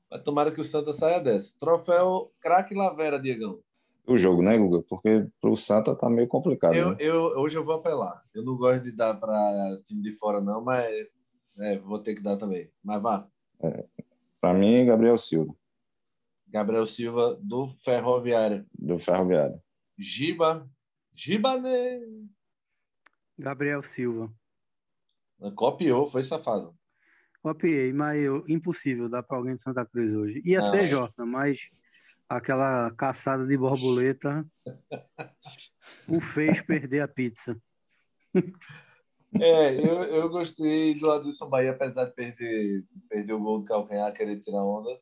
Mas 0.09 0.23
tomara 0.23 0.51
que 0.51 0.59
o 0.59 0.65
Santa 0.65 0.91
saia 0.91 1.19
dessa. 1.19 1.53
Troféu 1.59 2.31
craque 2.41 2.75
Lavera, 2.75 3.19
Diegão. 3.19 3.59
O 4.05 4.17
jogo, 4.17 4.41
né, 4.41 4.57
Guga? 4.57 4.83
Porque 4.87 5.27
para 5.39 5.49
o 5.49 5.55
Santa 5.55 5.95
tá 5.95 6.09
meio 6.09 6.27
complicado. 6.27 6.73
Eu, 6.73 6.89
né? 6.91 6.97
eu, 6.99 7.21
hoje 7.39 7.57
eu 7.57 7.63
vou 7.63 7.75
apelar. 7.75 8.21
Eu 8.33 8.43
não 8.43 8.57
gosto 8.57 8.83
de 8.83 8.91
dar 8.91 9.13
para 9.15 9.79
time 9.85 10.01
de 10.01 10.11
fora, 10.11 10.41
não, 10.41 10.61
mas 10.61 11.07
é, 11.59 11.77
vou 11.79 11.99
ter 11.99 12.15
que 12.15 12.21
dar 12.21 12.37
também. 12.37 12.71
Mas 12.83 13.01
vá. 13.01 13.27
É, 13.61 13.85
Para 14.39 14.53
mim, 14.57 14.85
Gabriel 14.85 15.17
Silva. 15.17 15.53
Gabriel 16.47 16.85
Silva, 16.85 17.35
do 17.41 17.67
Ferroviário. 17.67 18.65
Do 18.77 18.99
Ferroviário. 18.99 19.61
Giba. 19.97 20.69
Gibané. 21.15 21.99
Gabriel 23.37 23.81
Silva. 23.83 24.31
Copiou, 25.55 26.05
foi 26.05 26.23
safado. 26.23 26.75
Copiei, 27.41 27.91
mas 27.91 28.21
eu, 28.21 28.45
impossível 28.47 29.09
dar 29.09 29.21
para 29.23 29.37
alguém 29.37 29.55
de 29.55 29.61
Santa 29.61 29.85
Cruz 29.85 30.13
hoje. 30.15 30.41
Ia 30.45 30.59
Não. 30.59 30.71
ser 30.71 30.87
Jota, 30.87 31.25
mas 31.25 31.59
aquela 32.29 32.89
caçada 32.91 33.45
de 33.45 33.57
borboleta 33.57 34.45
o 36.07 36.21
fez 36.21 36.61
perder 36.61 37.01
a 37.01 37.07
pizza. 37.07 37.59
É, 39.41 39.75
eu, 39.75 40.03
eu 40.03 40.29
gostei 40.29 40.93
do 40.99 41.11
Adilson 41.11 41.49
Bahia, 41.49 41.71
apesar 41.71 42.05
de 42.05 42.13
perder, 42.13 42.85
perder 43.09 43.33
o 43.33 43.39
gol 43.39 43.59
do 43.59 43.65
calcanhar, 43.65 44.13
querer 44.13 44.39
tirar 44.39 44.63
onda. 44.63 44.99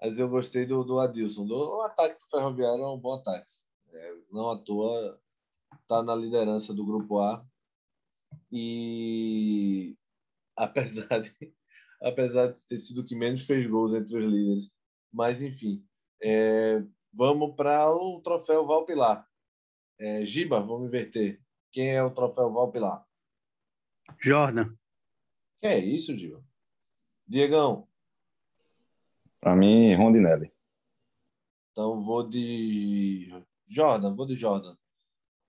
Mas 0.00 0.18
eu 0.18 0.28
gostei 0.28 0.66
do, 0.66 0.84
do 0.84 0.98
Adilson. 0.98 1.46
Do, 1.46 1.54
o 1.54 1.82
ataque 1.82 2.18
do 2.18 2.30
Ferroviário 2.30 2.82
é 2.82 2.90
um 2.90 2.98
bom 2.98 3.14
ataque. 3.14 3.52
É, 3.92 4.14
não 4.30 4.50
à 4.50 4.58
toa 4.58 5.20
está 5.80 6.02
na 6.02 6.14
liderança 6.14 6.74
do 6.74 6.84
Grupo 6.84 7.18
A. 7.20 7.44
E 8.50 9.96
apesar 10.56 11.20
de, 11.20 11.32
apesar 12.02 12.52
de 12.52 12.66
ter 12.66 12.78
sido 12.78 13.02
o 13.02 13.04
que 13.04 13.14
menos 13.14 13.42
fez 13.42 13.66
gols 13.66 13.94
entre 13.94 14.18
os 14.18 14.24
líderes. 14.24 14.70
Mas, 15.12 15.42
enfim, 15.42 15.84
é, 16.22 16.82
vamos 17.12 17.54
para 17.54 17.90
o 17.94 18.20
troféu 18.20 18.66
Valpilar. 18.66 19.26
É, 19.98 20.24
Giba, 20.24 20.60
vamos 20.60 20.88
inverter. 20.88 21.40
Quem 21.72 21.90
é 21.90 22.02
o 22.02 22.12
troféu 22.12 22.52
Valpilar? 22.52 23.05
Jordan. 24.20 24.74
Que 25.60 25.68
é 25.68 25.78
isso, 25.78 26.16
Gil? 26.16 26.44
Diegão. 27.26 27.88
Para 29.40 29.54
mim, 29.56 29.94
Rondinelli. 29.94 30.52
Então 31.72 32.02
vou 32.02 32.26
de 32.28 33.28
Jordan, 33.68 34.14
vou 34.14 34.26
de 34.26 34.36
Jordan. 34.36 34.76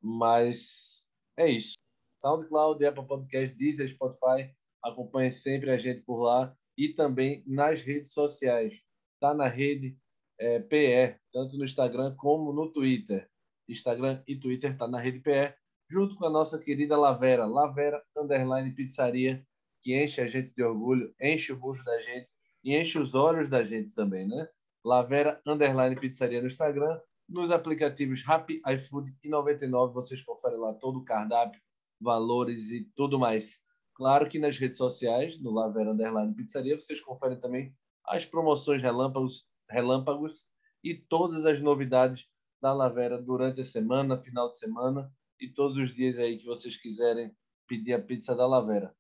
Mas 0.02 1.10
é 1.38 1.50
isso. 1.50 1.78
SoundCloud, 2.22 2.84
Apple 2.86 3.08
Podcast, 3.08 3.56
Deezer, 3.56 3.88
Spotify. 3.88 4.54
Acompanhe 4.84 5.32
sempre 5.32 5.72
a 5.72 5.78
gente 5.78 6.02
por 6.02 6.22
lá 6.22 6.56
e 6.78 6.90
também 6.90 7.44
nas 7.46 7.82
redes 7.82 8.14
sociais. 8.14 8.84
Tá 9.20 9.34
na 9.34 9.48
rede 9.48 9.98
é, 10.40 10.60
PE, 10.60 11.20
tanto 11.32 11.58
no 11.58 11.64
Instagram 11.64 12.16
como 12.16 12.54
no 12.54 12.72
Twitter. 12.72 13.30
Instagram 13.68 14.24
e 14.28 14.36
Twitter 14.36 14.78
tá 14.78 14.88
na 14.88 15.00
rede 15.00 15.20
PE 15.20 15.56
junto 15.90 16.16
com 16.16 16.26
a 16.26 16.30
nossa 16.30 16.60
querida 16.60 16.98
Lavera, 16.98 17.46
Lavera 17.46 18.04
Underline 18.16 18.74
Pizzaria, 18.74 19.46
que 19.82 20.02
enche 20.02 20.22
a 20.22 20.26
gente 20.26 20.54
de 20.54 20.64
orgulho, 20.64 21.14
enche 21.22 21.54
o 21.54 21.58
bucho 21.58 21.84
da 21.84 22.00
gente 22.00 22.32
e 22.64 22.76
enche 22.76 23.00
os 23.00 23.16
olhos 23.16 23.50
da 23.50 23.64
gente 23.64 23.96
também, 23.96 24.28
né? 24.28 24.48
Lavera 24.84 25.42
Underline 25.46 25.96
Pizzaria 25.96 26.42
no 26.42 26.48
Instagram, 26.48 27.00
nos 27.28 27.52
aplicativos 27.52 28.24
Rappi, 28.24 28.62
iFood 28.68 29.16
e 29.24 29.30
99, 29.30 29.94
vocês 29.94 30.22
conferem 30.22 30.60
lá 30.60 30.74
todo 30.74 31.00
o 31.00 31.06
cardápio, 31.06 31.62
valores 32.00 32.72
e 32.72 32.84
tudo 32.96 33.18
mais. 33.20 33.66
Claro 33.96 34.30
que 34.30 34.40
nas 34.40 34.58
redes 34.58 34.78
sociais, 34.78 35.42
no 35.42 35.52
Lavera 35.52 35.92
Underline 35.92 36.34
Pizzaria, 36.36 36.80
vocês 36.80 37.02
conferem 37.02 37.40
também 37.40 37.74
as 38.06 38.26
promoções 38.26 38.82
relâmpagos, 38.82 39.46
relâmpagos 39.70 40.50
e 40.84 40.96
todas 40.96 41.46
as 41.46 41.62
novidades 41.62 42.28
da 42.62 42.74
Lavera 42.74 43.22
durante 43.22 43.62
a 43.62 43.66
semana, 43.66 44.22
final 44.22 44.50
de 44.50 44.58
semana 44.58 45.12
e 45.40 45.50
todos 45.50 45.78
os 45.78 45.96
dias 45.96 46.18
aí 46.18 46.38
que 46.38 46.46
vocês 46.46 46.78
quiserem 46.78 47.32
pedir 47.68 47.94
a 47.94 48.02
pizza 48.02 48.36
da 48.36 48.48
Lavera. 48.48 48.96